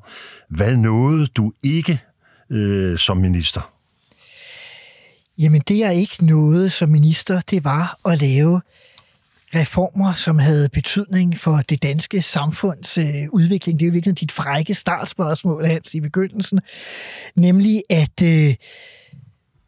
hvad 0.49 0.75
nåede 0.75 1.25
du 1.25 1.53
ikke 1.63 2.01
øh, 2.49 2.97
som 2.97 3.17
minister? 3.17 3.71
Jamen 5.37 5.61
det 5.67 5.79
jeg 5.79 5.95
ikke 5.95 6.25
nåede 6.25 6.69
som 6.69 6.89
minister, 6.89 7.41
det 7.41 7.63
var 7.63 7.97
at 8.05 8.21
lave 8.21 8.61
reformer, 9.55 10.13
som 10.13 10.39
havde 10.39 10.69
betydning 10.69 11.39
for 11.39 11.61
det 11.69 11.83
danske 11.83 12.21
samfunds 12.21 12.97
øh, 12.97 13.05
udvikling. 13.31 13.79
Det 13.79 13.85
er 13.85 13.87
jo 13.87 13.93
virkelig 13.93 14.19
dit 14.19 14.31
frække 14.31 14.73
startspørgsmål, 14.73 15.65
Hans, 15.65 15.93
i 15.93 15.99
begyndelsen. 15.99 16.59
Nemlig, 17.35 17.83
at 17.89 18.21
øh, 18.23 18.55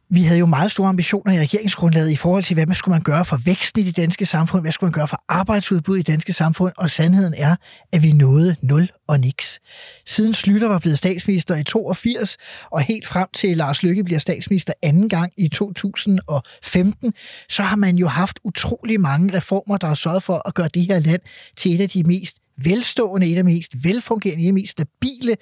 vi 0.10 0.22
havde 0.22 0.39
jo 0.39 0.46
meget 0.46 0.72
store 0.72 0.89
ambitioner 0.89 1.34
i 1.34 1.39
regeringsgrundlaget 1.39 2.12
i 2.12 2.15
forhold 2.15 2.43
til, 2.43 2.54
hvad 2.54 2.65
man 2.65 2.76
skulle 2.76 2.93
man 2.93 3.02
gøre 3.02 3.26
for 3.26 3.38
væksten 3.46 3.82
i 3.82 3.86
det 3.86 3.98
danske 3.98 4.26
samfund, 4.26 4.62
hvad 4.62 4.72
skulle 4.72 4.88
man 4.88 4.93
gøre 4.93 5.08
for 5.08 5.24
arbejdsudbud 5.30 5.96
i 5.96 6.00
det 6.00 6.08
danske 6.08 6.34
samfund, 6.34 6.74
og 6.78 6.89
sandheden 6.89 7.34
er, 7.38 7.56
at 7.91 8.04
vi 8.04 8.12
nåede 8.12 8.56
0 8.62 8.89
og 9.08 9.20
niks. 9.20 9.60
Siden 10.06 10.34
Slytter 10.34 10.67
var 10.67 10.80
blevet 10.80 10.98
statsminister 10.98 11.56
i 11.56 11.63
82, 11.63 12.38
og 12.72 12.82
helt 12.82 13.08
frem 13.08 13.28
til 13.34 13.58
Lars 13.58 13.84
Løkke 13.84 14.04
bliver 14.04 14.20
statsminister 14.20 14.74
anden 14.82 15.10
gang 15.10 15.34
i 15.38 15.48
2015, 15.48 17.13
så 17.50 17.63
har 17.63 17.76
man 17.76 17.96
jo 17.96 18.08
haft 18.08 18.39
utrolig 18.43 19.02
mange 19.02 19.38
reformer, 19.38 19.78
der 19.78 19.88
har 19.88 19.96
sørget 19.96 20.24
for 20.24 20.48
at 20.48 20.54
gøre 20.54 20.70
det 20.74 20.86
her 20.86 21.00
land 21.00 21.22
til 21.56 21.76
et 21.76 21.82
af 21.82 21.89
de 21.89 22.04
mest 22.04 22.38
velstående, 22.58 23.28
et 23.28 23.38
af 23.38 23.43
de 23.43 23.50
mest 23.50 23.72
velfungerende, 23.84 24.43
et 24.43 24.48
af 24.48 24.52
de 24.52 24.54
mest 24.54 24.72
stabile 24.72 25.36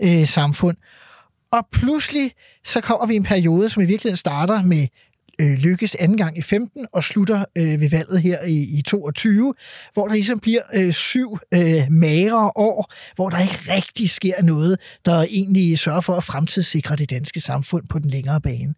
øh, 0.00 0.26
samfund. 0.26 0.76
Og 1.52 1.66
pludselig 1.72 2.32
så 2.64 2.80
kommer 2.80 3.06
vi 3.06 3.12
i 3.12 3.16
en 3.16 3.22
periode, 3.22 3.68
som 3.68 3.82
i 3.82 3.86
virkeligheden 3.86 4.16
starter 4.16 4.62
med 4.62 4.86
øh, 5.38 5.52
lykkes 5.52 5.94
anden 5.94 6.16
gang 6.16 6.38
i 6.38 6.42
15 6.42 6.86
og 6.92 7.04
slutter 7.04 7.44
øh, 7.56 7.80
ved 7.80 7.90
valget 7.90 8.22
her 8.22 8.42
i, 8.42 8.78
i 8.78 8.82
22, 8.82 9.54
hvor 9.94 10.06
der 10.06 10.14
ligesom 10.14 10.40
bliver 10.40 10.62
øh, 10.74 10.92
syv 10.92 11.38
øh, 11.54 11.90
magre 11.90 12.52
år, 12.56 12.92
hvor 13.14 13.30
der 13.30 13.38
ikke 13.38 13.58
rigtig 13.68 14.10
sker 14.10 14.42
noget, 14.42 14.80
der 15.04 15.22
egentlig 15.22 15.78
sørger 15.78 16.00
for 16.00 16.16
at 16.16 16.24
fremtidssikre 16.24 16.96
det 16.96 17.10
danske 17.10 17.40
samfund 17.40 17.88
på 17.88 17.98
den 17.98 18.10
længere 18.10 18.40
bane. 18.40 18.74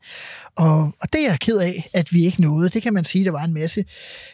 Og, 0.57 0.91
og 1.01 1.13
det 1.13 1.21
er 1.25 1.29
jeg 1.29 1.41
ked 1.41 1.59
af, 1.59 1.91
at 1.95 2.13
vi 2.13 2.25
ikke 2.25 2.41
nåede. 2.41 2.69
Det 2.69 2.83
kan 2.83 2.95
man 2.95 3.05
sige, 3.05 3.25
der 3.25 3.31
var 3.31 3.45
en 3.45 3.55
masse 3.55 3.85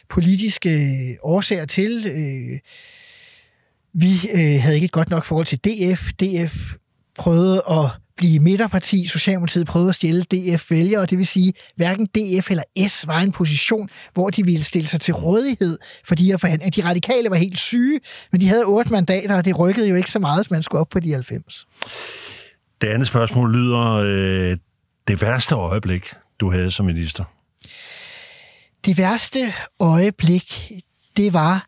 politiske 0.09 0.69
øh, 0.69 1.15
årsager 1.21 1.65
til. 1.65 2.07
Øh, 2.07 2.59
vi 3.93 4.13
øh, 4.33 4.61
havde 4.61 4.75
ikke 4.75 4.85
et 4.85 4.91
godt 4.91 5.09
nok 5.09 5.23
forhold 5.23 5.45
til 5.45 5.59
DF. 5.59 6.11
DF 6.13 6.73
prøvede 7.15 7.63
at 7.69 8.00
blive 8.21 8.39
midterparti. 8.39 9.07
Socialdemokratiet 9.07 9.67
prøvede 9.67 9.89
at 9.89 9.95
stille 9.95 10.23
DF 10.23 10.71
vælger, 10.71 10.99
og 10.99 11.09
det 11.09 11.17
vil 11.17 11.27
sige, 11.27 11.53
hverken 11.75 12.05
DF 12.05 12.51
eller 12.51 12.63
S 12.87 13.07
var 13.07 13.21
i 13.21 13.23
en 13.23 13.31
position, 13.31 13.89
hvor 14.13 14.29
de 14.29 14.45
ville 14.45 14.63
stille 14.63 14.87
sig 14.87 15.01
til 15.01 15.13
rådighed 15.13 15.79
for 16.05 16.15
de 16.15 16.25
her 16.25 16.37
forhandlinger. 16.37 16.83
De 16.83 16.89
radikale 16.89 17.29
var 17.29 17.35
helt 17.35 17.59
syge, 17.59 17.99
men 18.31 18.41
de 18.41 18.47
havde 18.47 18.63
otte 18.63 18.91
mandater, 18.91 19.37
og 19.37 19.45
det 19.45 19.59
rykkede 19.59 19.89
jo 19.89 19.95
ikke 19.95 20.11
så 20.11 20.19
meget, 20.19 20.37
hvis 20.37 20.51
man 20.51 20.63
skulle 20.63 20.81
op 20.81 20.89
på 20.89 20.99
de 20.99 21.13
90. 21.13 21.65
Det 22.81 22.87
andet 22.87 23.07
spørgsmål 23.07 23.53
lyder, 23.53 23.91
øh, 23.91 24.57
det 25.07 25.21
værste 25.21 25.55
øjeblik, 25.55 26.13
du 26.39 26.51
havde 26.51 26.71
som 26.71 26.85
minister? 26.85 27.23
Det 28.85 28.97
værste 28.97 29.53
øjeblik, 29.79 30.71
det 31.17 31.33
var, 31.33 31.67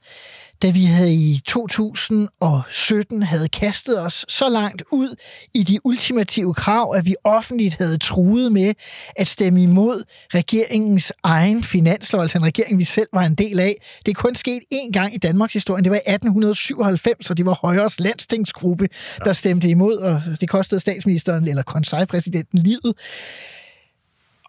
da 0.64 0.72
vi 0.72 0.84
havde 0.84 1.14
i 1.14 1.42
2017 1.46 3.24
havde 3.24 3.50
kastet 3.50 4.02
os 4.02 4.26
så 4.28 4.50
langt 4.50 4.84
ud 4.92 5.16
i 5.54 5.64
de 5.64 5.86
ultimative 5.86 6.54
krav, 6.54 6.94
at 6.96 7.06
vi 7.06 7.16
offentligt 7.24 7.76
havde 7.76 7.98
truet 7.98 8.52
med 8.52 8.74
at 9.16 9.28
stemme 9.28 9.64
imod 9.64 10.04
regeringens 10.34 11.14
egen 11.24 11.64
finanslov, 11.64 12.22
altså 12.22 12.38
en 12.38 12.44
regering, 12.46 12.78
vi 12.78 12.84
selv 12.84 13.08
var 13.14 13.22
en 13.24 13.36
del 13.36 13.60
af. 13.60 13.76
Det 14.06 14.12
er 14.12 14.16
kun 14.16 14.36
sket 14.36 14.62
én 14.74 14.92
gang 14.92 15.16
i 15.16 15.18
Danmarks 15.18 15.54
historie. 15.54 15.84
Det 15.84 15.90
var 15.90 15.98
i 15.98 16.14
1897, 16.14 17.30
og 17.30 17.38
det 17.38 17.46
var 17.46 17.60
Højres 17.62 18.00
landstingsgruppe, 18.00 18.90
der 19.26 19.34
stemte 19.34 19.70
imod, 19.70 19.98
og 19.98 20.22
det 20.42 20.50
kostede 20.50 20.80
statsministeren 20.80 21.48
eller 21.48 21.64
konsejpræsidenten 21.64 22.60
livet. 22.60 22.94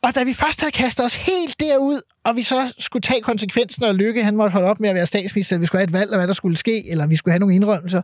Og 0.04 0.14
da 0.14 0.22
vi 0.24 0.32
først 0.32 0.60
havde 0.60 0.72
kastet 0.72 1.04
os 1.04 1.14
helt 1.14 1.60
derud, 1.60 2.00
og 2.24 2.36
vi 2.36 2.42
så 2.42 2.74
skulle 2.78 3.00
tage 3.00 3.22
konsekvensen 3.22 3.84
og 3.84 3.94
Lykke, 3.94 4.24
han 4.24 4.36
måtte 4.36 4.52
holde 4.52 4.68
op 4.68 4.80
med 4.80 4.88
at 4.88 4.94
være 4.94 5.06
statsminister, 5.06 5.58
vi 5.58 5.66
skulle 5.66 5.80
have 5.80 5.86
et 5.86 5.92
valg, 5.92 6.10
og 6.10 6.16
hvad 6.16 6.26
der 6.26 6.32
skulle 6.32 6.56
ske, 6.56 6.90
eller 6.90 7.06
vi 7.06 7.16
skulle 7.16 7.32
have 7.32 7.38
nogle 7.38 7.54
indrømmelser. 7.54 8.02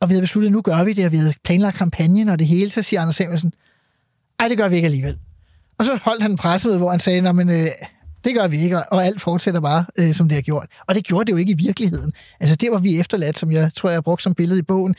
Og 0.00 0.08
vi 0.08 0.12
havde 0.12 0.22
besluttet, 0.22 0.48
at 0.48 0.52
nu 0.52 0.62
gør 0.62 0.84
vi 0.84 0.92
det, 0.92 1.06
og 1.06 1.12
vi 1.12 1.16
havde 1.16 1.34
planlagt 1.44 1.76
kampagnen 1.76 2.28
og 2.28 2.38
det 2.38 2.46
hele, 2.46 2.70
så 2.70 2.82
siger 2.82 3.00
Anders 3.00 3.16
Samuelsen, 3.16 3.52
ej, 4.40 4.48
det 4.48 4.56
gør 4.56 4.68
vi 4.68 4.76
ikke 4.76 4.86
alligevel. 4.86 5.18
Og 5.78 5.84
så 5.84 5.98
holdt 6.02 6.22
han 6.22 6.30
en 6.30 6.36
pressemøde, 6.36 6.78
hvor 6.78 6.90
han 6.90 7.00
sagde, 7.00 7.32
men 7.32 7.48
øh, 7.48 7.66
det 8.24 8.34
gør 8.34 8.48
vi 8.48 8.58
ikke, 8.58 8.92
og 8.92 9.06
alt 9.06 9.20
fortsætter 9.20 9.60
bare, 9.60 9.84
øh, 9.98 10.14
som 10.14 10.28
det 10.28 10.34
har 10.34 10.42
gjort. 10.42 10.66
Og 10.86 10.94
det 10.94 11.04
gjorde 11.04 11.24
det 11.24 11.32
jo 11.32 11.36
ikke 11.36 11.52
i 11.52 11.56
virkeligheden. 11.56 12.12
Altså, 12.40 12.56
det 12.56 12.70
var 12.70 12.78
vi 12.78 13.00
efterladt, 13.00 13.38
som 13.38 13.52
jeg 13.52 13.70
tror, 13.74 13.88
jeg 13.88 13.96
har 13.96 14.00
brugt 14.00 14.22
som 14.22 14.34
billede 14.34 14.58
i 14.58 14.62
bogen, 14.62 14.94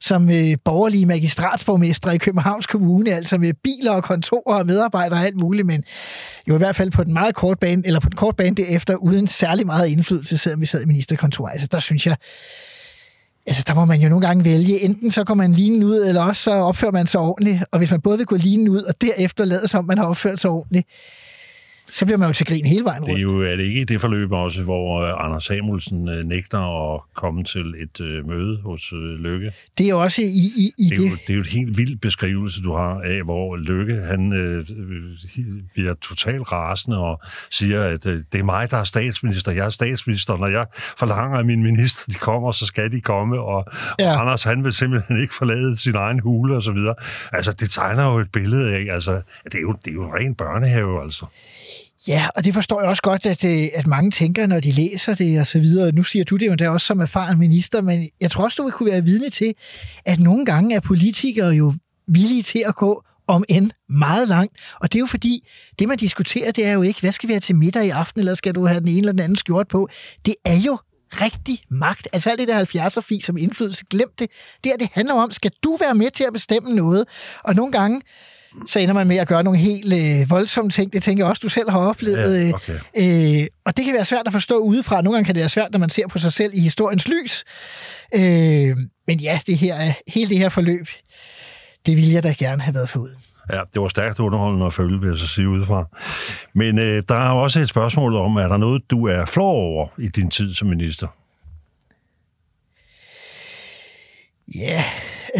som 0.00 0.30
øh, 0.30 0.56
borgerlige 0.64 1.06
magistratsborgmestre 1.06 2.14
i 2.14 2.18
Københavns 2.18 2.66
Kommune, 2.66 3.10
altså 3.10 3.38
med 3.38 3.52
biler 3.64 3.92
og 3.92 4.04
kontorer 4.04 4.58
og 4.58 4.66
medarbejdere 4.66 5.18
og 5.18 5.24
alt 5.24 5.36
muligt, 5.36 5.66
men 5.66 5.84
jo 6.48 6.54
i 6.54 6.58
hvert 6.58 6.76
fald 6.76 6.90
på 6.90 7.04
den 7.04 7.12
meget 7.12 7.34
kort 7.34 7.58
bane, 7.58 7.82
eller 7.86 8.00
på 8.00 8.08
den 8.08 8.16
kort 8.16 8.36
bane 8.36 8.56
derefter, 8.56 8.94
uden 8.94 9.28
særlig 9.28 9.66
meget 9.66 9.88
indflydelse, 9.88 10.38
selvom 10.38 10.60
vi 10.60 10.66
sad 10.66 10.82
i 10.82 10.86
ministerkontoret. 10.86 11.52
Altså, 11.52 11.68
der 11.72 11.80
synes 11.80 12.06
jeg, 12.06 12.16
Altså, 13.46 13.64
der 13.66 13.74
må 13.74 13.84
man 13.84 14.00
jo 14.00 14.08
nogle 14.08 14.26
gange 14.26 14.44
vælge. 14.44 14.80
Enten 14.80 15.10
så 15.10 15.24
går 15.24 15.34
man 15.34 15.52
linen 15.52 15.82
ud, 15.82 15.96
eller 15.96 16.22
også 16.22 16.42
så 16.42 16.50
opfører 16.50 16.92
man 16.92 17.06
sig 17.06 17.20
ordentligt. 17.20 17.58
Og 17.72 17.78
hvis 17.78 17.90
man 17.90 18.00
både 18.00 18.18
vil 18.18 18.26
gå 18.26 18.36
linen 18.36 18.68
ud, 18.68 18.82
og 18.82 19.00
derefter 19.00 19.44
lade 19.44 19.68
som 19.68 19.84
man 19.84 19.98
har 19.98 20.04
opført 20.04 20.40
sig 20.40 20.50
ordentligt, 20.50 20.86
så 21.92 22.04
bliver 22.04 22.18
man 22.18 22.28
jo 22.28 22.32
til 22.32 22.46
grin 22.46 22.66
hele 22.66 22.84
vejen 22.84 23.02
rundt. 23.02 23.14
Det 23.14 23.18
er 23.18 23.22
jo 23.22 23.42
er 23.42 23.56
det 23.56 23.64
ikke 23.64 23.80
i 23.80 23.84
det 23.84 24.00
forløb 24.00 24.32
også, 24.32 24.62
hvor 24.62 25.00
øh, 25.02 25.24
Anders 25.24 25.44
Samuelsen 25.44 26.08
øh, 26.08 26.24
nægter 26.24 26.94
at 26.94 27.00
komme 27.14 27.44
til 27.44 27.74
et 27.78 28.00
øh, 28.00 28.28
møde 28.28 28.60
hos 28.62 28.92
øh, 28.92 28.98
Lykke? 28.98 29.52
Det 29.78 29.88
er 29.88 29.94
også 29.94 30.22
i, 30.22 30.24
i, 30.56 30.72
i 30.78 30.84
det. 30.84 30.92
Er 30.92 31.00
det. 31.00 31.10
Jo, 31.10 31.16
det 31.26 31.30
er 31.30 31.34
jo 31.34 31.40
et 31.40 31.46
helt 31.46 31.76
vild 31.76 31.96
beskrivelse, 31.96 32.62
du 32.62 32.72
har 32.72 33.00
af, 33.00 33.22
hvor 33.22 33.56
Lykke 33.56 33.94
han 33.94 34.32
øh, 34.32 34.66
bliver 35.74 35.94
totalt 35.94 36.52
rasende 36.52 36.98
og 36.98 37.20
siger, 37.50 37.82
at 37.82 38.06
øh, 38.06 38.18
det 38.32 38.40
er 38.40 38.44
mig, 38.44 38.70
der 38.70 38.76
er 38.76 38.84
statsminister. 38.84 39.52
Jeg 39.52 39.66
er 39.66 39.70
statsminister. 39.70 40.36
Når 40.36 40.46
jeg 40.46 40.66
forlanger, 40.98 41.38
at 41.38 41.46
mine 41.46 41.62
minister 41.62 42.12
de 42.12 42.18
kommer, 42.18 42.52
så 42.52 42.66
skal 42.66 42.92
de 42.92 43.00
komme. 43.00 43.40
Og, 43.40 43.64
ja. 43.98 44.12
og 44.12 44.20
Anders 44.20 44.42
han 44.42 44.64
vil 44.64 44.72
simpelthen 44.72 45.20
ikke 45.20 45.34
forlade 45.34 45.76
sin 45.76 45.94
egen 45.94 46.18
hule 46.18 46.56
og 46.56 46.62
så 46.62 46.72
videre. 46.72 46.94
Altså, 47.32 47.52
det 47.52 47.70
tegner 47.70 48.04
jo 48.04 48.18
et 48.18 48.32
billede 48.32 48.74
af, 48.74 48.94
altså, 48.94 49.22
det 49.44 49.54
er 49.54 49.60
jo, 49.60 49.74
det 49.84 49.90
er 49.90 49.94
jo 49.94 50.04
en 50.04 50.14
ren 50.14 50.34
børnehave, 50.34 51.02
altså. 51.02 51.26
Ja, 52.08 52.28
og 52.36 52.44
det 52.44 52.54
forstår 52.54 52.80
jeg 52.80 52.88
også 52.88 53.02
godt, 53.02 53.26
at, 53.26 53.44
øh, 53.44 53.68
at 53.74 53.86
mange 53.86 54.10
tænker, 54.10 54.46
når 54.46 54.60
de 54.60 54.72
læser 54.72 55.14
det 55.14 55.40
og 55.40 55.46
så 55.46 55.60
videre. 55.60 55.92
Nu 55.92 56.02
siger 56.02 56.24
du 56.24 56.36
det 56.36 56.46
jo 56.46 56.54
der 56.54 56.68
også 56.68 56.86
som 56.86 57.00
erfaren 57.00 57.38
minister, 57.38 57.82
men 57.82 58.08
jeg 58.20 58.30
tror 58.30 58.44
også, 58.44 58.56
du 58.56 58.62
vil 58.62 58.72
kunne 58.72 58.92
være 58.92 59.04
vidne 59.04 59.30
til, 59.30 59.54
at 60.04 60.20
nogle 60.20 60.46
gange 60.46 60.74
er 60.74 60.80
politikere 60.80 61.48
jo 61.48 61.74
villige 62.06 62.42
til 62.42 62.64
at 62.66 62.74
gå 62.74 63.04
om 63.26 63.44
end 63.48 63.70
meget 63.88 64.28
langt. 64.28 64.56
Og 64.80 64.92
det 64.92 64.98
er 64.98 65.00
jo 65.00 65.06
fordi, 65.06 65.48
det 65.78 65.88
man 65.88 65.98
diskuterer, 65.98 66.52
det 66.52 66.66
er 66.66 66.72
jo 66.72 66.82
ikke, 66.82 67.00
hvad 67.00 67.12
skal 67.12 67.28
vi 67.28 67.32
have 67.32 67.40
til 67.40 67.56
middag 67.56 67.86
i 67.86 67.90
aften, 67.90 68.20
eller 68.20 68.34
skal 68.34 68.54
du 68.54 68.66
have 68.66 68.80
den 68.80 68.88
ene 68.88 68.98
eller 68.98 69.12
den 69.12 69.20
anden 69.20 69.36
skjort 69.36 69.68
på. 69.68 69.88
Det 70.26 70.34
er 70.44 70.56
jo 70.56 70.78
rigtig 71.12 71.58
magt. 71.70 72.08
Altså 72.12 72.30
alt 72.30 72.38
det 72.38 72.48
der 72.48 72.64
70'er 72.64 73.00
fis 73.00 73.24
som 73.24 73.36
indflydelse, 73.36 73.84
glem 73.90 74.08
det. 74.18 74.30
Det 74.64 74.72
her, 74.72 74.76
det 74.76 74.88
handler 74.92 75.14
om, 75.14 75.30
skal 75.30 75.50
du 75.64 75.76
være 75.76 75.94
med 75.94 76.10
til 76.10 76.24
at 76.24 76.32
bestemme 76.32 76.74
noget? 76.74 77.04
Og 77.44 77.54
nogle 77.54 77.72
gange, 77.72 78.00
så 78.66 78.78
ender 78.78 78.94
man 78.94 79.06
med 79.06 79.16
at 79.16 79.28
gøre 79.28 79.42
nogle 79.42 79.58
helt 79.58 79.92
øh, 79.92 80.30
voldsomme 80.30 80.70
ting. 80.70 80.92
Det 80.92 81.02
tænker 81.02 81.24
jeg 81.24 81.30
også, 81.30 81.40
du 81.42 81.48
selv 81.48 81.70
har 81.70 81.78
oplevet. 81.78 82.48
Ja, 82.48 82.52
okay. 82.54 83.40
øh, 83.42 83.46
og 83.64 83.76
det 83.76 83.84
kan 83.84 83.94
være 83.94 84.04
svært 84.04 84.26
at 84.26 84.32
forstå 84.32 84.58
udefra. 84.58 85.02
Nogle 85.02 85.16
gange 85.16 85.24
kan 85.24 85.34
det 85.34 85.40
være 85.40 85.48
svært, 85.48 85.72
når 85.72 85.78
man 85.78 85.90
ser 85.90 86.08
på 86.08 86.18
sig 86.18 86.32
selv 86.32 86.54
i 86.54 86.60
historiens 86.60 87.08
lys. 87.08 87.44
Øh, 88.14 88.76
men 89.06 89.20
ja, 89.20 89.40
det 89.46 89.58
her, 89.58 89.92
hele 90.08 90.28
det 90.28 90.38
her 90.38 90.48
forløb, 90.48 90.86
det 91.86 91.96
ville 91.96 92.12
jeg 92.12 92.22
da 92.22 92.34
gerne 92.38 92.62
have 92.62 92.74
været 92.74 92.90
foruden. 92.90 93.16
Ja, 93.52 93.60
det 93.74 93.82
var 93.82 93.88
stærkt 93.88 94.18
underholdende 94.18 94.66
at 94.66 94.74
følge, 94.74 95.00
vil 95.00 95.08
jeg 95.08 95.18
så 95.18 95.26
sige 95.26 95.48
udefra. 95.48 95.88
Men 96.54 96.78
øh, 96.78 97.02
der 97.08 97.14
er 97.14 97.30
også 97.30 97.60
et 97.60 97.68
spørgsmål 97.68 98.14
om, 98.14 98.36
er 98.36 98.48
der 98.48 98.56
noget, 98.56 98.90
du 98.90 99.06
er 99.06 99.24
flov 99.24 99.54
over 99.54 99.88
i 99.98 100.08
din 100.08 100.30
tid 100.30 100.54
som 100.54 100.68
minister? 100.68 101.06
Ja, 104.54 104.84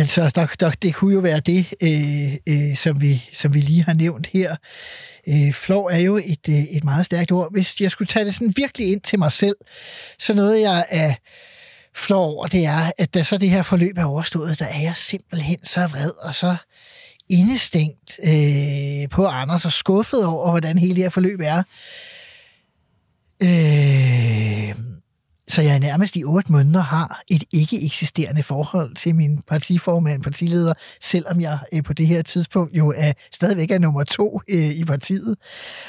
altså, 0.00 0.30
der, 0.34 0.46
der, 0.60 0.70
det 0.70 0.94
kunne 0.94 1.14
jo 1.14 1.20
være 1.20 1.40
det, 1.40 1.66
øh, 1.80 2.34
øh, 2.46 2.76
som, 2.76 3.00
vi, 3.00 3.24
som 3.32 3.54
vi 3.54 3.60
lige 3.60 3.84
har 3.84 3.92
nævnt 3.92 4.26
her. 4.26 4.56
Øh, 5.28 5.52
flov 5.52 5.86
er 5.86 5.98
jo 5.98 6.16
et, 6.16 6.48
øh, 6.48 6.54
et 6.54 6.84
meget 6.84 7.06
stærkt 7.06 7.32
ord. 7.32 7.52
Hvis 7.52 7.80
jeg 7.80 7.90
skulle 7.90 8.08
tage 8.08 8.24
det 8.24 8.34
sådan 8.34 8.54
virkelig 8.56 8.92
ind 8.92 9.00
til 9.00 9.18
mig 9.18 9.32
selv, 9.32 9.56
så 10.18 10.34
noget 10.34 10.60
jeg 10.60 10.86
er 10.90 11.14
flov 11.94 12.32
over, 12.32 12.46
det 12.46 12.64
er, 12.64 12.92
at 12.98 13.14
da 13.14 13.22
så 13.22 13.38
det 13.38 13.50
her 13.50 13.62
forløb 13.62 13.98
er 13.98 14.04
overstået, 14.04 14.58
der 14.58 14.66
er 14.66 14.80
jeg 14.80 14.96
simpelthen 14.96 15.58
så 15.64 15.86
vred 15.86 16.10
og 16.10 16.34
så 16.34 16.56
indestængt 17.28 18.20
øh, 18.22 19.08
på 19.08 19.26
Anders 19.26 19.64
og 19.64 19.72
skuffet 19.72 20.26
over, 20.26 20.50
hvordan 20.50 20.78
hele 20.78 20.94
det 20.94 21.02
her 21.02 21.10
forløb 21.10 21.40
er. 21.40 21.62
Øh, 23.42 24.89
så 25.50 25.62
jeg 25.62 25.78
nærmest 25.78 26.16
i 26.16 26.24
otte 26.24 26.52
måneder 26.52 26.80
har 26.80 27.22
et 27.28 27.44
ikke 27.52 27.84
eksisterende 27.84 28.42
forhold 28.42 28.94
til 28.94 29.14
min 29.14 29.42
partiformand, 29.48 30.22
partileder, 30.22 30.74
selvom 31.00 31.40
jeg 31.40 31.58
øh, 31.72 31.82
på 31.82 31.92
det 31.92 32.06
her 32.06 32.22
tidspunkt 32.22 32.76
jo 32.76 32.92
er 32.96 33.12
stadigvæk 33.32 33.70
er 33.70 33.78
nummer 33.78 34.04
to 34.04 34.40
øh, 34.50 34.70
i 34.70 34.84
partiet. 34.84 35.36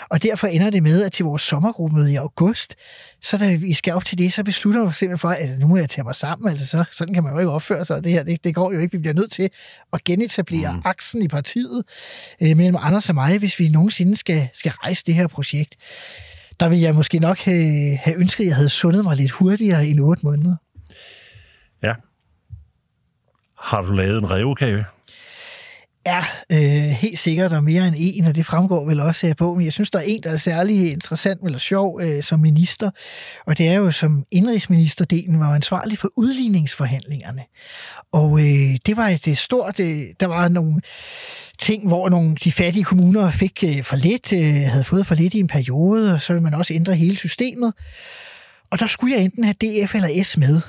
Og 0.10 0.24
derfor 0.24 0.48
ender 0.48 0.70
det 0.70 0.84
med, 0.84 1.04
at 1.04 1.12
til 1.12 1.26
vores 1.26 1.42
sommergruppemøde 1.42 2.12
i 2.12 2.16
august, 2.16 2.76
så 3.22 3.38
da 3.38 3.56
vi 3.56 3.74
skal 3.74 3.94
op 3.94 4.06
til 4.06 4.18
det, 4.18 4.34
så 4.34 4.44
beslutter 4.44 4.88
vi 4.88 4.94
simpelthen 4.94 5.20
for, 5.20 5.30
at 5.30 5.60
nu 5.60 5.68
må 5.68 5.78
jeg 5.78 5.90
tage 5.90 6.06
mig 6.06 6.16
sammen. 6.16 6.50
Altså 6.50 6.66
så, 6.66 6.84
sådan 6.92 7.14
kan 7.14 7.24
man 7.24 7.34
jo 7.34 7.40
ikke 7.40 7.52
opføre 7.52 7.86
sig. 7.86 8.04
Det 8.04 8.12
her, 8.12 8.24
det, 8.24 8.44
det 8.44 8.56
går 8.56 8.74
jo 8.74 8.80
ikke. 8.80 8.92
Vi 8.92 8.98
bliver 8.98 9.14
nødt 9.14 9.32
til 9.32 9.50
at 9.94 10.04
genetablere 10.04 10.74
mm. 10.74 10.82
aksen 10.86 11.22
i 11.22 11.28
partiet 11.28 11.84
øh, 12.42 12.58
mellem 12.58 12.76
Anders 12.80 13.10
og 13.10 13.16
mig, 13.16 13.38
hvis 13.38 13.60
vi 13.60 13.70
nogensinde 13.70 14.16
skal, 14.16 14.48
skal 14.54 14.72
rejse 14.72 15.04
det 15.06 15.16
her 15.16 15.28
projekt 15.28 15.76
der 16.62 16.70
ville 16.70 16.84
jeg 16.84 16.96
måske 16.96 17.20
nok 17.20 17.40
have, 17.40 17.98
have 17.98 18.18
ønsket, 18.18 18.44
at 18.44 18.48
jeg 18.48 18.56
havde 18.56 18.70
sundet 18.70 19.04
mig 19.04 19.16
lidt 19.16 19.32
hurtigere 19.32 19.86
end 19.88 20.00
otte 20.00 20.26
måneder. 20.26 20.56
Ja. 21.84 21.94
Har 23.60 23.82
du 23.82 23.92
lavet 23.92 24.18
en 24.18 24.32
revkage? 24.32 24.86
Ja, 26.06 26.20
øh, 26.52 26.90
helt 26.90 27.20
sikkert, 27.20 27.54
og 27.54 27.64
mere 27.64 27.88
end 27.88 27.96
en, 27.98 28.26
og 28.26 28.36
det 28.36 28.46
fremgår 28.46 28.86
vel 28.86 29.00
også 29.00 29.28
af 29.28 29.38
bogen. 29.38 29.66
Jeg 29.66 29.74
synes, 29.74 29.92
der 29.92 30.00
er 30.00 30.04
en, 30.04 30.24
der 30.24 30.32
er 30.32 30.38
særlig 30.38 30.92
interessant 30.92 31.42
eller 31.44 31.60
sjov 31.60 32.02
øh, 32.02 32.24
som 32.24 32.40
minister, 32.40 32.92
og 33.46 33.58
det 33.58 33.68
er 33.68 33.74
jo 33.74 33.92
som 33.92 34.26
indrigsministerdelen 34.32 35.40
var 35.40 35.56
ansvarlig 35.56 35.98
for 35.98 36.10
udligningsforhandlingerne. 36.16 37.44
Og 38.12 38.40
øh, 38.40 38.78
det 38.86 38.98
var 38.98 39.08
et 39.08 39.38
stort, 39.38 39.80
øh, 39.80 40.06
der 40.20 40.26
var 40.26 40.48
nogle 40.48 40.82
ting, 41.60 41.88
hvor 41.88 42.10
nogle 42.10 42.36
de 42.44 42.52
fattige 42.52 42.84
kommuner 42.84 43.32
fik 43.32 43.64
øh, 43.64 43.84
for 43.84 43.96
lidt, 43.96 44.34
øh, 44.34 44.70
havde 44.70 44.84
fået 44.84 45.06
for 45.06 45.16
lidt 45.16 45.34
i 45.34 45.40
en 45.40 45.48
periode, 45.48 46.14
og 46.14 46.22
så 46.22 46.34
vil 46.34 46.42
man 46.42 46.54
også 46.54 46.74
ændre 46.74 46.96
hele 46.96 47.18
systemet. 47.18 47.74
Og 48.72 48.80
der 48.80 48.88
skulle 48.88 49.16
jeg 49.16 49.24
enten 49.24 49.44
have 49.44 49.54
DF 49.54 49.96
eller 49.96 50.24
S 50.24 50.38
med. 50.38 50.62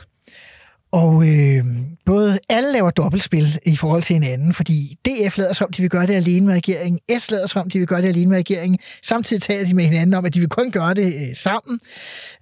Og 0.93 1.29
øh, 1.29 1.65
både 2.07 2.39
alle 2.49 2.73
laver 2.73 2.91
dobbeltspil 2.91 3.59
i 3.67 3.77
forhold 3.77 4.03
til 4.03 4.15
hinanden, 4.15 4.55
fordi 4.55 4.99
DF 5.05 5.39
lader 5.39 5.53
som, 5.53 5.73
de 5.73 5.83
vil 5.83 5.91
gøre 5.91 6.07
det 6.07 6.15
alene 6.15 6.47
med 6.47 6.55
regeringen, 6.55 7.01
S 7.19 7.31
lader 7.31 7.47
som, 7.47 7.71
de 7.71 7.79
vil 7.79 7.89
gøre 7.89 8.03
det 8.03 8.09
alene 8.09 8.27
med 8.27 8.39
regeringen. 8.39 8.79
Samtidig 9.03 9.43
taler 9.43 9.69
de 9.69 9.75
med 9.75 9.85
hinanden 9.85 10.15
om, 10.15 10.25
at 10.25 10.35
de 10.35 10.41
vil 10.41 10.49
kun 10.49 10.71
gøre 10.71 10.95
det 10.95 11.15
øh, 11.15 11.35
sammen. 11.35 11.81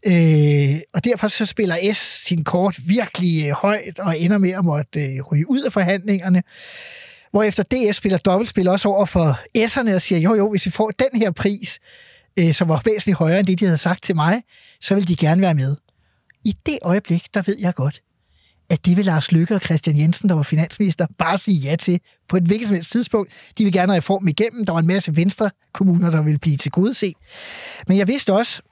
Øh, 0.07 0.81
og 0.95 1.05
derfor 1.05 1.29
så 1.29 1.47
spiller 1.47 1.93
S 1.93 1.99
sin 2.27 2.45
kort 2.45 2.79
virkelig 2.87 3.47
øh, 3.47 3.53
højt 3.53 3.99
og 3.99 4.19
ender 4.19 4.39
med 4.39 4.51
at 4.51 4.65
måtte 4.65 5.07
øh, 5.07 5.23
ryge 5.23 5.51
ud 5.51 5.63
af 5.63 5.73
forhandlingerne. 5.73 6.43
Hvorefter 7.31 7.63
DS 7.63 7.97
spiller 7.97 8.19
dobbeltspil 8.19 8.69
også 8.69 8.89
over 8.89 9.07
for 9.07 9.39
S'erne 9.59 9.95
og 9.95 10.03
siger, 10.03 10.21
jo 10.21 10.35
jo, 10.35 10.51
hvis 10.51 10.67
vi 10.67 10.71
får 10.71 10.91
den 10.99 11.21
her 11.21 11.31
pris, 11.31 11.79
øh, 12.37 12.53
som 12.53 12.69
var 12.69 12.83
væsentligt 12.85 13.19
højere 13.19 13.39
end 13.39 13.47
det, 13.47 13.61
de 13.61 13.65
havde 13.65 13.79
sagt 13.79 14.03
til 14.03 14.17
mig, 14.17 14.43
så 14.81 14.95
vil 14.95 15.09
de 15.09 15.17
gerne 15.17 15.41
være 15.41 15.55
med. 15.55 15.77
I 16.45 16.55
det 16.67 16.79
øjeblik, 16.83 17.35
der 17.35 17.43
ved 17.47 17.57
jeg 17.61 17.75
godt, 17.75 18.03
at 18.71 18.87
det 18.87 18.97
vil 18.97 19.05
Lars 19.05 19.33
Løkke 19.33 19.55
og 19.55 19.61
Christian 19.61 19.99
Jensen, 19.99 20.29
der 20.29 20.35
var 20.35 20.43
finansminister, 20.43 21.07
bare 21.19 21.39
sige 21.39 21.59
ja 21.59 21.77
til 21.77 22.01
på 22.29 22.37
et 22.37 22.43
hvilket 22.43 22.69
som 22.69 22.75
helst 22.75 22.91
tidspunkt. 22.91 23.33
De 23.59 23.65
vil 23.65 23.73
gerne 23.73 23.93
have 23.93 23.99
reformen 23.99 24.29
igennem. 24.29 24.67
Der 24.67 24.73
var 24.73 24.81
en 24.81 24.87
masse 24.87 25.17
venstre 25.17 25.51
kommuner, 25.75 26.11
der 26.11 26.23
ville 26.23 26.39
blive 26.39 26.57
til 26.57 26.71
godset. 26.71 27.15
Men 27.87 27.99
jeg 27.99 28.09
vidste 28.09 28.33
også, 28.33 28.63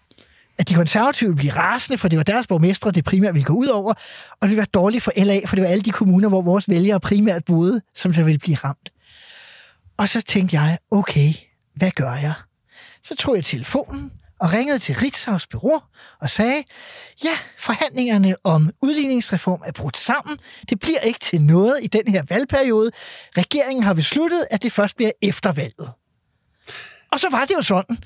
at 0.58 0.68
de 0.68 0.74
konservative 0.74 1.28
ville 1.28 1.36
blive 1.36 1.52
rasende, 1.52 1.98
for 1.98 2.08
det 2.08 2.16
var 2.16 2.22
deres 2.22 2.46
borgmestre, 2.46 2.90
det 2.90 3.04
primært 3.04 3.34
ville 3.34 3.44
gå 3.44 3.52
ud 3.52 3.66
over, 3.66 3.92
og 4.30 4.42
det 4.42 4.48
ville 4.50 4.56
være 4.56 4.66
dårligt 4.66 5.04
for 5.04 5.12
LA, 5.16 5.40
for 5.46 5.56
det 5.56 5.62
var 5.62 5.70
alle 5.70 5.82
de 5.82 5.92
kommuner, 5.92 6.28
hvor 6.28 6.42
vores 6.42 6.68
vælgere 6.68 7.00
primært 7.00 7.44
boede, 7.44 7.80
som 7.94 8.14
så 8.14 8.24
ville 8.24 8.38
blive 8.38 8.56
ramt. 8.56 8.90
Og 9.96 10.08
så 10.08 10.20
tænkte 10.20 10.60
jeg, 10.60 10.78
okay, 10.90 11.32
hvad 11.74 11.90
gør 11.90 12.12
jeg? 12.12 12.34
Så 13.02 13.16
tog 13.16 13.36
jeg 13.36 13.44
telefonen 13.44 14.12
og 14.40 14.52
ringede 14.52 14.78
til 14.78 14.92
Ritzau's 14.92 15.46
bureau 15.50 15.80
og 16.20 16.30
sagde, 16.30 16.64
ja, 17.24 17.38
forhandlingerne 17.58 18.36
om 18.44 18.70
udligningsreform 18.82 19.62
er 19.64 19.72
brudt 19.72 19.96
sammen. 19.96 20.38
Det 20.70 20.80
bliver 20.80 21.00
ikke 21.00 21.20
til 21.20 21.40
noget 21.40 21.78
i 21.82 21.86
den 21.86 22.08
her 22.08 22.22
valgperiode. 22.28 22.90
Regeringen 23.36 23.84
har 23.84 23.94
besluttet, 23.94 24.46
at 24.50 24.62
det 24.62 24.72
først 24.72 24.96
bliver 24.96 25.10
efter 25.22 25.52
valget. 25.52 25.92
Og 27.12 27.20
så 27.20 27.28
var 27.30 27.44
det 27.44 27.54
jo 27.54 27.62
sådan. 27.62 27.98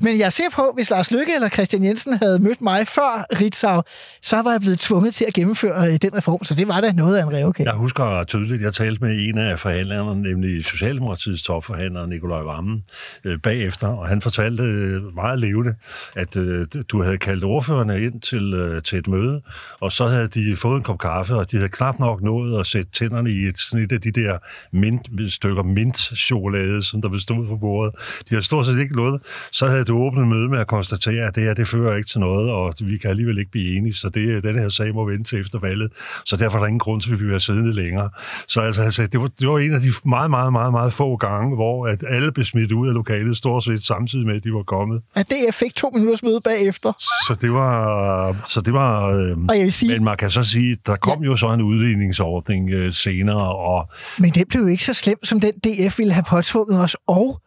Men 0.00 0.18
jeg 0.18 0.32
ser 0.32 0.50
på, 0.54 0.72
hvis 0.74 0.90
Lars 0.90 1.10
Lykke 1.10 1.34
eller 1.34 1.48
Christian 1.48 1.84
Jensen 1.84 2.18
havde 2.22 2.38
mødt 2.38 2.60
mig 2.60 2.88
før 2.88 3.26
Ritzau, 3.40 3.82
så 4.22 4.42
var 4.42 4.50
jeg 4.50 4.60
blevet 4.60 4.78
tvunget 4.78 5.14
til 5.14 5.24
at 5.28 5.34
gennemføre 5.34 5.88
øh, 5.88 5.98
den 6.02 6.16
reform, 6.16 6.44
så 6.44 6.54
det 6.54 6.68
var 6.68 6.80
da 6.80 6.92
noget 6.92 7.16
af 7.16 7.22
en 7.22 7.32
revokage. 7.32 7.68
Jeg 7.68 7.78
husker 7.78 8.24
tydeligt, 8.24 8.62
jeg 8.62 8.74
talte 8.74 9.04
med 9.04 9.28
en 9.28 9.38
af 9.38 9.58
forhandlerne, 9.58 10.22
nemlig 10.22 10.64
Socialdemokratiets 10.64 11.42
topforhandler, 11.42 12.06
Nikolaj 12.06 12.42
Vammen, 12.42 12.84
øh, 13.24 13.38
bagefter, 13.38 13.88
og 13.88 14.08
han 14.08 14.22
fortalte 14.22 14.62
øh, 14.62 15.14
meget 15.14 15.38
levende, 15.38 15.74
at 16.16 16.36
øh, 16.36 16.66
du 16.88 17.02
havde 17.02 17.18
kaldt 17.18 17.44
ordførerne 17.44 18.02
ind 18.02 18.20
til, 18.20 18.80
til 18.84 18.98
et 18.98 19.08
møde, 19.08 19.42
og 19.80 19.92
så 19.92 20.06
havde 20.06 20.28
de 20.28 20.56
fået 20.56 20.76
en 20.76 20.82
kop 20.82 20.98
kaffe, 20.98 21.34
og 21.34 21.50
de 21.50 21.56
havde 21.56 21.68
knap 21.68 21.98
nok 21.98 22.22
nået 22.22 22.60
at 22.60 22.66
sætte 22.66 22.90
tænderne 22.90 23.30
i 23.30 23.38
et 23.48 23.58
snit 23.58 23.92
af 23.92 24.00
de 24.00 24.10
der 24.10 24.38
mint, 24.72 25.32
stykker 25.32 25.62
mint-chokolade, 25.62 26.82
som 26.82 27.02
der 27.02 27.08
bestod 27.08 27.46
på 27.46 27.56
bordet. 27.56 27.94
De 28.20 28.26
havde 28.28 28.42
stort 28.42 28.66
set 28.66 28.78
ikke 28.78 28.96
nået. 28.96 29.20
Så 29.52 29.66
havde 29.66 29.85
det 29.86 29.94
åbne 29.94 30.26
møde 30.26 30.48
med 30.48 30.58
at 30.58 30.66
konstatere, 30.66 31.26
at 31.26 31.34
det 31.34 31.42
her, 31.42 31.54
det 31.54 31.68
fører 31.68 31.96
ikke 31.96 32.08
til 32.08 32.20
noget, 32.20 32.50
og 32.50 32.74
vi 32.80 32.98
kan 32.98 33.10
alligevel 33.10 33.38
ikke 33.38 33.50
blive 33.50 33.76
enige, 33.76 33.94
så 33.94 34.08
det, 34.08 34.44
den 34.44 34.58
her 34.58 34.68
sag 34.68 34.94
må 34.94 35.04
vente 35.04 35.30
til 35.30 35.40
efter 35.40 35.58
valget. 35.58 35.92
Så 36.24 36.36
derfor 36.36 36.56
er 36.56 36.60
der 36.60 36.66
ingen 36.66 36.78
grund 36.78 37.00
til, 37.00 37.12
at 37.12 37.18
vi 37.18 37.24
vil 37.24 37.30
være 37.30 37.40
siddende 37.40 37.74
længere. 37.74 38.10
Så 38.48 38.60
altså, 38.60 38.82
altså, 38.82 39.06
det, 39.06 39.20
var, 39.20 39.30
det 39.40 39.48
var 39.48 39.58
en 39.58 39.74
af 39.74 39.80
de 39.80 39.92
meget, 40.04 40.30
meget, 40.30 40.52
meget, 40.52 40.72
meget 40.72 40.92
få 40.92 41.16
gange, 41.16 41.54
hvor 41.54 41.86
at 41.86 42.04
alle 42.08 42.32
blev 42.32 42.44
smidt 42.44 42.72
ud 42.72 42.88
af 42.88 42.94
lokalet, 42.94 43.36
stort 43.36 43.64
set 43.64 43.84
samtidig 43.84 44.26
med, 44.26 44.36
at 44.36 44.44
de 44.44 44.52
var 44.52 44.62
kommet. 44.62 45.02
At 45.14 45.28
det 45.30 45.54
fik 45.54 45.74
to 45.74 45.90
minutters 45.94 46.22
møde 46.22 46.40
bagefter. 46.44 46.92
Så 46.98 47.38
det 47.40 47.52
var... 47.52 48.36
Så 48.48 48.60
det 48.60 48.72
var 48.72 49.08
øh, 49.10 49.36
og 49.48 49.56
jeg 49.56 49.64
vil 49.64 49.72
sige, 49.72 49.92
men 49.92 50.04
man 50.04 50.16
kan 50.16 50.30
så 50.30 50.44
sige, 50.44 50.76
der 50.86 50.96
kom 50.96 51.22
ja. 51.22 51.26
jo 51.26 51.36
så 51.36 51.52
en 51.52 51.62
udligningsordning 51.62 52.70
øh, 52.70 52.94
senere. 52.94 53.56
Og, 53.56 53.90
men 54.18 54.30
det 54.30 54.48
blev 54.48 54.62
jo 54.62 54.68
ikke 54.68 54.84
så 54.84 54.94
slemt, 54.94 55.28
som 55.28 55.40
den 55.40 55.52
DF 55.52 55.98
ville 55.98 56.12
have 56.12 56.24
påtvunget 56.28 56.80
os, 56.80 56.96
og 57.06 57.40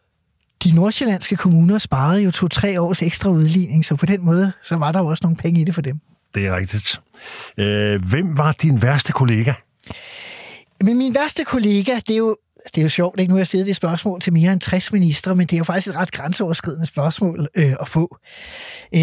de 0.64 0.72
nordsjællandske 0.74 1.36
kommuner 1.36 1.78
sparede 1.78 2.22
jo 2.22 2.30
to-tre 2.30 2.80
års 2.80 3.02
ekstra 3.02 3.30
udligning, 3.30 3.84
så 3.84 3.96
på 3.96 4.06
den 4.06 4.24
måde, 4.24 4.52
så 4.62 4.76
var 4.76 4.92
der 4.92 4.98
jo 4.98 5.06
også 5.06 5.20
nogle 5.22 5.36
penge 5.36 5.60
i 5.60 5.64
det 5.64 5.74
for 5.74 5.82
dem. 5.82 6.00
Det 6.34 6.46
er 6.46 6.56
rigtigt. 6.56 7.00
Øh, 7.58 8.02
hvem 8.04 8.38
var 8.38 8.52
din 8.52 8.82
værste 8.82 9.12
kollega? 9.12 9.52
Men 10.80 10.98
min 10.98 11.14
værste 11.14 11.44
kollega, 11.44 11.94
det 11.94 12.10
er 12.10 12.16
jo 12.16 12.36
det 12.74 12.78
er 12.78 12.82
jo 12.82 12.88
sjovt, 12.88 13.20
ikke? 13.20 13.30
Nu 13.30 13.34
har 13.34 13.40
jeg 13.40 13.46
stillet 13.46 13.66
det 13.66 13.76
spørgsmål 13.76 14.20
til 14.20 14.32
mere 14.32 14.52
end 14.52 14.60
60 14.60 14.92
ministre, 14.92 15.36
men 15.36 15.46
det 15.46 15.52
er 15.52 15.58
jo 15.58 15.64
faktisk 15.64 15.88
et 15.88 15.96
ret 15.96 16.12
grænseoverskridende 16.12 16.86
spørgsmål 16.86 17.48
øh, 17.54 17.74
at 17.80 17.88
få. 17.88 18.16
Øh, 18.94 19.00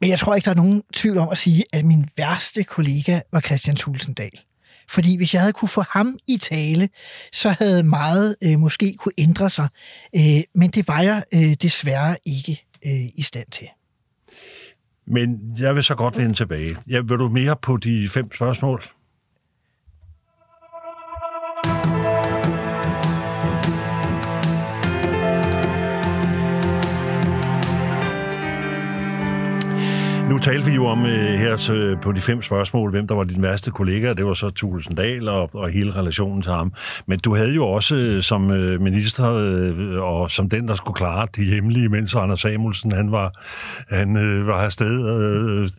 men 0.00 0.10
jeg 0.10 0.18
tror 0.18 0.34
ikke, 0.34 0.44
der 0.44 0.50
er 0.50 0.54
nogen 0.54 0.82
tvivl 0.92 1.18
om 1.18 1.28
at 1.28 1.38
sige, 1.38 1.64
at 1.72 1.84
min 1.84 2.08
værste 2.16 2.64
kollega 2.64 3.20
var 3.32 3.40
Christian 3.40 3.76
Tulsendal. 3.76 4.30
Fordi 4.88 5.16
hvis 5.16 5.34
jeg 5.34 5.42
havde 5.42 5.52
kunne 5.52 5.68
få 5.68 5.82
ham 5.90 6.18
i 6.26 6.36
tale, 6.36 6.88
så 7.32 7.48
havde 7.58 7.82
meget 7.82 8.36
øh, 8.42 8.58
måske 8.58 8.94
kunne 8.98 9.12
ændre 9.18 9.50
sig. 9.50 9.68
Øh, 10.16 10.42
men 10.54 10.70
det 10.70 10.88
var 10.88 11.00
jeg 11.00 11.24
øh, 11.34 11.54
desværre 11.62 12.16
ikke 12.24 12.64
øh, 12.86 13.08
i 13.14 13.22
stand 13.22 13.46
til. 13.50 13.68
Men 15.06 15.56
jeg 15.58 15.74
vil 15.74 15.82
så 15.82 15.94
godt 15.94 16.18
vende 16.18 16.34
tilbage. 16.34 16.76
Jeg 16.86 17.08
vil 17.08 17.18
du 17.18 17.28
mere 17.28 17.56
på 17.62 17.76
de 17.76 18.08
fem 18.08 18.34
spørgsmål? 18.34 18.84
Nu 30.28 30.38
talte 30.38 30.70
vi 30.70 30.74
jo 30.74 30.86
om 30.86 31.06
øh, 31.06 31.38
her 31.38 31.56
så, 31.56 31.72
øh, 31.72 32.00
på 32.00 32.12
de 32.12 32.20
fem 32.20 32.42
spørgsmål, 32.42 32.90
hvem 32.90 33.06
der 33.06 33.14
var 33.14 33.24
din 33.24 33.42
værste 33.42 33.70
kollega. 33.70 34.12
Det 34.12 34.26
var 34.26 34.34
så 34.34 34.50
Tulsendal 34.50 35.28
og, 35.28 35.50
og 35.54 35.70
hele 35.70 35.96
relationen 35.96 36.42
til 36.42 36.52
ham. 36.52 36.72
Men 37.06 37.18
du 37.18 37.34
havde 37.34 37.54
jo 37.54 37.66
også 37.66 37.96
øh, 37.96 38.22
som 38.22 38.50
øh, 38.50 38.80
minister 38.80 39.32
øh, 39.32 40.02
og 40.02 40.30
som 40.30 40.48
den, 40.48 40.68
der 40.68 40.74
skulle 40.74 40.94
klare 40.94 41.26
de 41.36 41.44
hemmelige, 41.44 41.88
mens 41.88 42.14
Anders 42.14 42.40
Samuelsen 42.40 42.92
han 42.92 43.12
var, 43.12 43.32
han, 43.90 44.16
øh, 44.16 44.46
var 44.46 44.54
afsted. 44.54 45.08
Øh, 45.08 45.70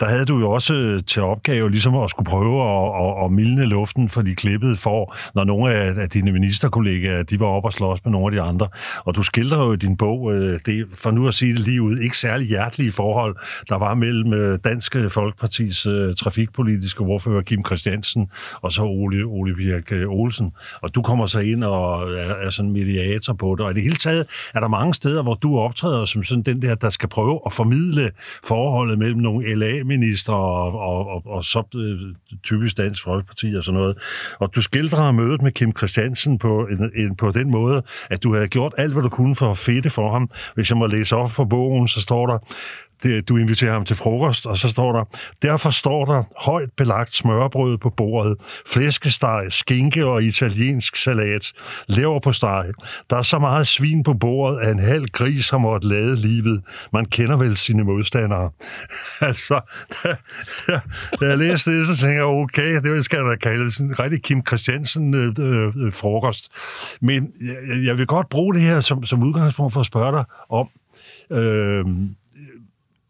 der 0.00 0.06
havde 0.06 0.24
du 0.24 0.38
jo 0.38 0.50
også 0.50 0.74
øh, 0.74 1.02
til 1.04 1.22
opgave 1.22 1.70
ligesom 1.70 1.96
at 1.96 2.10
skulle 2.10 2.30
prøve 2.30 2.62
at, 2.62 3.06
at, 3.06 3.24
at 3.24 3.32
mildne 3.32 3.66
luften 3.66 4.08
for 4.08 4.22
de 4.22 4.34
klippede 4.34 4.76
for, 4.76 5.16
når 5.34 5.44
nogle 5.44 5.74
af, 5.74 6.00
af 6.00 6.08
dine 6.08 6.32
ministerkollegaer 6.32 7.22
de 7.22 7.40
var 7.40 7.46
oppe 7.46 7.68
og 7.68 7.72
slås 7.72 7.98
med 8.04 8.12
nogle 8.12 8.26
af 8.26 8.32
de 8.32 8.48
andre. 8.48 8.68
Og 9.04 9.14
du 9.14 9.22
skildrer 9.22 9.58
jo 9.58 9.72
i 9.72 9.76
din 9.76 9.96
bog, 9.96 10.34
øh, 10.34 10.60
det, 10.66 10.86
for 10.94 11.10
nu 11.10 11.28
at 11.28 11.34
sige 11.34 11.52
det 11.52 11.60
lige 11.60 11.82
ud, 11.82 11.98
ikke 11.98 12.18
særlig 12.18 12.48
hjertelige 12.48 12.92
forhold, 12.92 13.36
der 13.72 13.78
var 13.78 13.94
mellem 13.94 14.32
øh, 14.32 14.58
Dansk 14.64 14.82
Danske 14.82 15.10
Folkepartis 15.10 15.86
øh, 15.86 16.14
trafikpolitiske 16.14 17.00
ordfører 17.00 17.42
Kim 17.42 17.64
Christiansen 17.66 18.30
og 18.54 18.72
så 18.72 18.82
Ole, 18.82 19.24
Ole 19.24 19.54
Birk 19.54 19.92
Olsen. 20.08 20.52
Og 20.82 20.94
du 20.94 21.02
kommer 21.02 21.26
så 21.26 21.38
ind 21.38 21.64
og 21.64 22.12
er, 22.12 22.34
er 22.34 22.50
sådan 22.50 22.70
mediator 22.70 23.32
på 23.32 23.54
det. 23.58 23.64
Og 23.64 23.70
i 23.70 23.74
det 23.74 23.82
hele 23.82 23.96
taget 23.96 24.50
er 24.54 24.60
der 24.60 24.68
mange 24.68 24.94
steder, 24.94 25.22
hvor 25.22 25.34
du 25.34 25.58
optræder 25.58 26.04
som 26.04 26.24
sådan 26.24 26.42
den 26.42 26.62
der, 26.62 26.74
der 26.74 26.90
skal 26.90 27.08
prøve 27.08 27.40
at 27.46 27.52
formidle 27.52 28.10
forholdet 28.44 28.98
mellem 28.98 29.20
nogle 29.20 29.54
LA-minister 29.54 30.32
og, 30.32 30.80
og, 30.80 31.08
og, 31.08 31.22
og 31.26 31.44
så 31.44 31.62
typisk 32.42 32.76
Dansk 32.76 33.02
Folkeparti 33.02 33.54
og 33.54 33.64
sådan 33.64 33.80
noget. 33.80 33.98
Og 34.38 34.54
du 34.54 34.62
skildrer 34.62 35.12
mødet 35.12 35.42
med 35.42 35.52
Kim 35.52 35.72
Christiansen 35.76 36.38
på, 36.38 36.66
en, 36.66 36.90
en, 36.96 37.16
på 37.16 37.30
den 37.30 37.50
måde, 37.50 37.82
at 38.10 38.22
du 38.22 38.34
havde 38.34 38.48
gjort 38.48 38.72
alt, 38.78 38.92
hvad 38.92 39.02
du 39.02 39.08
kunne 39.08 39.34
for 39.34 39.50
at 39.50 39.58
fedte 39.58 39.90
for 39.90 40.12
ham. 40.12 40.30
Hvis 40.54 40.70
jeg 40.70 40.78
må 40.78 40.86
læse 40.86 41.16
op 41.16 41.30
for 41.30 41.44
bogen, 41.44 41.88
så 41.88 42.00
står 42.00 42.26
der, 42.26 42.38
det, 43.02 43.28
du 43.28 43.36
inviterer 43.36 43.72
ham 43.72 43.84
til 43.84 43.96
frokost, 43.96 44.46
og 44.46 44.58
så 44.58 44.68
står 44.68 44.92
der, 44.92 45.04
derfor 45.42 45.70
står 45.70 46.04
der 46.04 46.22
højt 46.36 46.70
belagt 46.76 47.14
smørbrød 47.14 47.78
på 47.78 47.90
bordet, 47.90 48.36
flæskesteg, 48.66 49.46
skinke 49.48 50.06
og 50.06 50.22
italiensk 50.22 50.96
salat, 50.96 51.52
lever 51.86 52.20
på 52.20 52.32
steg. 52.32 52.64
Der 53.10 53.16
er 53.16 53.22
så 53.22 53.38
meget 53.38 53.66
svin 53.66 54.02
på 54.02 54.14
bordet, 54.14 54.58
at 54.60 54.72
en 54.72 54.78
halv 54.78 55.06
gris 55.06 55.50
har 55.50 55.58
måttet 55.58 55.90
lade 55.90 56.16
livet. 56.16 56.62
Man 56.92 57.04
kender 57.04 57.36
vel 57.36 57.56
sine 57.56 57.84
modstandere. 57.84 58.50
altså, 59.20 59.60
da, 60.04 60.16
da, 60.66 60.80
da 61.20 61.26
jeg 61.26 61.38
læste 61.38 61.78
det, 61.78 61.86
så 61.86 61.96
tænker 61.96 62.16
jeg, 62.16 62.24
okay, 62.24 62.80
det 62.80 63.04
skal 63.04 63.18
da 63.18 63.36
kalde 63.36 63.72
sådan 63.72 63.90
en 63.90 63.98
rigtig 63.98 64.22
Kim 64.22 64.46
Christiansen 64.46 65.14
øh, 65.14 65.34
øh, 65.38 65.92
frokost. 65.92 66.50
Men 67.00 67.32
jeg, 67.40 67.84
jeg 67.86 67.98
vil 67.98 68.06
godt 68.06 68.28
bruge 68.28 68.54
det 68.54 68.62
her 68.62 68.80
som, 68.80 69.04
som 69.04 69.22
udgangspunkt 69.22 69.72
for 69.72 69.80
at 69.80 69.86
spørge 69.86 70.12
dig 70.12 70.24
om, 70.48 70.68
øh, 71.30 71.84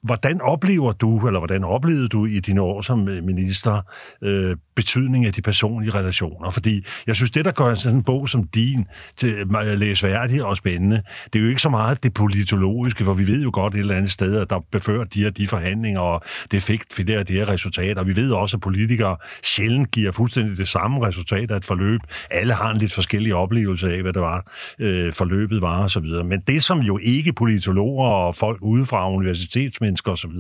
Hvordan 0.03 0.41
oplever 0.41 0.93
du, 0.93 1.27
eller 1.27 1.41
hvordan 1.41 1.65
oplevede 1.65 2.09
du 2.09 2.27
i 2.27 2.41
dine 2.41 2.61
år 2.61 2.81
som 2.81 3.09
øh, 3.09 3.25
minister, 3.25 3.83
øh, 4.23 4.57
betydning 4.75 5.27
af 5.27 5.33
de 5.33 5.43
personlige 5.43 5.95
relationer? 5.95 6.51
Fordi 6.51 6.85
jeg 7.07 7.17
synes, 7.17 7.31
det, 7.31 7.45
der 7.45 7.51
gør 7.51 7.75
sådan 7.75 7.99
en 7.99 8.05
bog 8.05 8.29
som 8.29 8.45
din 8.45 8.87
til 9.17 9.35
øh, 9.53 9.71
at 9.73 9.79
læse 9.79 10.07
værdig 10.07 10.45
og 10.45 10.57
spændende, 10.57 11.03
det 11.33 11.39
er 11.39 11.43
jo 11.43 11.49
ikke 11.49 11.63
så 11.63 11.69
meget 11.69 12.03
det 12.03 12.15
politologiske, 12.15 13.05
for 13.05 13.15
vi 13.15 13.27
ved 13.27 13.43
jo 13.43 13.51
godt 13.53 13.75
et 13.75 13.81
eller 13.81 13.95
andet 13.95 14.11
sted, 14.11 14.37
at 14.37 14.51
der 14.51 14.61
befører 14.73 15.05
de 15.05 15.23
her 15.23 15.31
de 15.31 15.47
forhandlinger, 15.49 16.01
og 16.01 16.23
det 16.51 16.63
fik 16.63 16.83
det 16.97 17.09
her, 17.09 17.23
de 17.23 17.33
her 17.33 17.49
resultater. 17.49 18.05
Vi 18.05 18.17
ved 18.17 18.33
også, 18.33 18.57
at 18.57 18.61
politikere 18.61 19.17
sjældent 19.43 19.91
giver 19.91 20.13
fuldstændig 20.13 20.57
det 20.57 20.69
samme 20.69 21.07
resultat 21.07 21.51
af 21.51 21.57
et 21.57 21.65
forløb. 21.65 22.01
Alle 22.31 22.55
har 22.55 22.71
en 22.71 22.79
lidt 22.79 22.93
forskellig 22.93 23.35
oplevelse 23.35 23.93
af, 23.95 24.03
hvad 24.03 24.13
det 24.13 24.23
var, 24.23 24.53
øh, 24.79 25.13
forløbet 25.13 25.63
var 25.63 25.85
osv. 25.85 26.05
Men 26.25 26.41
det, 26.47 26.63
som 26.63 26.81
jo 26.81 26.99
ikke 27.03 27.33
politologer 27.33 28.09
og 28.09 28.37
folk 28.37 28.59
udefra 28.63 29.11
universitetsmænd 29.11 29.97
så 29.97 30.11
osv., 30.11 30.31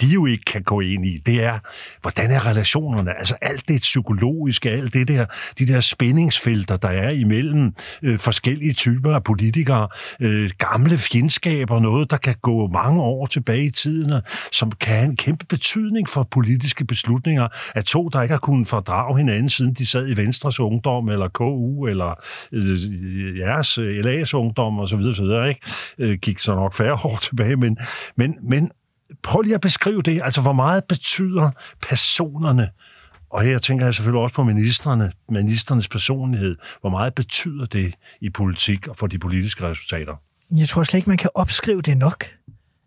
de 0.00 0.06
jo 0.06 0.26
ikke 0.26 0.44
kan 0.44 0.62
gå 0.62 0.80
ind 0.80 1.06
i, 1.06 1.18
det 1.26 1.44
er, 1.44 1.58
hvordan 2.02 2.30
er 2.30 2.46
relationerne? 2.46 3.18
Altså 3.18 3.34
alt 3.42 3.68
det 3.68 3.73
psykologiske, 3.80 4.70
alt 4.70 4.94
det 4.94 5.08
der, 5.08 5.26
de 5.58 5.66
der 5.66 5.80
spændingsfelter, 5.80 6.76
der 6.76 6.88
er 6.88 7.10
imellem 7.10 7.72
øh, 8.02 8.18
forskellige 8.18 8.72
typer 8.72 9.14
af 9.14 9.24
politikere, 9.24 9.88
øh, 10.20 10.50
gamle 10.58 10.98
fjendskaber, 10.98 11.80
noget, 11.80 12.10
der 12.10 12.16
kan 12.16 12.34
gå 12.42 12.66
mange 12.66 13.02
år 13.02 13.26
tilbage 13.26 13.64
i 13.64 13.70
tiden, 13.70 14.12
som 14.52 14.72
kan 14.72 14.94
have 14.94 15.04
en 15.04 15.16
kæmpe 15.16 15.46
betydning 15.46 16.08
for 16.08 16.28
politiske 16.30 16.84
beslutninger 16.84 17.48
af 17.74 17.84
to, 17.84 18.08
der 18.08 18.22
ikke 18.22 18.32
har 18.32 18.38
kunnet 18.38 18.68
fordrage 18.68 19.18
hinanden, 19.18 19.48
siden 19.48 19.74
de 19.74 19.86
sad 19.86 20.08
i 20.08 20.16
Venstres 20.16 20.60
Ungdom, 20.60 21.08
eller 21.08 21.28
KU, 21.28 21.86
eller 21.86 22.14
øh, 22.52 23.38
jeres 23.38 23.78
øh, 23.78 24.04
LA's 24.04 24.34
Ungdom, 24.34 24.78
og 24.78 24.88
så 24.88 24.96
videre, 24.96 25.48
ikke? 25.48 25.60
Øh, 25.98 26.18
gik 26.18 26.38
så 26.38 26.54
nok 26.54 26.74
færre 26.74 26.94
år 27.04 27.18
tilbage, 27.22 27.56
men, 27.56 27.78
men, 28.16 28.36
men 28.42 28.70
prøv 29.22 29.40
lige 29.40 29.54
at 29.54 29.60
beskrive 29.60 30.02
det. 30.02 30.20
Altså, 30.24 30.40
hvor 30.40 30.52
meget 30.52 30.84
betyder 30.88 31.50
personerne 31.82 32.68
og 33.34 33.42
her 33.42 33.58
tænker 33.58 33.84
jeg 33.84 33.94
selvfølgelig 33.94 34.22
også 34.22 34.34
på 34.34 34.42
ministerne, 34.42 35.12
ministernes 35.28 35.88
personlighed. 35.88 36.56
Hvor 36.80 36.90
meget 36.90 37.14
betyder 37.14 37.66
det 37.66 37.94
i 38.20 38.30
politik 38.30 38.88
og 38.88 38.96
for 38.96 39.06
de 39.06 39.18
politiske 39.18 39.68
resultater? 39.68 40.14
Jeg 40.56 40.68
tror 40.68 40.84
slet 40.84 40.98
ikke, 40.98 41.10
man 41.10 41.18
kan 41.18 41.30
opskrive 41.34 41.82
det 41.82 41.96
nok. 41.96 42.26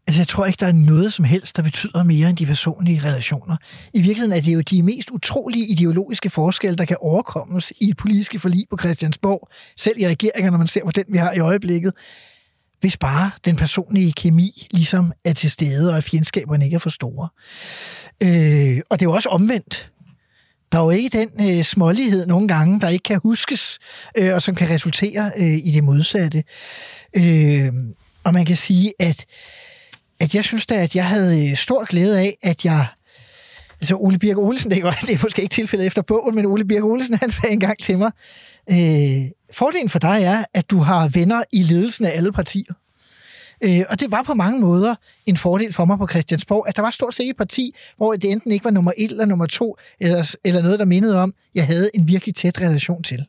Altså, 0.08 0.22
jeg 0.22 0.28
tror 0.28 0.46
ikke, 0.46 0.58
der 0.60 0.68
er 0.68 0.72
noget 0.72 1.14
som 1.14 1.26
helst, 1.26 1.58
der 1.58 1.64
betyder 1.64 2.04
mere 2.04 2.30
end 2.30 2.38
de 2.38 2.46
personlige 2.46 3.00
relationer. 3.04 3.58
I 3.94 3.98
virkeligheden 4.02 4.32
er 4.32 4.42
det 4.42 4.54
jo 4.54 4.62
de 4.62 4.84
mest 4.84 5.12
utrolige 5.12 5.66
ideologiske 5.68 6.30
forskelle, 6.30 6.78
der 6.78 6.86
kan 6.86 6.98
overkommes 7.00 7.74
i 7.82 7.90
et 7.90 7.98
politisk 7.98 8.40
forlig 8.40 8.66
på 8.70 8.78
Christiansborg, 8.78 9.50
selv 9.78 10.00
i 10.00 10.08
regeringer, 10.08 10.52
når 10.52 10.58
man 10.58 10.68
ser 10.68 10.86
på 10.86 10.92
den, 10.92 11.06
vi 11.10 11.18
har 11.18 11.34
i 11.34 11.40
øjeblikket, 11.40 11.94
hvis 12.80 12.98
bare 12.98 13.32
den 13.46 13.56
personlige 13.56 14.14
kemi 14.14 14.68
ligesom 14.72 15.14
er 15.26 15.34
til 15.34 15.52
stede, 15.52 15.92
og 15.92 15.98
at 15.98 16.04
fjendskaberne 16.04 16.66
ikke 16.66 16.76
er 16.76 16.80
for 16.80 16.90
store. 16.90 17.30
Øh, 18.24 18.82
og 18.90 19.00
det 19.00 19.06
er 19.06 19.10
jo 19.10 19.14
også 19.14 19.30
omvendt. 19.30 19.92
Der 20.72 20.80
er 20.80 20.84
jo 20.84 20.90
ikke 20.90 21.18
den 21.18 21.58
øh, 21.58 21.64
smålighed 21.64 22.26
nogle 22.26 22.48
gange, 22.48 22.80
der 22.82 22.90
ikke 22.90 23.04
kan 23.04 23.20
huskes, 23.24 23.80
øh, 24.18 24.34
og 24.34 24.42
som 24.42 24.56
kan 24.56 24.70
resultere 24.70 25.32
øh, 25.38 25.58
i 25.64 25.72
det 25.72 25.84
modsatte. 25.84 26.44
Øh, 27.14 27.74
og 28.24 28.34
man 28.34 28.46
kan 28.46 28.56
sige, 28.56 28.94
at 29.00 29.26
at 30.20 30.36
jeg 30.36 30.44
synes 30.44 30.66
da, 30.66 30.76
at 30.76 30.96
jeg 30.96 31.06
havde 31.06 31.50
øh, 31.50 31.56
stor 31.56 31.86
glæde 31.86 32.20
af, 32.20 32.38
at 32.44 32.66
jeg... 32.66 32.86
Altså 33.82 33.96
Ole 33.96 34.20
Birk 34.20 34.38
Olsen, 34.38 34.72
det 34.72 34.78
er, 34.78 34.92
det 35.08 35.10
er 35.10 35.20
måske 35.24 35.42
ikke 35.42 35.54
tilfældet 35.54 35.88
efter 35.88 36.02
bogen, 36.02 36.36
men 36.36 36.46
Ole 36.46 36.66
Birk 36.66 36.84
Olsen, 36.84 37.18
han 37.18 37.30
sagde 37.30 37.54
engang 37.54 37.80
til 37.80 37.98
mig, 37.98 38.12
øh, 38.70 39.32
fordelen 39.54 39.90
for 39.90 40.00
dig 40.00 40.24
er, 40.24 40.46
at 40.54 40.70
du 40.72 40.80
har 40.80 41.10
venner 41.10 41.44
i 41.54 41.62
ledelsen 41.62 42.06
af 42.06 42.12
alle 42.16 42.32
partier. 42.32 42.74
Øh, 43.62 43.84
og 43.90 44.00
det 44.00 44.12
var 44.12 44.24
på 44.24 44.34
mange 44.34 44.60
måder 44.60 44.96
en 45.26 45.38
fordel 45.38 45.74
for 45.74 45.86
mig 45.86 45.98
på 45.98 46.08
Christiansborg, 46.08 46.66
at 46.68 46.76
der 46.76 46.82
var 46.82 46.92
stort 46.92 47.14
set 47.14 47.30
et 47.30 47.38
parti, 47.38 47.76
hvor 47.98 48.16
det 48.16 48.32
enten 48.32 48.52
ikke 48.52 48.66
var 48.66 48.72
nummer 48.72 48.92
et 48.98 49.12
eller 49.12 49.26
nummer 49.26 49.46
to, 49.46 49.78
eller, 50.00 50.36
eller 50.44 50.62
noget, 50.62 50.80
der 50.80 50.86
mindede 50.86 51.22
om, 51.22 51.34
jeg 51.56 51.66
havde 51.66 51.90
en 51.94 52.08
virkelig 52.08 52.36
tæt 52.36 52.62
relation 52.62 53.04
til. 53.04 53.26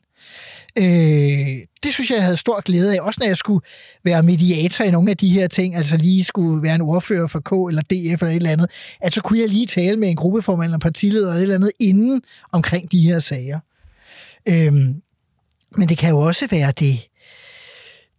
Øh, 0.75 1.65
det 1.83 1.93
synes 1.93 2.09
jeg, 2.09 2.15
jeg 2.15 2.23
havde 2.23 2.37
stor 2.37 2.61
glæde 2.61 2.95
af, 2.95 3.01
også 3.01 3.17
når 3.19 3.27
jeg 3.27 3.37
skulle 3.37 3.65
være 4.03 4.23
mediator 4.23 4.83
i 4.83 4.91
nogle 4.91 5.11
af 5.11 5.17
de 5.17 5.29
her 5.29 5.47
ting, 5.47 5.75
altså 5.75 5.97
lige 5.97 6.23
skulle 6.23 6.63
være 6.63 6.75
en 6.75 6.81
ordfører 6.81 7.27
for 7.27 7.39
K 7.39 7.69
eller 7.69 7.81
DF 7.81 8.21
eller 8.21 8.31
et 8.31 8.35
eller 8.35 8.51
andet, 8.51 8.71
at 9.01 9.13
så 9.13 9.21
kunne 9.21 9.39
jeg 9.39 9.49
lige 9.49 9.65
tale 9.65 9.97
med 9.97 10.09
en 10.09 10.15
gruppeformand 10.15 10.65
eller 10.65 10.79
partileder 10.79 11.27
eller 11.27 11.37
et 11.37 11.41
eller 11.41 11.55
andet 11.55 11.71
inden 11.79 12.21
omkring 12.51 12.91
de 12.91 13.01
her 13.01 13.19
sager. 13.19 13.59
Øh, 14.45 14.73
men 15.77 15.89
det 15.89 15.97
kan 15.97 16.09
jo 16.09 16.19
også 16.19 16.47
være 16.51 16.71
det, 16.71 17.08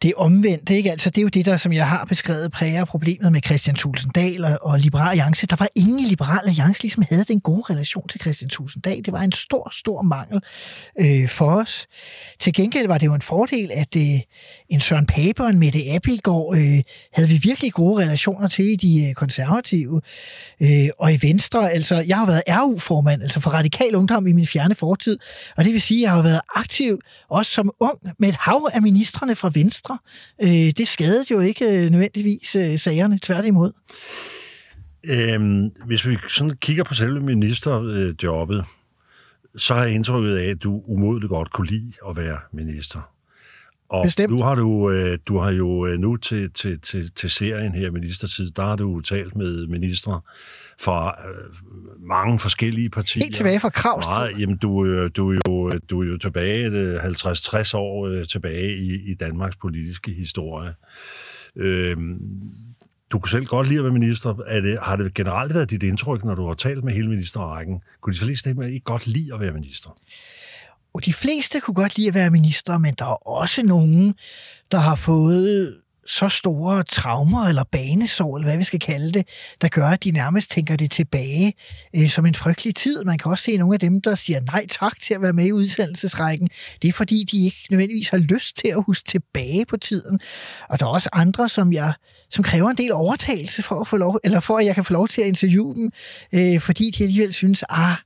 det 0.02 0.14
omvendte, 0.16 0.76
ikke? 0.76 0.90
Altså, 0.90 1.10
det 1.10 1.18
er 1.18 1.22
jo 1.22 1.28
det, 1.28 1.44
der, 1.44 1.56
som 1.56 1.72
jeg 1.72 1.88
har 1.88 2.04
beskrevet, 2.04 2.52
præger 2.52 2.84
problemet 2.84 3.32
med 3.32 3.40
Christian 3.46 3.76
Tulsendal 3.76 4.44
og, 4.44 4.58
og 4.62 4.78
Liberal 4.78 5.08
Alliance. 5.08 5.46
Der 5.46 5.56
var 5.58 5.68
ingen 5.74 6.06
Liberal 6.06 6.48
Alliance, 6.48 6.82
ligesom 6.82 7.04
havde 7.08 7.24
den 7.24 7.40
gode 7.40 7.62
relation 7.70 8.08
til 8.08 8.20
Christian 8.20 8.48
Tulsendal. 8.48 9.04
Det 9.04 9.12
var 9.12 9.20
en 9.20 9.32
stor, 9.32 9.68
stor 9.72 10.02
mangel 10.02 10.40
øh, 11.00 11.28
for 11.28 11.54
os. 11.54 11.86
Til 12.38 12.52
gengæld 12.52 12.86
var 12.86 12.98
det 12.98 13.06
jo 13.06 13.14
en 13.14 13.22
fordel, 13.22 13.70
at 13.72 13.96
øh, 13.96 14.20
en 14.68 14.80
Søren 14.80 15.06
Pape 15.06 15.42
og 15.42 15.50
en 15.50 15.58
Mette 15.58 15.78
Appelgaard 15.90 16.56
øh, 16.56 16.82
havde 17.12 17.28
vi 17.28 17.40
virkelig 17.42 17.72
gode 17.72 18.02
relationer 18.02 18.48
til 18.48 18.64
i 18.64 18.76
de 18.76 19.08
øh, 19.08 19.14
konservative. 19.14 20.00
Øh, 20.60 20.88
og 20.98 21.12
i 21.14 21.18
Venstre, 21.22 21.72
altså, 21.72 22.04
jeg 22.08 22.16
har 22.16 22.26
været 22.26 22.42
RU-formand, 22.48 23.22
altså 23.22 23.40
for 23.40 23.50
Radikal 23.50 23.96
Ungdom 23.96 24.26
i 24.26 24.32
min 24.32 24.46
fjerne 24.46 24.74
fortid, 24.74 25.18
og 25.56 25.64
det 25.64 25.72
vil 25.72 25.80
sige, 25.80 25.98
at 25.98 26.02
jeg 26.02 26.10
har 26.10 26.22
været 26.22 26.40
aktiv 26.54 27.00
også 27.28 27.52
som 27.52 27.70
ung 27.80 27.98
med 28.18 28.28
et 28.28 28.36
hav 28.36 28.68
af 28.72 28.82
ministerne 28.82 29.34
fra 29.34 29.50
Venstre 29.54 29.89
Venstre. 29.90 30.66
Øh, 30.66 30.72
det 30.78 30.88
skadede 30.88 31.24
jo 31.30 31.40
ikke 31.40 31.64
øh, 31.64 31.90
nødvendigvis 31.90 32.56
øh, 32.56 32.78
sagerne, 32.78 33.18
tværtimod. 33.22 33.72
Øhm, 35.04 35.70
hvis 35.86 36.08
vi 36.08 36.16
sådan 36.28 36.56
kigger 36.56 36.84
på 36.84 36.94
selve 36.94 37.20
ministerjobbet, 37.20 38.64
så 39.56 39.74
har 39.74 39.84
jeg 39.84 39.94
indtrykket 39.94 40.36
af, 40.36 40.50
at 40.50 40.62
du 40.62 40.82
umådeligt 40.86 41.30
godt 41.30 41.52
kunne 41.52 41.68
lide 41.68 41.92
at 42.08 42.16
være 42.16 42.38
minister. 42.52 43.00
Og 43.88 44.04
Bestemt. 44.04 44.32
nu 44.32 44.42
har 44.42 44.54
du, 44.54 44.90
øh, 44.90 45.18
du 45.26 45.38
har 45.38 45.50
jo 45.50 45.86
øh, 45.86 45.98
nu 45.98 46.16
til, 46.16 46.50
til, 46.52 46.80
til, 46.80 47.12
til 47.12 47.30
serien 47.30 47.72
her, 47.72 47.90
Ministertid, 47.90 48.50
der 48.50 48.62
har 48.62 48.76
du 48.76 49.00
talt 49.00 49.36
med 49.36 49.66
ministre 49.66 50.20
fra 50.80 51.14
øh, 51.28 51.44
mange 52.08 52.38
forskellige 52.38 52.90
partier. 52.90 53.24
Helt 53.24 53.34
tilbage 53.34 53.60
fra 53.60 53.68
Kravs 53.68 54.06
tid. 54.06 54.40
Jamen, 54.40 54.56
du, 54.56 54.68
du, 55.08 55.32
er 55.32 55.38
jo, 55.48 55.70
du 55.90 56.02
er 56.02 56.06
jo 56.06 56.18
tilbage 56.18 57.00
50-60 57.00 57.76
år 57.76 58.24
tilbage 58.24 58.76
i, 58.76 59.10
i 59.10 59.14
Danmarks 59.14 59.56
politiske 59.56 60.10
historie. 60.12 60.74
Øhm, 61.56 62.18
du 63.10 63.18
kunne 63.18 63.30
selv 63.30 63.46
godt 63.46 63.68
lide 63.68 63.78
at 63.78 63.84
være 63.84 63.92
minister. 63.92 64.34
Er 64.46 64.60
det, 64.60 64.78
har 64.82 64.96
det 64.96 65.14
generelt 65.14 65.54
været 65.54 65.70
dit 65.70 65.82
indtryk, 65.82 66.24
når 66.24 66.34
du 66.34 66.46
har 66.46 66.54
talt 66.54 66.84
med 66.84 66.92
hele 66.92 67.08
ministerrækken? 67.08 67.80
Kunne 68.00 68.14
de 68.14 68.18
fleste 68.18 68.50
ikke 68.50 68.84
godt 68.84 69.06
lide 69.06 69.34
at 69.34 69.40
være 69.40 69.52
minister? 69.52 69.90
Og 70.94 71.04
de 71.04 71.12
fleste 71.12 71.60
kunne 71.60 71.74
godt 71.74 71.96
lide 71.96 72.08
at 72.08 72.14
være 72.14 72.30
minister, 72.30 72.78
men 72.78 72.94
der 72.98 73.04
er 73.04 73.28
også 73.28 73.62
nogen, 73.62 74.14
der 74.72 74.78
har 74.78 74.94
fået 74.94 75.76
så 76.10 76.28
store 76.28 76.82
traumer 76.82 77.46
eller 77.46 77.64
banesår, 77.64 78.36
eller 78.36 78.48
hvad 78.48 78.58
vi 78.58 78.64
skal 78.64 78.80
kalde 78.80 79.12
det, 79.12 79.28
der 79.60 79.68
gør, 79.68 79.86
at 79.86 80.04
de 80.04 80.10
nærmest 80.10 80.50
tænker 80.50 80.76
det 80.76 80.90
tilbage 80.90 81.54
øh, 81.96 82.08
som 82.08 82.26
en 82.26 82.34
frygtelig 82.34 82.74
tid. 82.74 83.04
Man 83.04 83.18
kan 83.18 83.30
også 83.30 83.44
se 83.44 83.56
nogle 83.56 83.74
af 83.74 83.80
dem, 83.80 84.00
der 84.00 84.14
siger 84.14 84.40
nej 84.40 84.66
tak 84.66 85.00
til 85.00 85.14
at 85.14 85.22
være 85.22 85.32
med 85.32 85.44
i 85.44 85.52
udsendelsesrækken. 85.52 86.48
Det 86.82 86.88
er 86.88 86.92
fordi, 86.92 87.24
de 87.24 87.44
ikke 87.44 87.66
nødvendigvis 87.70 88.08
har 88.08 88.18
lyst 88.18 88.56
til 88.56 88.68
at 88.68 88.82
huske 88.86 89.08
tilbage 89.08 89.66
på 89.66 89.76
tiden. 89.76 90.20
Og 90.68 90.80
der 90.80 90.86
er 90.86 90.90
også 90.90 91.08
andre, 91.12 91.48
som 91.48 91.72
jeg 91.72 91.92
som 92.30 92.44
kræver 92.44 92.70
en 92.70 92.76
del 92.76 92.92
overtagelse 92.92 93.62
for 93.62 93.80
at, 93.80 93.88
få 93.88 93.96
lov, 93.96 94.20
eller 94.24 94.40
for 94.40 94.58
at 94.58 94.66
jeg 94.66 94.74
kan 94.74 94.84
få 94.84 94.92
lov 94.92 95.08
til 95.08 95.20
at 95.22 95.28
interviewe 95.28 95.74
dem, 95.74 95.92
øh, 96.32 96.60
fordi 96.60 96.90
de 96.90 97.02
alligevel 97.02 97.32
synes, 97.32 97.64
ah, 97.68 97.96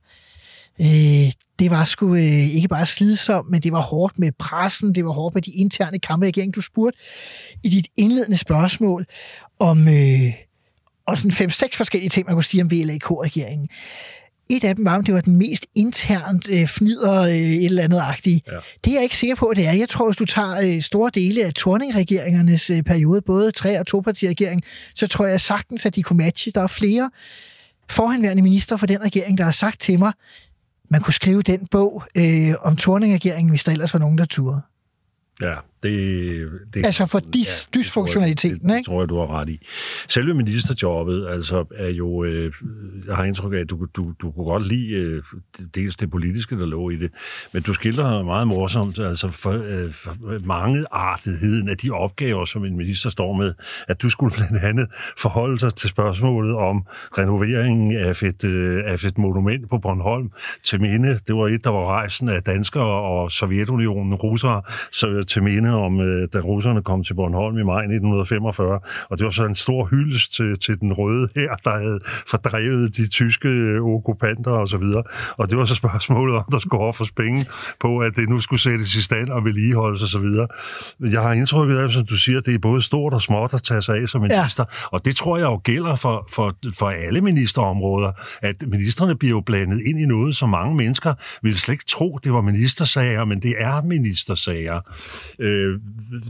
øh, 0.81 1.31
det 1.59 1.71
var 1.71 1.83
sgu 1.83 2.15
øh, 2.15 2.55
ikke 2.55 2.67
bare 2.67 2.85
slidsomt, 2.85 3.49
men 3.49 3.61
det 3.61 3.71
var 3.71 3.81
hårdt 3.81 4.19
med 4.19 4.31
pressen, 4.39 4.95
det 4.95 5.05
var 5.05 5.11
hårdt 5.11 5.35
med 5.35 5.41
de 5.41 5.51
interne 5.51 5.99
kampe 5.99 6.25
i 6.25 6.27
regeringen. 6.27 6.51
Du 6.51 6.61
spurgte 6.61 6.99
i 7.63 7.69
dit 7.69 7.87
indledende 7.97 8.37
spørgsmål 8.37 9.05
om 9.59 9.87
øh, 9.87 10.33
og 11.07 11.17
sådan 11.17 11.31
fem-seks 11.31 11.77
forskellige 11.77 12.09
ting, 12.09 12.25
man 12.25 12.35
kunne 12.35 12.43
sige 12.43 12.63
om 12.63 12.71
VLAK-regeringen. 12.71 13.69
Et 14.49 14.63
af 14.63 14.75
dem 14.75 14.85
var, 14.85 14.95
om 14.95 15.03
det 15.03 15.13
var 15.13 15.21
den 15.21 15.35
mest 15.35 15.65
internt 15.75 16.49
øh, 16.49 16.67
fnider 16.67 17.21
øh, 17.21 17.35
et 17.35 17.65
eller 17.65 17.83
andet 17.83 17.99
agtige. 17.99 18.41
Ja. 18.47 18.57
Det 18.83 18.91
er 18.91 18.95
jeg 18.95 19.03
ikke 19.03 19.15
sikker 19.15 19.35
på, 19.35 19.45
at 19.45 19.57
det 19.57 19.67
er. 19.67 19.71
Jeg 19.71 19.89
tror, 19.89 20.07
hvis 20.07 20.17
du 20.17 20.25
tager 20.25 20.59
øh, 20.59 20.81
store 20.81 21.11
dele 21.13 21.45
af 21.45 21.53
Torning-regeringernes 21.53 22.69
øh, 22.69 22.83
periode, 22.83 23.21
både 23.21 23.51
tre- 23.51 23.79
og 23.79 23.87
to-parti-regering, 23.87 24.63
så 24.95 25.07
tror 25.07 25.25
jeg 25.25 25.41
sagtens, 25.41 25.85
at 25.85 25.95
de 25.95 26.03
kunne 26.03 26.17
matche. 26.17 26.51
Der 26.51 26.61
er 26.61 26.67
flere 26.67 27.09
forhenværende 27.89 28.43
minister 28.43 28.77
for 28.77 28.85
den 28.85 29.01
regering, 29.01 29.37
der 29.37 29.43
har 29.43 29.51
sagt 29.51 29.81
til 29.81 29.99
mig, 29.99 30.13
man 30.95 31.01
kunne 31.01 31.13
skrive 31.13 31.41
den 31.41 31.67
bog 31.67 32.03
øh, 32.17 32.53
om 32.61 32.75
Torning-regeringen, 32.75 33.49
hvis 33.49 33.63
der 33.63 33.71
ellers 33.71 33.93
var 33.93 33.99
nogen, 33.99 34.17
der 34.17 34.25
turde. 34.25 34.61
Ja, 35.41 35.55
det, 35.83 36.49
det, 36.73 36.85
altså 36.85 37.05
for 37.05 37.19
dis, 37.19 37.67
ja, 37.75 37.79
dysfunktionaliteten, 37.79 38.59
det, 38.59 38.69
det, 38.69 38.77
ikke? 38.77 38.87
Tror 38.87 39.01
jeg, 39.01 39.09
du 39.09 39.17
har 39.17 39.39
ret 39.39 39.49
i. 39.49 39.59
Selve 40.09 40.33
ministerjobbet 40.33 41.27
altså, 41.27 41.65
er 41.75 41.89
jo... 41.89 42.23
Øh, 42.23 42.53
jeg 43.07 43.15
har 43.15 43.23
indtryk 43.23 43.53
af, 43.53 43.57
at 43.57 43.69
du, 43.69 43.87
du, 43.95 44.13
du 44.21 44.31
kunne 44.31 44.45
godt 44.45 44.67
lide 44.67 44.93
øh, 44.93 45.23
dels 45.75 45.95
det 45.95 46.11
politiske, 46.11 46.59
der 46.59 46.65
lå 46.65 46.89
i 46.89 46.95
det, 46.95 47.11
men 47.51 47.63
du 47.63 47.73
skildrer 47.73 48.23
meget 48.23 48.47
morsomt 48.47 48.99
altså 48.99 49.31
for, 49.31 49.51
øh, 49.51 49.93
for 49.93 50.45
mange 50.45 50.85
artigheden 50.91 51.69
af 51.69 51.77
de 51.77 51.91
opgaver, 51.91 52.45
som 52.45 52.65
en 52.65 52.77
minister 52.77 53.09
står 53.09 53.33
med, 53.33 53.53
at 53.87 54.01
du 54.01 54.09
skulle 54.09 54.35
blandt 54.35 54.63
andet 54.63 54.87
forholde 55.17 55.59
sig 55.59 55.75
til 55.75 55.89
spørgsmålet 55.89 56.55
om 56.55 56.85
renoveringen 57.17 57.95
af 57.95 58.23
et, 58.23 58.43
øh, 58.43 58.83
af 58.85 59.03
et 59.05 59.17
monument 59.17 59.69
på 59.69 59.77
Bornholm 59.77 60.31
til 60.63 60.81
minde. 60.81 61.19
Det 61.27 61.35
var 61.35 61.47
et, 61.47 61.63
der 61.63 61.69
var 61.69 61.85
rejsen 61.85 62.29
af 62.29 62.43
danskere 62.43 63.01
og 63.01 63.31
Sovjetunionen, 63.31 64.13
russere, 64.13 64.61
så 64.91 65.23
til 65.23 65.43
minde 65.43 65.64
om, 65.73 66.01
øh, 66.01 66.27
da 66.33 66.39
russerne 66.39 66.81
kom 66.81 67.03
til 67.03 67.13
Bornholm 67.13 67.57
i 67.57 67.63
maj 67.63 67.81
1945. 67.81 68.79
Og 69.09 69.17
det 69.17 69.25
var 69.25 69.31
så 69.31 69.45
en 69.45 69.55
stor 69.55 69.85
hyldest 69.85 70.33
til, 70.33 70.59
til 70.59 70.79
den 70.79 70.93
røde 70.93 71.29
her, 71.35 71.49
der 71.63 71.71
havde 71.71 71.99
fordrevet 72.27 72.97
de 72.97 73.07
tyske 73.07 73.49
øh, 73.49 73.81
okkupanter 73.81 74.51
og 74.51 74.69
så 74.69 74.77
videre. 74.77 75.03
Og 75.37 75.49
det 75.49 75.57
var 75.57 75.65
så 75.65 75.75
spørgsmålet, 75.75 76.35
om 76.35 76.43
der 76.51 76.59
skulle 76.59 76.83
offres 76.83 77.11
penge 77.11 77.45
på, 77.79 77.99
at 77.99 78.15
det 78.15 78.29
nu 78.29 78.39
skulle 78.39 78.61
sættes 78.61 78.95
i 78.95 79.01
stand 79.01 79.29
og 79.29 79.45
vedligeholdes 79.45 80.03
og 80.03 80.09
så 80.09 80.19
videre. 80.19 80.47
Jeg 80.99 81.21
har 81.21 81.33
indtrykket 81.33 81.77
af, 81.77 81.91
som 81.91 82.05
du 82.05 82.17
siger, 82.17 82.41
det 82.41 82.53
er 82.53 82.59
både 82.59 82.81
stort 82.81 83.13
og 83.13 83.21
småt 83.21 83.53
at 83.53 83.63
tage 83.63 83.81
sig 83.81 83.95
af 83.95 84.09
som 84.09 84.21
minister. 84.21 84.63
Ja. 84.69 84.87
Og 84.91 85.05
det 85.05 85.15
tror 85.15 85.37
jeg 85.37 85.45
jo 85.45 85.61
gælder 85.63 85.95
for, 85.95 86.27
for, 86.31 86.55
for 86.77 86.89
alle 86.89 87.21
ministerområder, 87.21 88.11
at 88.41 88.55
ministerne 88.67 89.15
bliver 89.15 89.31
jo 89.31 89.41
blandet 89.41 89.81
ind 89.85 89.99
i 89.99 90.05
noget, 90.05 90.35
som 90.35 90.49
mange 90.49 90.75
mennesker 90.75 91.13
ville 91.41 91.57
slet 91.57 91.73
ikke 91.73 91.85
tro, 91.87 92.19
det 92.23 92.33
var 92.33 92.41
ministersager, 92.41 93.25
men 93.25 93.41
det 93.41 93.55
er 93.59 93.81
ministersager. 93.81 94.81
Øh, 95.39 95.54
Øh, 95.55 95.79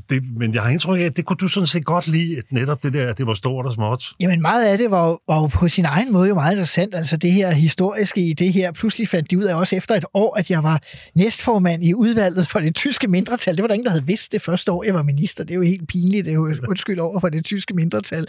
det, 0.09 0.23
men 0.37 0.53
jeg 0.53 0.61
har 0.61 0.69
indtryk 0.69 0.99
af, 0.99 1.03
at 1.03 1.17
det 1.17 1.25
kunne 1.25 1.37
du 1.37 1.47
sådan 1.47 1.67
set 1.67 1.85
godt 1.85 2.07
lide, 2.07 2.37
at 2.37 2.43
netop 2.51 2.83
det 2.83 2.93
der, 2.93 3.09
at 3.09 3.17
det 3.17 3.27
var 3.27 3.33
stort 3.33 3.65
og 3.65 3.73
småt. 3.73 4.13
Jamen 4.19 4.41
meget 4.41 4.65
af 4.65 4.77
det 4.77 4.91
var 4.91 5.17
var 5.27 5.41
jo 5.41 5.47
på 5.47 5.67
sin 5.67 5.85
egen 5.85 6.13
måde 6.13 6.27
jo 6.27 6.33
meget 6.35 6.51
interessant. 6.51 6.95
Altså 6.95 7.17
det 7.17 7.31
her 7.31 7.51
historiske 7.51 8.21
i 8.21 8.33
det 8.33 8.53
her. 8.53 8.71
Pludselig 8.71 9.07
fandt 9.07 9.31
de 9.31 9.37
ud 9.37 9.43
af 9.43 9.55
også 9.55 9.75
efter 9.75 9.95
et 9.95 10.05
år, 10.13 10.37
at 10.37 10.51
jeg 10.51 10.63
var 10.63 10.81
næstformand 11.15 11.83
i 11.83 11.93
udvalget 11.93 12.47
for 12.47 12.59
det 12.59 12.75
tyske 12.75 13.07
mindretal. 13.07 13.55
Det 13.55 13.61
var 13.61 13.67
der 13.67 13.73
ingen, 13.73 13.85
der 13.85 13.91
havde 13.91 14.05
vidst 14.05 14.31
det 14.31 14.41
første 14.41 14.71
år, 14.71 14.83
jeg 14.83 14.93
var 14.93 15.03
minister. 15.03 15.43
Det 15.43 15.51
er 15.51 15.55
jo 15.55 15.61
helt 15.61 15.87
pinligt. 15.87 16.25
Det 16.25 16.31
er 16.31 16.35
jo 16.35 16.53
undskyld 16.67 16.99
over 16.99 17.19
for 17.19 17.29
det 17.29 17.45
tyske 17.45 17.73
mindretal. 17.73 18.27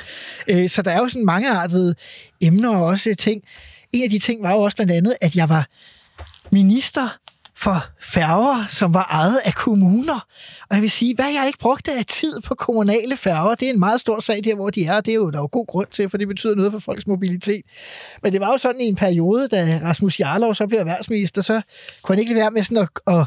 Øh, 0.49 0.69
så 0.69 0.83
der 0.83 0.91
er 0.91 0.99
jo 0.99 1.09
sådan 1.09 1.25
mangeartede 1.25 1.95
emner 2.41 2.77
og 2.77 2.85
også 2.85 3.15
ting. 3.15 3.43
En 3.93 4.03
af 4.03 4.11
de 4.11 4.19
ting 4.19 4.43
var 4.43 4.53
jo 4.53 4.59
også 4.59 4.77
blandt 4.77 4.93
andet, 4.93 5.17
at 5.21 5.37
jeg 5.37 5.49
var 5.49 5.69
minister 6.51 7.19
for 7.57 7.85
færger, 8.01 8.67
som 8.69 8.95
var 8.95 9.07
ejet 9.11 9.41
af 9.45 9.55
kommuner. 9.55 10.27
Og 10.69 10.75
jeg 10.77 10.83
vil 10.83 10.91
sige, 10.91 11.15
hvad 11.15 11.33
jeg 11.35 11.47
ikke 11.47 11.59
brugte 11.59 11.93
af 11.93 12.07
tid 12.07 12.41
på 12.41 12.55
kommunale 12.55 13.17
færger, 13.17 13.55
det 13.55 13.69
er 13.69 13.73
en 13.73 13.79
meget 13.79 14.01
stor 14.01 14.21
sag 14.21 14.45
der, 14.45 14.55
hvor 14.55 14.71
de 14.71 14.85
er, 14.85 14.97
og 14.97 15.07
det 15.07 15.13
er 15.13 15.17
jo 15.17 15.31
der 15.31 15.39
er 15.39 15.43
jo 15.43 15.49
god 15.53 15.67
grund 15.67 15.89
til, 15.91 16.11
for 16.11 16.19
det 16.19 16.29
betyder 16.29 16.55
noget 16.55 16.73
for 16.73 16.79
folks 16.79 17.07
mobilitet. 17.07 17.63
Men 18.23 18.33
det 18.33 18.41
var 18.41 18.53
jo 18.53 18.59
sådan 18.59 18.81
i 18.81 18.85
en 18.85 18.97
periode, 18.97 19.49
da 19.49 19.81
Rasmus 19.85 20.21
Jarlov 20.21 20.55
så 20.55 20.67
blev 20.67 20.79
erhvervsminister, 20.79 21.43
så 21.43 21.63
kunne 22.03 22.15
han 22.15 22.21
ikke 22.21 22.33
lade 22.33 22.41
være 22.41 22.51
med 22.51 22.63
sådan 22.63 22.89
at, 23.07 23.15
at 23.15 23.27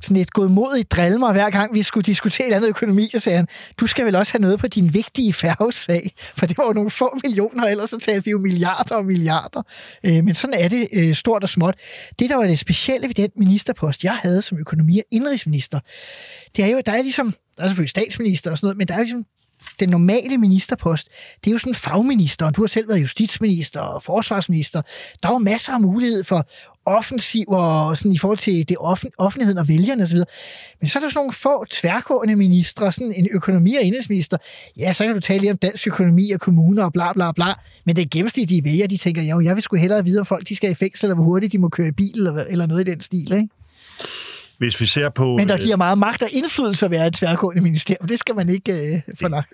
sådan 0.00 0.16
et 0.16 0.30
godmodigt 0.30 0.90
drille 0.90 1.18
mig, 1.18 1.32
hver 1.32 1.50
gang 1.50 1.74
vi 1.74 1.82
skulle 1.82 2.04
diskutere 2.04 2.48
et 2.48 2.54
andet 2.54 2.68
økonomi, 2.68 3.10
og 3.14 3.22
sagde 3.22 3.36
han, 3.36 3.46
du 3.80 3.86
skal 3.86 4.06
vel 4.06 4.16
også 4.16 4.32
have 4.32 4.40
noget 4.40 4.58
på 4.58 4.68
din 4.68 4.94
vigtige 4.94 5.32
færgesag, 5.32 6.14
for 6.36 6.46
det 6.46 6.58
var 6.58 6.64
jo 6.64 6.72
nogle 6.72 6.90
få 6.90 7.18
millioner, 7.22 7.64
ellers 7.64 7.90
så 7.90 7.98
talte 7.98 8.24
vi 8.24 8.30
jo 8.30 8.38
milliarder 8.38 8.94
og 8.94 9.04
milliarder. 9.04 9.62
Øh, 10.04 10.24
men 10.24 10.34
sådan 10.34 10.54
er 10.54 10.68
det 10.68 10.88
øh, 10.92 11.14
stort 11.14 11.42
og 11.42 11.48
småt. 11.48 11.74
Det, 12.18 12.30
der 12.30 12.36
var 12.36 12.44
det 12.44 12.58
specielle 12.58 13.08
ved 13.08 13.14
den 13.14 13.30
ministerpost, 13.36 14.04
jeg 14.04 14.16
havde 14.16 14.42
som 14.42 14.58
økonomi- 14.58 14.98
og 14.98 15.04
indrigsminister, 15.10 15.80
det 16.56 16.64
er 16.64 16.68
jo, 16.68 16.82
der 16.86 16.92
er 16.92 17.02
ligesom, 17.02 17.34
der 17.56 17.62
er 17.62 17.68
selvfølgelig 17.68 17.90
statsminister 17.90 18.50
og 18.50 18.58
sådan 18.58 18.66
noget, 18.66 18.78
men 18.78 18.88
der 18.88 18.94
er 18.94 18.98
jo 18.98 19.02
ligesom 19.02 19.24
den 19.80 19.88
normale 19.88 20.38
ministerpost, 20.38 21.08
det 21.44 21.50
er 21.50 21.52
jo 21.52 21.58
sådan 21.58 21.74
fagminister, 21.74 22.46
og 22.46 22.56
du 22.56 22.62
har 22.62 22.66
selv 22.66 22.88
været 22.88 23.00
justitsminister 23.00 23.80
og 23.80 24.02
forsvarsminister. 24.02 24.82
Der 25.22 25.28
er 25.28 25.32
jo 25.32 25.38
masser 25.38 25.72
af 25.72 25.80
mulighed 25.80 26.24
for 26.24 26.48
offensiv 26.90 27.44
og 27.48 27.98
sådan 27.98 28.12
i 28.12 28.18
forhold 28.18 28.38
til 28.38 28.68
det 28.68 28.76
offen, 28.80 29.10
offentligheden 29.18 29.58
og 29.58 29.68
vælgerne 29.68 30.02
osv. 30.02 30.18
Men 30.80 30.88
så 30.88 30.98
er 30.98 31.00
der 31.00 31.08
sådan 31.08 31.18
nogle 31.18 31.32
få 31.32 31.64
tværgående 31.70 32.36
ministre, 32.36 32.92
sådan 32.92 33.12
en 33.12 33.28
økonomi- 33.30 33.76
og 33.76 33.82
indrigsminister. 33.82 34.36
Ja, 34.76 34.92
så 34.92 35.04
kan 35.04 35.14
du 35.14 35.20
tale 35.20 35.40
lige 35.40 35.50
om 35.50 35.56
dansk 35.56 35.86
økonomi 35.86 36.30
og 36.30 36.40
kommuner 36.40 36.84
og 36.84 36.92
bla 36.92 37.12
bla 37.12 37.32
bla. 37.32 37.54
Men 37.86 37.96
det 37.96 38.10
gennemsnitlige 38.10 38.64
vælger, 38.64 38.86
de 38.86 38.96
tænker, 38.96 39.22
jo, 39.22 39.40
jeg 39.40 39.54
vil 39.54 39.62
sgu 39.62 39.76
hellere 39.76 40.04
vide, 40.04 40.20
om 40.20 40.26
folk 40.26 40.48
de 40.48 40.56
skal 40.56 40.70
i 40.70 40.74
fængsel, 40.74 41.06
eller 41.06 41.14
hvor 41.14 41.24
hurtigt 41.24 41.52
de 41.52 41.58
må 41.58 41.68
køre 41.68 41.88
i 41.88 41.92
bil, 41.92 42.14
eller, 42.14 42.44
eller 42.44 42.66
noget 42.66 42.88
i 42.88 42.90
den 42.90 43.00
stil, 43.00 43.32
ikke? 43.32 43.48
Hvis 44.60 44.80
vi 44.80 44.86
ser 44.86 45.08
på... 45.08 45.36
Men 45.36 45.48
der 45.48 45.58
giver 45.58 45.76
meget 45.76 45.98
magt 45.98 46.22
og 46.22 46.28
indflydelse 46.32 46.84
at 46.86 46.90
være 46.90 47.06
et 47.06 47.12
tværgående 47.14 47.62
ministerium. 47.62 48.08
Det 48.08 48.18
skal 48.18 48.34
man 48.34 48.48
ikke 48.48 48.94
øh, 48.94 49.00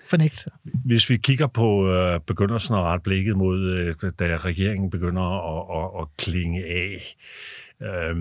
fornægte. 0.09 0.51
Hvis 0.65 1.11
vi 1.11 1.17
kigger 1.17 1.47
på 1.47 1.89
øh, 1.89 2.21
begyndelsen 2.21 2.75
og 2.75 2.85
ret 2.85 3.03
blikket 3.03 3.37
mod, 3.37 3.71
øh, 3.71 4.13
da 4.19 4.37
regeringen 4.37 4.91
begynder 4.91 5.23
at, 5.23 5.83
at, 5.83 6.03
at 6.03 6.07
klinge 6.17 6.65
af, 6.65 7.17
øh, 7.83 8.17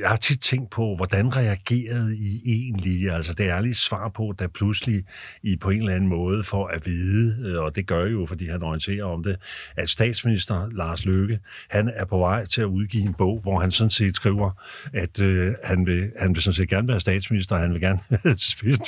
jeg 0.00 0.08
har 0.08 0.16
tit 0.16 0.40
tænkt 0.40 0.70
på, 0.70 0.96
hvordan 0.96 1.36
reagerede 1.36 2.16
I 2.16 2.42
egentlig? 2.44 3.10
Altså 3.10 3.34
det 3.34 3.44
ærlige 3.44 3.74
svar 3.74 4.08
på, 4.08 4.34
da 4.38 4.46
pludselig 4.46 5.04
I 5.42 5.56
på 5.56 5.70
en 5.70 5.78
eller 5.78 5.94
anden 5.94 6.08
måde 6.08 6.44
får 6.44 6.66
at 6.66 6.86
vide, 6.86 7.48
øh, 7.48 7.62
og 7.62 7.76
det 7.76 7.86
gør 7.86 8.04
I 8.04 8.10
jo, 8.10 8.26
fordi 8.26 8.48
han 8.48 8.62
orienterer 8.62 9.04
om 9.04 9.22
det, 9.22 9.36
at 9.76 9.90
statsminister 9.90 10.68
Lars 10.72 11.04
Løkke, 11.04 11.40
han 11.70 11.90
er 11.94 12.04
på 12.04 12.18
vej 12.18 12.44
til 12.44 12.60
at 12.60 12.66
udgive 12.66 13.04
en 13.04 13.14
bog, 13.14 13.40
hvor 13.42 13.60
han 13.60 13.70
sådan 13.70 13.90
set 13.90 14.16
skriver, 14.16 14.50
at 14.92 15.20
øh, 15.20 15.54
han, 15.64 15.86
vil, 15.86 16.10
han 16.18 16.34
vil 16.34 16.42
sådan 16.42 16.54
set 16.54 16.68
gerne 16.68 16.88
være 16.88 17.00
statsminister, 17.00 17.56
han 17.56 17.72
vil 17.72 17.80
gerne 17.80 18.00
spise 18.38 18.82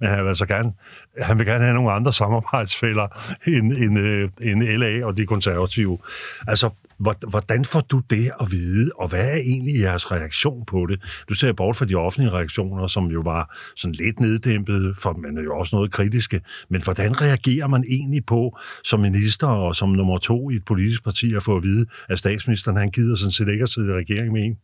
men 0.00 0.08
han 0.08 0.22
vil 0.22 0.28
altså 0.28 0.46
gerne, 0.46 0.72
han 1.20 1.38
vil 1.38 1.46
gerne 1.46 1.64
have 1.64 1.74
nogle 1.74 1.92
andre 1.92 2.12
samarbejdsfælder 2.12 3.36
end, 3.46 3.72
end, 3.72 3.98
øh, 3.98 4.28
end 4.40 4.62
LA 4.62 5.06
og 5.06 5.16
de 5.16 5.26
konservative. 5.26 5.98
Altså, 6.46 6.70
Hvordan 7.30 7.64
får 7.64 7.80
du 7.80 8.00
det 8.10 8.30
at 8.40 8.50
vide, 8.50 8.90
og 8.96 9.08
hvad 9.08 9.30
er 9.30 9.36
egentlig 9.36 9.80
jeres 9.80 10.10
reaktion 10.12 10.64
på 10.66 10.86
det? 10.86 11.24
Du 11.28 11.34
ser 11.34 11.52
bort 11.52 11.76
fra 11.76 11.84
de 11.84 11.94
offentlige 11.94 12.30
reaktioner, 12.30 12.86
som 12.86 13.06
jo 13.06 13.20
var 13.20 13.56
sådan 13.76 13.94
lidt 13.94 14.20
neddæmpet, 14.20 14.96
for 14.98 15.12
man 15.12 15.38
er 15.38 15.42
jo 15.42 15.58
også 15.58 15.76
noget 15.76 15.92
kritiske. 15.92 16.40
Men 16.70 16.82
hvordan 16.82 17.20
reagerer 17.20 17.66
man 17.66 17.84
egentlig 17.88 18.26
på, 18.26 18.58
som 18.84 19.00
minister 19.00 19.46
og 19.46 19.76
som 19.76 19.88
nummer 19.88 20.18
to 20.18 20.50
i 20.50 20.54
et 20.54 20.64
politisk 20.64 21.04
parti, 21.04 21.34
at 21.34 21.42
få 21.42 21.56
at 21.56 21.62
vide, 21.62 21.86
at 22.08 22.18
statsministeren 22.18 22.76
han 22.76 22.90
gider 22.90 23.16
sådan 23.16 23.32
set 23.32 23.48
ikke 23.48 23.62
at 23.62 23.68
sidde 23.68 23.90
i 23.90 23.92
regering 23.92 24.32
med 24.32 24.44
en? 24.44 24.56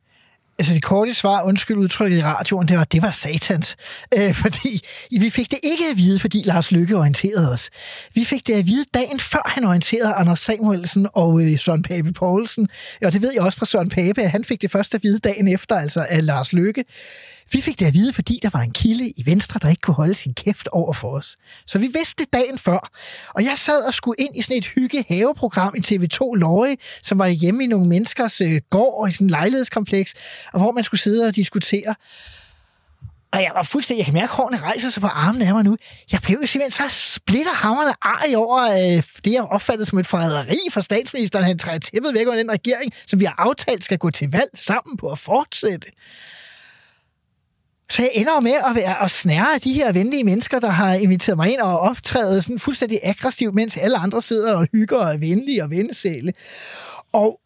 Altså 0.59 0.74
det 0.74 0.82
korte 0.82 1.14
svar, 1.14 1.42
undskyld 1.42 1.76
udtrykket 1.76 2.18
i 2.18 2.22
radioen, 2.22 2.68
det 2.68 2.78
var, 2.78 2.84
det 2.84 3.02
var 3.02 3.11
satans. 3.11 3.76
Øh, 4.14 4.34
fordi 4.34 4.80
vi 5.11 5.30
fik 5.30 5.50
det 5.50 5.59
ikke 5.62 5.84
at 5.90 5.96
vide, 5.96 6.18
fordi 6.18 6.42
Lars 6.44 6.72
Lykke 6.72 6.96
orienterede 6.96 7.52
os. 7.52 7.70
Vi 8.14 8.24
fik 8.24 8.46
det 8.46 8.52
at 8.52 8.66
vide 8.66 8.84
dagen 8.94 9.20
før 9.20 9.52
han 9.54 9.64
orienterede 9.64 10.12
Anders 10.12 10.40
Samuelsen 10.40 11.07
og 11.12 11.42
øh, 11.42 11.59
Søren 11.59 11.82
Pape 11.82 12.12
Poulsen. 12.12 12.68
Og 13.02 13.12
det 13.12 13.22
ved 13.22 13.32
jeg 13.32 13.42
også 13.42 13.59
fra 13.59 13.66
Søren 13.66 13.88
Pape, 13.88 14.22
at 14.22 14.30
han 14.30 14.44
fik 14.44 14.62
det 14.62 14.70
først 14.70 14.94
at 14.94 15.02
vide 15.02 15.18
dagen 15.18 15.48
efter, 15.48 15.76
altså 15.76 16.07
af 16.09 16.26
Lars 16.26 16.52
Lykke. 16.52 16.84
Vi 17.53 17.61
fik 17.61 17.78
det 17.78 17.86
at 17.86 17.94
vide, 17.94 18.12
fordi 18.12 18.40
der 18.42 18.51
var 18.53 18.61
en 18.61 18.70
kilde 18.70 19.09
i 19.09 19.22
Venstre, 19.26 19.61
der 19.62 19.68
ikke 19.68 19.80
kunne 19.80 19.94
holde 19.94 20.14
sin 20.14 20.34
kæft 20.34 20.68
over 20.68 20.92
for 20.92 21.16
os. 21.16 21.36
Så 21.66 21.78
vi 21.78 21.86
vidste 21.86 22.24
det 22.24 22.32
dagen 22.32 22.59
før. 22.59 22.90
Og 23.34 23.44
jeg 23.44 23.53
sad 23.57 23.82
og 23.82 23.94
skulle 23.94 24.16
ind 24.18 24.36
i 24.36 24.42
sådan 24.42 24.57
et 24.57 24.66
hygge 24.66 25.05
haveprogram 25.09 25.74
i 25.76 25.80
TV2 25.80 26.34
Løje, 26.34 26.76
som 27.03 27.18
var 27.18 27.28
hjemme 27.28 27.64
i 27.64 27.66
nogle 27.66 27.86
menneskers 27.88 28.40
øh, 28.40 28.61
gård 28.70 29.09
i 29.09 29.12
sådan 29.12 29.24
en 29.24 29.30
lejlighedskompleks, 29.30 30.14
og 30.53 30.61
hvor 30.61 30.72
man 30.72 30.84
skulle 30.84 31.01
sidde 31.01 31.26
og 31.26 31.36
diskutere. 31.36 31.94
Og 33.32 33.42
jeg 33.42 33.51
var 33.55 33.62
fuldstændig, 33.62 33.99
jeg 33.99 34.05
kan 34.05 34.14
mærke, 34.14 34.24
at 34.24 34.36
hårene 34.36 34.57
rejser 34.57 34.90
sig 34.90 35.01
på 35.01 35.07
armen 35.07 35.42
af 35.42 35.55
mig 35.55 35.64
nu. 35.64 35.76
Jeg 36.12 36.20
blev 36.22 36.38
jo 36.42 36.47
simpelthen 36.47 36.88
så 36.88 37.14
splitter 37.14 37.64
arg 38.03 38.36
over 38.36 38.62
øh, 38.62 39.03
det, 39.24 39.32
jeg 39.32 39.42
opfattede 39.42 39.86
som 39.86 39.99
et 39.99 40.07
forræderi 40.07 40.59
for 40.70 40.80
statsministeren. 40.80 41.44
Han 41.44 41.59
træder 41.59 41.78
tæppet 41.78 42.14
væk 42.14 42.26
over 42.26 42.36
den 42.36 42.51
regering, 42.51 42.92
som 43.07 43.20
vi 43.20 43.24
har 43.24 43.34
aftalt 43.38 43.84
skal 43.84 43.99
gå 43.99 44.11
til 44.11 44.30
valg 44.30 44.51
sammen 44.55 44.97
på 44.97 45.11
at 45.11 45.18
fortsætte. 45.18 45.88
Så 47.91 48.03
jeg 48.03 48.11
ender 48.14 48.41
med 48.41 48.53
at, 48.53 48.74
være, 48.74 48.99
og 48.99 49.11
snære 49.11 49.55
af 49.55 49.61
de 49.61 49.72
her 49.72 49.93
venlige 49.93 50.24
mennesker, 50.24 50.61
der 50.61 50.70
har 50.70 50.95
inviteret 50.95 51.37
mig 51.37 51.53
ind 51.53 51.61
og 51.61 51.80
optrædet 51.80 52.45
sådan 52.45 52.59
fuldstændig 52.59 53.01
aggressivt, 53.03 53.55
mens 53.55 53.76
alle 53.76 53.97
andre 53.97 54.22
sidder 54.22 54.55
og 54.55 54.68
hygger 54.72 54.97
og 54.97 55.14
er 55.14 55.16
venlige 55.16 55.62
og 55.62 55.70
vendesæle. 55.70 56.32
Og 57.12 57.41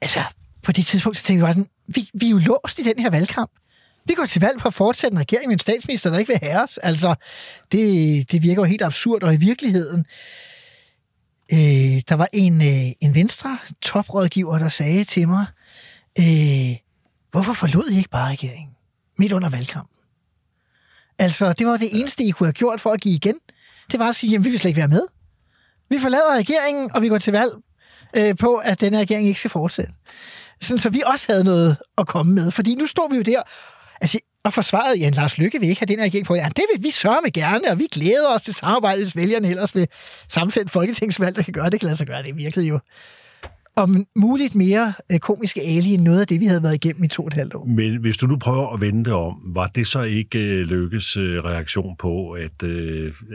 altså, 0.00 0.20
på 0.62 0.72
det 0.72 0.86
tidspunkt, 0.86 1.18
så 1.18 1.24
tænkte 1.24 1.40
vi 1.40 1.44
bare 1.44 1.52
sådan, 1.52 1.68
vi, 1.86 2.10
vi 2.14 2.26
er 2.26 2.30
jo 2.30 2.38
låst 2.38 2.78
i 2.78 2.82
den 2.82 2.98
her 2.98 3.10
valgkamp. 3.10 3.50
Vi 4.04 4.14
går 4.14 4.26
til 4.26 4.40
valg 4.40 4.58
på 4.58 4.68
at 4.68 4.74
fortsætte 4.74 5.14
en 5.14 5.20
regering 5.20 5.48
med 5.48 5.52
en 5.52 5.58
statsminister, 5.58 6.10
der 6.10 6.18
ikke 6.18 6.32
vil 6.32 6.50
have 6.50 6.62
os. 6.62 6.78
Altså, 6.78 7.14
det, 7.72 8.32
det 8.32 8.42
virker 8.42 8.62
jo 8.62 8.64
helt 8.64 8.82
absurd, 8.82 9.22
og 9.22 9.34
i 9.34 9.36
virkeligheden, 9.36 10.06
øh, 11.52 12.02
der 12.08 12.14
var 12.14 12.28
en, 12.32 12.62
øh, 12.62 12.92
en 13.00 13.14
venstre 13.14 13.58
toprådgiver, 13.82 14.58
der 14.58 14.68
sagde 14.68 15.04
til 15.04 15.28
mig, 15.28 15.46
øh, 16.18 16.76
Hvorfor 17.36 17.52
forlod 17.52 17.90
I 17.90 17.96
ikke 17.96 18.08
bare 18.08 18.30
regeringen 18.30 18.74
midt 19.18 19.32
under 19.32 19.48
valgkampen? 19.48 19.96
Altså, 21.18 21.52
det 21.52 21.66
var 21.66 21.76
det 21.76 21.88
eneste, 21.92 22.24
I 22.24 22.30
kunne 22.30 22.46
have 22.46 22.52
gjort 22.52 22.80
for 22.80 22.92
at 22.92 23.00
give 23.00 23.14
igen. 23.14 23.34
Det 23.90 23.98
var 23.98 24.08
at 24.08 24.16
sige, 24.16 24.36
at 24.36 24.44
vi 24.44 24.50
vil 24.50 24.58
slet 24.58 24.68
ikke 24.68 24.78
være 24.78 24.88
med. 24.88 25.06
Vi 25.88 25.98
forlader 25.98 26.36
regeringen, 26.36 26.90
og 26.94 27.02
vi 27.02 27.08
går 27.08 27.18
til 27.18 27.32
valg 27.32 27.52
øh, 28.16 28.36
på, 28.36 28.54
at 28.54 28.80
denne 28.80 28.98
regering 28.98 29.26
ikke 29.26 29.38
skal 29.38 29.50
fortsætte. 29.50 29.92
Sådan, 30.60 30.78
så 30.78 30.88
vi 30.88 31.02
også 31.06 31.32
havde 31.32 31.44
noget 31.44 31.76
at 31.98 32.06
komme 32.06 32.32
med. 32.34 32.50
Fordi 32.50 32.74
nu 32.74 32.86
står 32.86 33.08
vi 33.08 33.16
jo 33.16 33.22
der, 33.22 33.42
altså, 34.00 34.18
og 34.44 34.52
forsvaret, 34.52 35.00
ja, 35.00 35.10
Lars 35.10 35.38
Lykke 35.38 35.60
vil 35.60 35.68
ikke 35.68 35.80
have 35.80 35.86
den 35.86 35.98
her 35.98 36.04
regering 36.04 36.26
for. 36.26 36.34
Ja, 36.34 36.48
det 36.56 36.64
vil 36.74 36.84
vi 36.84 36.90
sørge 36.90 37.20
med 37.22 37.32
gerne, 37.32 37.70
og 37.70 37.78
vi 37.78 37.86
glæder 37.92 38.28
os 38.28 38.42
til 38.42 38.54
samarbejdet, 38.54 39.04
hvis 39.04 39.16
vælgerne 39.16 39.48
ellers 39.48 39.74
vil 39.74 39.88
sammensætte 40.28 40.72
folketingsvalg, 40.72 41.36
der 41.36 41.42
kan 41.42 41.52
gøre 41.52 41.70
det, 41.70 41.80
kan 41.80 41.86
lade 41.86 41.96
sig 41.96 42.06
gøre. 42.06 42.22
Det 42.22 42.36
virkelig 42.36 42.68
jo 42.68 42.80
om 43.76 44.06
muligt 44.16 44.54
mere 44.54 44.92
øh, 45.12 45.18
komiske 45.18 45.60
ali 45.60 45.94
end 45.94 46.02
noget 46.02 46.20
af 46.20 46.26
det, 46.26 46.40
vi 46.40 46.46
havde 46.46 46.62
været 46.62 46.74
igennem 46.74 47.04
i 47.04 47.08
to 47.08 47.22
og 47.22 47.26
et 47.26 47.34
halvt 47.34 47.54
år. 47.54 47.64
Men 47.64 47.96
hvis 48.00 48.16
du 48.16 48.26
nu 48.26 48.36
prøver 48.36 48.74
at 48.74 48.80
vende 48.80 49.04
det 49.04 49.12
om, 49.12 49.34
var 49.44 49.66
det 49.66 49.86
så 49.86 50.02
ikke 50.02 50.38
øh, 50.38 50.66
Lykkes 50.66 51.16
øh, 51.16 51.44
reaktion 51.44 51.96
på, 51.98 52.30
at, 52.30 52.62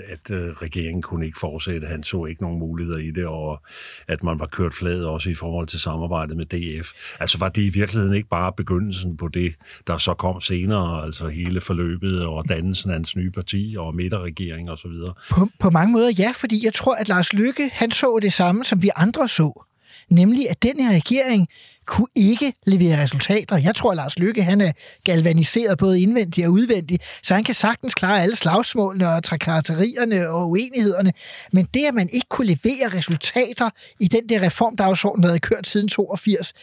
at 0.08 0.32
regeringen 0.62 1.02
kunne 1.02 1.26
ikke 1.26 1.40
fortsætte? 1.40 1.88
Han 1.88 2.04
så 2.04 2.26
ikke 2.26 2.42
nogen 2.42 2.60
muligheder 2.60 2.98
i 2.98 3.12
det, 3.12 3.26
og 3.26 3.62
at 4.08 4.24
man 4.24 4.40
var 4.40 4.46
kørt 4.46 4.74
flad 4.74 5.04
også 5.04 5.30
i 5.30 5.34
forhold 5.34 5.68
til 5.68 5.80
samarbejdet 5.80 6.38
med 6.38 6.46
DF. 6.46 6.92
Altså 7.20 7.38
var 7.38 7.50
det 7.50 7.62
i 7.62 7.70
virkeligheden 7.70 8.16
ikke 8.16 8.30
bare 8.30 8.54
begyndelsen 8.58 9.18
på 9.18 9.28
det, 9.28 9.56
der 9.88 9.98
så 9.98 10.14
kom 10.14 10.42
senere, 10.42 11.04
altså 11.04 11.28
hele 11.28 11.62
forløbet 11.62 12.26
og 12.26 12.50
dannelsen 12.50 12.90
af 12.90 12.96
hans 12.96 13.16
nye 13.16 13.32
parti 13.32 13.76
og 13.80 13.96
midterregering 13.96 14.72
osv.? 14.72 14.92
På, 15.30 15.48
på 15.60 15.70
mange 15.70 15.92
måder 15.92 16.12
ja, 16.20 16.32
fordi 16.36 16.66
jeg 16.66 16.74
tror, 16.74 16.96
at 16.96 17.10
Lars 17.10 17.34
Lykke, 17.34 17.70
han 17.74 17.92
så 17.92 18.20
det 18.22 18.34
samme, 18.34 18.64
som 18.64 18.84
vi 18.84 18.90
andre 18.96 19.28
så 19.28 19.66
nemlig 20.10 20.50
at 20.50 20.64
den 20.64 20.80
her 20.80 20.96
regering 20.96 21.48
kunne 21.86 22.08
ikke 22.16 22.54
levere 22.66 23.04
resultater. 23.04 23.58
Jeg 23.58 23.76
tror, 23.76 23.92
at 23.92 23.98
Lars 23.98 24.20
Lykke 24.20 24.44
han 24.44 24.62
er 24.62 24.72
galvaniseret 25.04 25.78
både 25.78 26.02
indvendigt 26.02 26.48
og 26.48 26.54
udvendigt, 26.54 27.20
så 27.24 27.34
han 27.34 27.44
kan 27.44 27.56
sagtens 27.56 27.94
klare 27.94 28.24
alle 28.24 28.36
slagsmålene 28.36 29.10
og 29.10 29.24
trakatterierne 29.24 30.30
og 30.30 30.50
uenighederne. 30.50 31.14
Men 31.52 31.68
det, 31.74 31.86
at 31.86 31.94
man 31.94 32.10
ikke 32.14 32.28
kunne 32.30 32.48
levere 32.48 32.98
resultater 32.98 33.70
i 34.00 34.08
den 34.08 34.30
der 34.30 34.42
reformdagsorden, 34.42 35.24
der 35.24 35.30
havde 35.30 35.40
kørt 35.40 35.68
siden 35.68 35.88
82, 35.88 36.54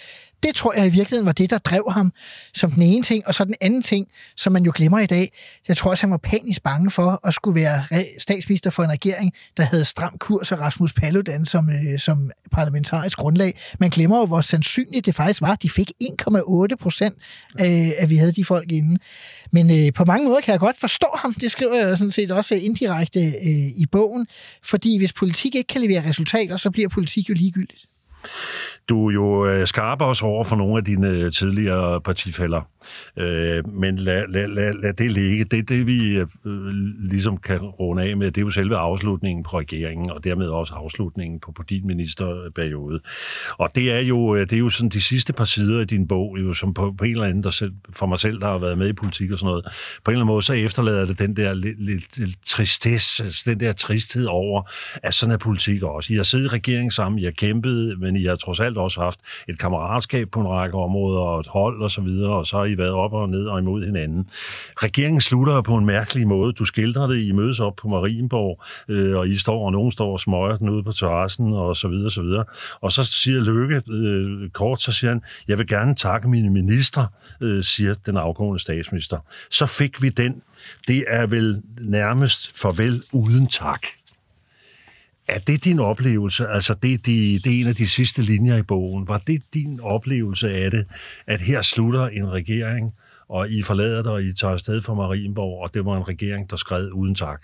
det 0.43 0.55
tror 0.55 0.73
jeg 0.73 0.87
i 0.87 0.91
virkeligheden 0.91 1.27
var 1.27 1.33
det, 1.33 1.51
der 1.51 1.59
drev 1.59 1.93
ham 1.93 2.13
som 2.55 2.71
den 2.71 2.83
ene 2.83 3.03
ting. 3.03 3.27
Og 3.27 3.35
så 3.35 3.45
den 3.45 3.55
anden 3.61 3.83
ting, 3.83 4.09
som 4.37 4.53
man 4.53 4.65
jo 4.65 4.73
glemmer 4.75 4.99
i 4.99 5.07
dag, 5.07 5.33
jeg 5.69 5.77
tror 5.77 5.91
også, 5.91 6.03
han 6.03 6.11
var 6.11 6.17
panisk 6.17 6.63
bange 6.63 6.91
for 6.91 7.21
at 7.25 7.35
skulle 7.35 7.61
være 7.61 7.85
statsminister 8.19 8.71
for 8.71 8.83
en 8.83 8.91
regering, 8.91 9.33
der 9.57 9.63
havde 9.63 9.85
stram 9.85 10.19
kurs 10.19 10.53
og 10.53 10.61
Rasmus 10.61 10.93
Paludan 10.93 11.45
som, 11.45 11.71
øh, 11.71 11.99
som 11.99 12.31
parlamentarisk 12.53 13.19
grundlag. 13.19 13.59
Man 13.79 13.91
glemmer 13.91 14.19
jo, 14.19 14.27
hvor 14.27 14.41
sandsynligt 14.41 15.08
det 15.09 15.17
faktisk 15.17 15.41
var. 15.41 15.55
De 15.55 15.71
fik 15.71 15.91
1,8 16.03 16.77
procent 16.81 17.15
øh, 17.61 17.91
at 17.99 18.11
vi 18.11 18.17
havde 18.17 18.33
de 18.33 18.45
folk 18.45 18.73
inde. 18.73 18.99
Men 19.53 19.71
øh, 19.71 19.93
på 19.93 20.05
mange 20.05 20.29
måder 20.29 20.41
kan 20.41 20.53
jeg 20.53 20.61
godt 20.61 20.79
forstå 20.81 21.07
ham. 21.15 21.35
Det 21.35 21.51
skriver 21.51 21.75
jeg 21.75 21.99
sådan 21.99 22.13
set 22.13 22.31
også 22.31 22.55
indirekte 22.55 23.21
øh, 23.21 23.69
i 23.83 23.87
bogen. 23.93 24.27
Fordi 24.63 24.99
hvis 24.99 25.13
politik 25.13 25.55
ikke 25.55 25.69
kan 25.69 25.81
levere 25.81 26.09
resultater, 26.09 26.57
så 26.57 26.71
bliver 26.71 26.89
politik 26.89 27.29
jo 27.29 27.35
ligegyldigt. 27.35 27.87
du 28.89 29.09
er 29.09 29.13
jo 29.13 29.47
øh, 29.47 29.67
skarper 29.67 30.05
os 30.05 30.23
over 30.23 30.45
for 30.45 30.57
nogle 30.57 30.79
af 30.79 30.85
dine 30.85 31.09
øh, 31.09 31.33
tidligere 31.33 32.01
partifælder. 32.01 32.63
Øh, 33.17 33.69
men 33.69 33.97
lad, 33.97 34.25
lad, 34.29 34.49
lad, 34.49 34.75
lad 34.83 34.93
det 34.93 35.11
ligge. 35.11 35.45
Det, 35.45 35.69
det 35.69 35.87
vi 35.87 36.17
øh, 36.17 36.27
ligesom 37.01 37.37
kan 37.37 37.61
runde 37.61 38.03
af 38.03 38.17
med, 38.17 38.27
det 38.27 38.41
er 38.41 38.45
jo 38.45 38.51
selve 38.51 38.77
afslutningen 38.77 39.45
på 39.45 39.59
regeringen, 39.59 40.11
og 40.11 40.25
dermed 40.25 40.47
også 40.47 40.75
afslutningen 40.75 41.41
på, 41.41 41.53
på 41.53 41.63
din 41.63 41.87
ministerperiode. 41.87 43.01
Og 43.59 43.71
det 43.75 43.93
er 43.93 44.01
jo, 44.01 44.35
øh, 44.35 44.41
det 44.41 44.53
er 44.53 44.59
jo 44.59 44.71
sådan 44.71 44.89
de 44.89 45.01
sidste 45.01 45.33
par 45.33 45.45
sider 45.45 45.81
i 45.81 45.85
din 45.85 46.09
bog, 46.09 46.37
jo, 46.41 46.53
som 46.55 46.75
på, 46.75 46.95
på 46.99 47.05
en 47.05 47.11
eller 47.11 47.25
anden, 47.25 47.43
der 47.43 47.51
selv, 47.51 47.73
for 47.93 48.07
mig 48.07 48.21
selv, 48.21 48.41
der 48.41 48.47
har 48.47 48.59
været 48.59 48.79
med 48.79 48.89
i 48.89 48.93
politik 48.93 49.31
og 49.31 49.39
sådan 49.39 49.51
noget, 49.51 49.65
på 50.05 50.11
en 50.11 50.13
eller 50.13 50.25
anden 50.25 50.35
måde, 50.35 50.43
så 50.43 50.53
efterlader 50.53 51.07
det 51.07 51.19
den 51.19 51.37
der 51.37 51.55
lidt, 51.55 51.85
lidt, 51.85 52.19
lidt 52.19 52.37
tristesse, 52.47 53.25
altså 53.25 53.51
den 53.51 53.61
der 53.61 53.73
tristhed 53.73 54.27
over, 54.27 54.63
at 55.03 55.15
sådan 55.15 55.33
er 55.33 55.37
politik 55.39 55.83
også. 55.83 56.13
I 56.13 56.17
har 56.17 56.23
siddet 56.23 56.45
i 56.45 56.49
regeringen 56.49 56.91
sammen, 56.91 57.19
I 57.19 57.25
har 57.25 57.31
kæmpet, 57.31 58.01
men 58.01 58.17
I 58.17 58.25
har 58.25 58.37
trods 58.37 58.61
alt 58.61 58.77
også 58.77 59.01
haft 59.01 59.21
et 59.49 59.59
kammeratskab 59.59 60.31
på 60.31 60.41
en 60.41 60.49
række 60.49 60.77
områder, 60.77 61.21
og 61.21 61.41
et 61.41 61.47
hold 61.47 61.83
og 61.83 61.91
så 61.91 62.01
videre, 62.01 62.31
og 62.31 62.47
så 62.47 62.57
har 62.57 62.65
I 62.65 62.78
været 62.79 62.91
op 62.91 63.13
og 63.13 63.29
ned 63.29 63.47
og 63.47 63.59
imod 63.59 63.85
hinanden. 63.85 64.29
Regeringen 64.83 65.21
slutter 65.21 65.63
på 65.63 65.77
en 65.77 65.87
mærkelig 65.87 66.29
måde. 66.29 66.53
Du 66.53 66.65
skildrer 66.65 67.07
det, 67.07 67.23
I 67.23 67.33
mødes 67.33 67.61
op 67.61 67.77
på 67.77 67.89
Marienborg, 67.89 68.65
øh, 68.89 69.17
og 69.17 69.29
I 69.29 69.37
står, 69.37 69.67
og 69.67 69.73
nogen 69.73 69.93
står 69.93 70.13
og 70.13 70.21
smøger 70.21 70.57
den 70.57 70.69
ude 70.69 70.83
på 70.83 70.93
terrassen, 70.93 71.53
og 71.53 71.77
så 71.77 71.89
videre, 71.89 72.11
så 72.11 72.23
videre. 72.23 72.45
Og 72.81 72.93
så 72.93 73.05
siger 73.05 73.41
Løkke 73.41 73.83
øh, 73.91 74.51
kort, 74.51 74.83
så 74.83 74.93
siger 74.93 75.11
han, 75.11 75.23
jeg 75.49 75.59
vil 75.59 75.67
gerne 75.67 75.95
takke 75.95 76.29
mine 76.29 76.51
ministre, 76.51 77.09
øh, 77.41 77.65
siger 77.65 77.95
den 78.07 78.17
afgående 78.17 78.61
statsminister. 78.61 79.19
Så 79.51 79.67
fik 79.67 80.03
vi 80.03 80.09
den. 80.09 80.43
Det 80.89 81.05
er 81.09 81.27
vel 81.27 81.63
nærmest 81.81 82.59
farvel 82.61 83.03
uden 83.13 83.47
tak. 83.47 83.87
Er 85.29 85.39
det 85.39 85.65
din 85.65 85.79
oplevelse? 85.79 86.47
Altså, 86.47 86.75
det, 86.75 87.07
det, 87.07 87.45
det 87.45 87.57
er 87.57 87.61
en 87.61 87.67
af 87.67 87.75
de 87.75 87.89
sidste 87.89 88.23
linjer 88.23 88.57
i 88.57 88.63
bogen. 88.63 89.09
Var 89.09 89.19
det 89.19 89.43
din 89.55 89.81
oplevelse 89.81 90.51
af 90.51 90.71
det, 90.71 90.87
at 91.27 91.41
her 91.41 91.63
slutter 91.63 92.09
en 92.09 92.33
regering, 92.33 92.95
og 93.29 93.51
I 93.51 93.63
forlader 93.63 94.03
dig, 94.03 94.13
og 94.13 94.23
I 94.23 94.33
tager 94.33 94.53
afsted 94.53 94.83
fra 94.83 94.95
Marienborg, 94.95 95.63
og 95.63 95.75
det 95.75 95.85
var 95.85 95.97
en 95.97 96.09
regering, 96.09 96.51
der 96.51 96.57
skred 96.57 96.91
uden 96.93 97.15
tak? 97.15 97.41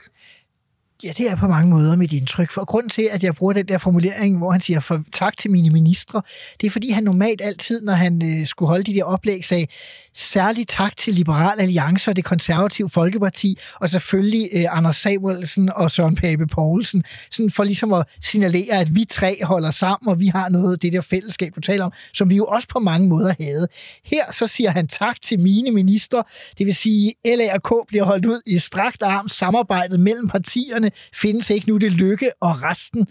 Ja, 1.05 1.13
det 1.19 1.31
er 1.31 1.37
på 1.37 1.49
mange 1.49 1.71
måder 1.71 1.97
mit 1.97 2.13
indtryk. 2.13 2.51
For 2.51 2.65
grund 2.65 2.91
til, 2.91 3.09
at 3.13 3.23
jeg 3.23 3.35
bruger 3.35 3.53
den 3.53 3.69
der 3.69 3.79
formulering, 3.79 4.39
hvor 4.39 4.51
han 4.51 4.61
siger 4.61 4.81
for, 4.81 5.03
tak 5.13 5.37
til 5.37 5.51
mine 5.51 5.71
ministre, 5.71 6.23
det 6.61 6.67
er 6.67 6.71
fordi, 6.71 6.91
han 6.91 7.05
normalt 7.05 7.41
altid, 7.41 7.83
når 7.83 7.93
han 7.93 8.41
øh, 8.41 8.47
skulle 8.47 8.69
holde 8.69 8.85
de 8.85 8.95
der 8.95 9.05
oplæg, 9.05 9.45
sagde 9.45 9.67
særlig 10.15 10.69
tak 10.69 10.97
til 10.97 11.15
Liberal 11.15 11.61
Alliance 11.61 12.11
og 12.11 12.17
det 12.17 12.25
konservative 12.25 12.91
Folkeparti, 12.91 13.59
og 13.75 13.91
selvfølgelig 13.91 14.49
øh, 14.53 14.65
Anders 14.71 14.97
Samuelsen 14.97 15.71
og 15.77 15.91
Søren 15.91 16.15
Pape 16.15 16.47
Poulsen, 16.47 17.05
sådan 17.31 17.51
for 17.51 17.65
ligesom 17.65 17.93
at 17.93 18.07
signalere, 18.23 18.75
at 18.81 18.95
vi 18.95 19.05
tre 19.05 19.39
holder 19.43 19.71
sammen, 19.71 20.09
og 20.09 20.21
vi 20.21 20.27
har 20.27 20.49
noget 20.49 20.83
det 20.83 20.93
der 20.93 21.01
fællesskab, 21.01 21.53
du 21.57 21.61
taler 21.61 21.85
om, 21.85 21.93
som 22.15 22.31
vi 22.31 22.37
jo 22.37 22.45
også 22.45 22.69
på 22.69 22.79
mange 22.79 23.09
måder 23.09 23.35
havde. 23.41 23.69
Her 24.05 24.33
så 24.33 24.47
siger 24.47 24.71
han 24.71 24.87
tak 24.87 25.21
til 25.21 25.41
mine 25.41 25.71
ministre, 25.71 26.25
det 26.59 26.67
vil 26.67 26.75
sige, 26.75 27.15
LA 27.25 27.55
og 27.55 27.63
K 27.63 27.89
bliver 27.89 28.05
holdt 28.05 28.27
ud 28.27 28.41
i 28.47 28.59
strakt 28.59 29.03
arm, 29.03 29.29
samarbejdet 29.29 30.01
mellem 30.01 30.29
partierne, 30.29 30.91
findes 31.15 31.51
ikke 31.51 31.69
nu, 31.69 31.77
det 31.77 31.93
lykke 31.93 32.31
og 32.41 32.63
resten. 32.63 33.07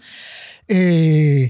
Øh, 0.68 1.48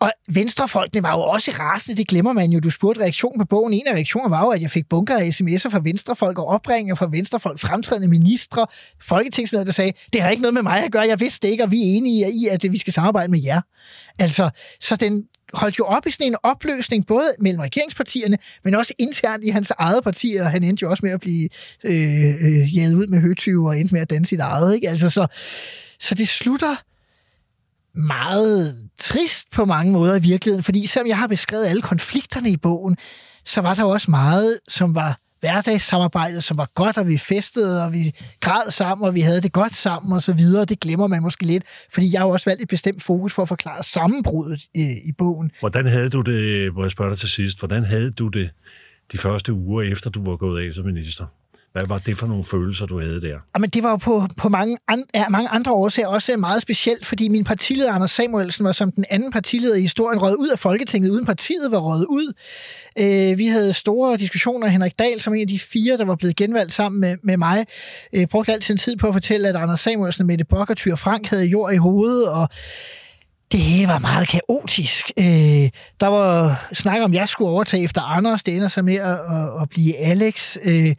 og 0.00 0.12
venstrefolkene 0.34 1.02
var 1.02 1.10
jo 1.10 1.20
også 1.20 1.50
rasende, 1.50 1.96
det 1.96 2.08
glemmer 2.08 2.32
man 2.32 2.50
jo. 2.50 2.60
Du 2.60 2.70
spurgte 2.70 3.00
reaktion 3.00 3.38
på 3.38 3.44
bogen. 3.44 3.72
En 3.72 3.86
af 3.86 3.92
reaktionerne 3.92 4.30
var 4.30 4.40
jo, 4.40 4.48
at 4.48 4.62
jeg 4.62 4.70
fik 4.70 4.88
bunker 4.88 5.16
af 5.16 5.28
sms'er 5.28 5.68
fra 5.70 5.80
venstrefolk 5.84 6.38
og 6.38 6.46
opringninger 6.46 6.94
fra 6.94 7.08
venstrefolk, 7.10 7.58
fremtrædende 7.58 8.08
ministre, 8.08 8.66
folketingsmedlemmer, 9.02 9.64
der 9.64 9.72
sagde, 9.72 9.92
det 10.12 10.22
har 10.22 10.30
ikke 10.30 10.42
noget 10.42 10.54
med 10.54 10.62
mig 10.62 10.84
at 10.84 10.92
gøre, 10.92 11.06
jeg 11.06 11.20
vidste 11.20 11.46
det 11.46 11.52
ikke, 11.52 11.64
og 11.64 11.70
vi 11.70 11.80
er 11.80 11.96
enige 11.96 12.32
i, 12.32 12.46
at 12.46 12.66
vi 12.70 12.78
skal 12.78 12.92
samarbejde 12.92 13.30
med 13.30 13.42
jer. 13.42 13.60
Altså, 14.18 14.50
så 14.80 14.96
den 14.96 15.24
holdt 15.54 15.78
jo 15.78 15.84
op 15.84 16.06
i 16.06 16.10
sådan 16.10 16.26
en 16.26 16.36
opløsning, 16.42 17.06
både 17.06 17.34
mellem 17.38 17.60
regeringspartierne, 17.60 18.38
men 18.64 18.74
også 18.74 18.94
internt 18.98 19.44
i 19.44 19.48
hans 19.48 19.72
eget 19.78 20.04
parti, 20.04 20.34
og 20.34 20.50
han 20.50 20.62
endte 20.62 20.82
jo 20.82 20.90
også 20.90 21.06
med 21.06 21.12
at 21.12 21.20
blive 21.20 21.48
øh, 21.84 22.34
øh, 22.40 22.76
jaget 22.76 22.94
ud 22.94 23.06
med 23.06 23.20
høtyve 23.20 23.68
og 23.68 23.78
endte 23.78 23.94
med 23.94 24.00
at 24.00 24.10
danse 24.10 24.28
sit 24.28 24.40
eget. 24.40 24.74
Ikke? 24.74 24.88
Altså, 24.88 25.10
så, 25.10 25.26
så 26.00 26.14
det 26.14 26.28
slutter 26.28 26.76
meget 27.98 28.88
trist 28.98 29.50
på 29.50 29.64
mange 29.64 29.92
måder 29.92 30.16
i 30.16 30.22
virkeligheden, 30.22 30.64
fordi 30.64 30.86
selvom 30.86 31.08
jeg 31.08 31.18
har 31.18 31.26
beskrevet 31.26 31.66
alle 31.66 31.82
konflikterne 31.82 32.50
i 32.50 32.56
bogen, 32.56 32.96
så 33.44 33.60
var 33.60 33.74
der 33.74 33.84
også 33.84 34.10
meget, 34.10 34.58
som 34.68 34.94
var 34.94 35.23
hverdagssamarbejdet, 35.44 36.44
som 36.44 36.56
var 36.56 36.70
godt, 36.74 36.98
og 36.98 37.08
vi 37.08 37.18
festede, 37.18 37.84
og 37.84 37.92
vi 37.92 38.12
græd 38.40 38.70
sammen, 38.70 39.06
og 39.06 39.14
vi 39.14 39.20
havde 39.20 39.40
det 39.40 39.52
godt 39.52 39.76
sammen, 39.76 40.12
og 40.12 40.22
så 40.22 40.32
videre. 40.32 40.64
Det 40.64 40.80
glemmer 40.80 41.06
man 41.06 41.22
måske 41.22 41.46
lidt, 41.46 41.64
fordi 41.90 42.12
jeg 42.12 42.20
har 42.20 42.26
jo 42.26 42.32
også 42.32 42.50
valgt 42.50 42.62
et 42.62 42.68
bestemt 42.68 43.02
fokus 43.02 43.34
for 43.34 43.42
at 43.42 43.48
forklare 43.48 43.82
sammenbruddet 43.82 44.62
i, 44.74 44.82
i 45.04 45.12
bogen. 45.18 45.50
Hvordan 45.60 45.86
havde 45.86 46.10
du 46.10 46.20
det, 46.20 46.74
må 46.74 46.82
jeg 46.82 46.90
spørge 46.90 47.10
dig 47.10 47.18
til 47.18 47.28
sidst, 47.28 47.58
hvordan 47.58 47.84
havde 47.84 48.10
du 48.10 48.28
det 48.28 48.50
de 49.12 49.18
første 49.18 49.52
uger 49.52 49.82
efter, 49.82 50.10
du 50.10 50.24
var 50.24 50.36
gået 50.36 50.68
af 50.68 50.74
som 50.74 50.84
minister? 50.84 51.26
Hvad 51.74 51.86
var 51.86 51.98
det 51.98 52.16
for 52.16 52.26
nogle 52.26 52.44
følelser, 52.44 52.86
du 52.86 53.00
havde 53.00 53.20
der? 53.20 53.38
Jamen, 53.54 53.70
det 53.70 53.82
var 53.82 53.90
jo 53.90 53.96
på, 53.96 54.22
på 54.36 54.48
mange, 54.48 54.78
an, 54.88 55.04
ja, 55.14 55.28
mange 55.28 55.48
andre 55.48 55.72
årsager 55.72 56.08
også 56.08 56.36
meget 56.36 56.62
specielt, 56.62 57.06
fordi 57.06 57.28
min 57.28 57.44
partileder 57.44 57.92
Anders 57.92 58.10
Samuelsen 58.10 58.64
var 58.64 58.72
som 58.72 58.92
den 58.92 59.04
anden 59.10 59.32
partileder 59.32 59.74
i 59.74 59.80
historien 59.80 60.22
røget 60.22 60.36
ud 60.36 60.48
af 60.48 60.58
Folketinget, 60.58 61.10
uden 61.10 61.26
partiet 61.26 61.70
var 61.70 61.78
røget 61.78 62.06
ud. 62.06 62.32
Øh, 62.98 63.38
vi 63.38 63.46
havde 63.46 63.72
store 63.72 64.16
diskussioner. 64.16 64.68
Henrik 64.68 64.98
Dahl, 64.98 65.20
som 65.20 65.34
en 65.34 65.40
af 65.40 65.48
de 65.48 65.58
fire, 65.58 65.96
der 65.96 66.04
var 66.04 66.14
blevet 66.14 66.36
genvalgt 66.36 66.72
sammen 66.72 67.00
med, 67.00 67.16
med 67.22 67.36
mig, 67.36 67.66
øh, 68.12 68.26
brugte 68.26 68.52
altid 68.52 68.66
sin 68.66 68.76
tid 68.76 68.96
på 68.96 69.08
at 69.08 69.14
fortælle, 69.14 69.48
at 69.48 69.56
Anders 69.56 69.80
Samuelsen 69.80 70.26
Mette 70.26 70.44
Bock 70.44 70.70
og 70.70 70.76
Thyre 70.76 70.96
Frank 70.96 71.26
havde 71.26 71.44
jord 71.46 71.72
i 71.72 71.76
hovedet, 71.76 72.28
og 72.28 72.48
det 73.52 73.88
var 73.88 73.98
meget 73.98 74.28
kaotisk. 74.28 75.10
Øh, 75.18 75.70
der 76.00 76.06
var 76.06 76.66
snak 76.72 77.02
om, 77.02 77.10
at 77.10 77.16
jeg 77.16 77.28
skulle 77.28 77.50
overtage 77.50 77.84
efter 77.84 78.02
Anders. 78.02 78.42
Det 78.42 78.56
ender 78.56 78.68
så 78.68 78.82
med 78.82 78.94
at, 78.94 79.12
at, 79.12 79.62
at 79.62 79.68
blive 79.70 79.96
Alex. 79.98 80.56
Øh, 80.64 80.94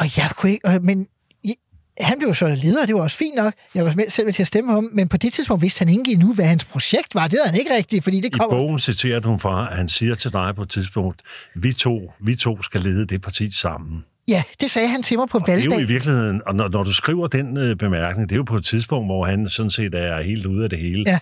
og 0.00 0.16
jeg 0.16 0.30
kunne 0.36 0.52
ikke, 0.52 0.80
men 0.82 1.06
han 2.00 2.18
blev 2.18 2.34
så 2.34 2.48
leder, 2.48 2.86
det 2.86 2.94
var 2.94 3.00
også 3.00 3.16
fint 3.16 3.34
nok. 3.34 3.54
Jeg 3.74 3.84
var 3.84 3.94
selv 4.08 4.26
med 4.26 4.32
til 4.32 4.42
at 4.42 4.46
stemme 4.46 4.76
om, 4.76 4.90
men 4.92 5.08
på 5.08 5.16
det 5.16 5.32
tidspunkt 5.32 5.62
vidste 5.62 5.84
han 5.84 5.98
ikke 5.98 6.12
endnu, 6.12 6.34
hvad 6.34 6.44
hans 6.44 6.64
projekt 6.64 7.14
var. 7.14 7.28
Det 7.28 7.38
havde 7.38 7.50
han 7.50 7.58
ikke 7.58 7.74
rigtigt, 7.74 8.04
fordi 8.04 8.20
det 8.20 8.32
kom... 8.32 8.50
I 8.50 8.54
bogen 8.54 8.78
citerer 8.78 9.20
du 9.20 9.38
fra, 9.38 9.70
at 9.70 9.76
han 9.76 9.88
siger 9.88 10.14
til 10.14 10.32
dig 10.32 10.52
på 10.56 10.62
et 10.62 10.70
tidspunkt, 10.70 11.22
vi 11.54 11.72
to, 11.72 12.12
vi 12.20 12.36
to 12.36 12.62
skal 12.62 12.80
lede 12.80 13.06
det 13.06 13.22
parti 13.22 13.50
sammen. 13.50 14.04
Ja, 14.30 14.42
det 14.60 14.70
sagde 14.70 14.88
han 14.88 15.02
til 15.02 15.18
mig 15.18 15.28
på 15.28 15.38
og 15.38 15.44
valgdag. 15.48 15.64
Det 15.64 15.72
er 15.72 15.80
jo 15.80 15.84
i 15.84 15.88
virkeligheden, 15.88 16.42
og 16.46 16.54
når, 16.54 16.68
når 16.68 16.84
du 16.84 16.92
skriver 16.92 17.26
den 17.26 17.56
øh, 17.56 17.76
bemærkning, 17.76 18.28
det 18.28 18.34
er 18.34 18.36
jo 18.36 18.42
på 18.42 18.56
et 18.56 18.64
tidspunkt, 18.64 19.06
hvor 19.06 19.24
han 19.24 19.48
sådan 19.48 19.70
set 19.70 19.94
er 19.94 20.22
helt 20.22 20.46
ude 20.46 20.64
af 20.64 20.70
det 20.70 20.78
hele. 20.78 21.04
Ja. 21.06 21.18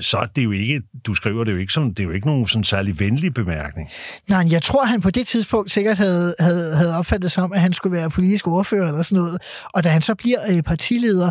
Så 0.00 0.16
er 0.16 0.26
det 0.26 0.44
jo 0.44 0.52
ikke, 0.52 0.82
du 1.06 1.14
skriver 1.14 1.44
det 1.44 1.52
jo 1.52 1.56
ikke 1.56 1.72
som, 1.72 1.94
det 1.94 2.02
er 2.02 2.04
jo 2.04 2.10
ikke 2.10 2.26
nogen 2.26 2.46
sådan 2.46 2.64
særlig 2.64 3.00
venlig 3.00 3.34
bemærkning. 3.34 3.90
Nej, 4.28 4.46
jeg 4.50 4.62
tror, 4.62 4.84
han 4.84 5.00
på 5.00 5.10
det 5.10 5.26
tidspunkt 5.26 5.70
sikkert 5.70 5.98
havde, 5.98 6.34
havde, 6.40 6.76
havde 6.76 6.96
opfattet 6.96 7.32
som, 7.32 7.52
at 7.52 7.60
han 7.60 7.72
skulle 7.72 7.96
være 7.96 8.10
politisk 8.10 8.46
ordfører 8.46 8.88
eller 8.88 9.02
sådan 9.02 9.22
noget. 9.22 9.42
Og 9.72 9.84
da 9.84 9.88
han 9.88 10.02
så 10.02 10.14
bliver 10.14 10.38
øh, 10.50 10.62
partileder, 10.62 11.30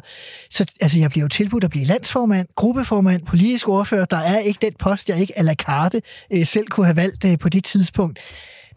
så 0.50 0.66
altså, 0.82 1.00
jeg 1.00 1.10
bliver 1.10 1.24
jo 1.24 1.30
tilbudt 1.30 1.64
at 1.64 1.70
blive 1.70 1.86
landsformand, 1.86 2.48
gruppeformand, 2.56 3.22
politisk 3.26 3.68
ordfører. 3.70 4.06
Der 4.06 4.18
er 4.18 4.40
ikke 4.40 4.60
den 4.62 4.74
post, 4.80 5.10
jeg 5.10 5.22
ikke 5.22 5.40
à 5.40 5.42
la 5.42 5.54
carte 5.54 6.02
øh, 6.34 6.46
selv 6.46 6.68
kunne 6.68 6.86
have 6.86 6.96
valgt 6.96 7.26
øh, 7.26 7.40
på 7.40 7.50
det 7.50 7.64
tidspunkt. 7.64 8.20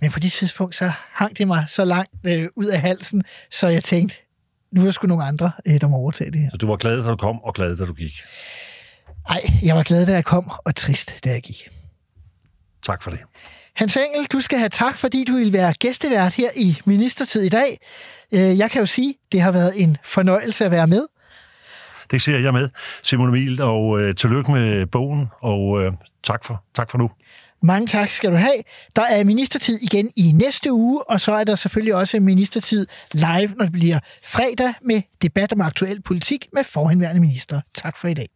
Men 0.00 0.10
på 0.10 0.20
det 0.20 0.32
tidspunkt, 0.32 0.74
så 0.74 0.92
hang 1.12 1.38
det 1.38 1.46
mig 1.46 1.64
så 1.68 1.84
langt 1.84 2.10
øh, 2.24 2.48
ud 2.56 2.66
af 2.66 2.80
halsen, 2.80 3.22
så 3.50 3.68
jeg 3.68 3.84
tænkte, 3.84 4.16
nu 4.72 4.80
er 4.80 4.84
der 4.84 4.92
sgu 4.92 5.06
nogle 5.06 5.24
andre, 5.24 5.52
øh, 5.66 5.80
der 5.80 5.88
må 5.88 5.96
overtage 5.96 6.30
det 6.30 6.40
her. 6.40 6.50
Så 6.50 6.56
du 6.56 6.66
var 6.66 6.76
glad, 6.76 7.04
da 7.04 7.10
du 7.10 7.16
kom, 7.16 7.40
og 7.42 7.54
glad, 7.54 7.76
da 7.76 7.84
du 7.84 7.92
gik? 7.92 8.12
Nej, 9.28 9.40
jeg 9.62 9.76
var 9.76 9.82
glad, 9.82 10.06
da 10.06 10.12
jeg 10.12 10.24
kom, 10.24 10.50
og 10.64 10.74
trist, 10.74 11.24
da 11.24 11.30
jeg 11.30 11.42
gik. 11.42 11.68
Tak 12.86 13.02
for 13.02 13.10
det. 13.10 13.20
Hans 13.74 13.96
Engel, 13.96 14.26
du 14.32 14.40
skal 14.40 14.58
have 14.58 14.68
tak, 14.68 14.98
fordi 14.98 15.24
du 15.24 15.32
vil 15.32 15.52
være 15.52 15.74
gæstevært 15.74 16.34
her 16.34 16.50
i 16.56 16.78
Ministertid 16.84 17.42
i 17.42 17.48
dag. 17.48 17.80
Øh, 18.32 18.58
jeg 18.58 18.70
kan 18.70 18.80
jo 18.80 18.86
sige, 18.86 19.14
det 19.32 19.40
har 19.40 19.50
været 19.50 19.82
en 19.82 19.96
fornøjelse 20.04 20.64
at 20.64 20.70
være 20.70 20.86
med. 20.86 21.06
Det 22.10 22.22
siger 22.22 22.38
jeg 22.38 22.52
med, 22.52 22.68
Simon 23.02 23.28
Emil, 23.28 23.62
og 23.62 24.00
øh, 24.00 24.14
tillykke 24.14 24.52
med 24.52 24.86
bogen, 24.86 25.26
og 25.40 25.82
øh, 25.82 25.92
tak, 26.24 26.44
for, 26.44 26.64
tak 26.74 26.90
for 26.90 26.98
nu. 26.98 27.10
Mange 27.62 27.86
tak 27.86 28.10
skal 28.10 28.30
du 28.30 28.36
have. 28.36 28.62
Der 28.96 29.02
er 29.02 29.24
ministertid 29.24 29.78
igen 29.82 30.10
i 30.16 30.32
næste 30.32 30.72
uge, 30.72 31.10
og 31.10 31.20
så 31.20 31.32
er 31.32 31.44
der 31.44 31.54
selvfølgelig 31.54 31.94
også 31.94 32.20
ministertid 32.20 32.86
live, 33.12 33.54
når 33.56 33.64
det 33.64 33.72
bliver 33.72 33.98
fredag 34.24 34.74
med 34.82 35.02
debat 35.22 35.52
om 35.52 35.60
aktuel 35.60 36.02
politik 36.02 36.46
med 36.52 36.64
forhenværende 36.64 37.20
minister. 37.20 37.60
Tak 37.74 37.96
for 37.96 38.08
i 38.08 38.14
dag. 38.14 38.35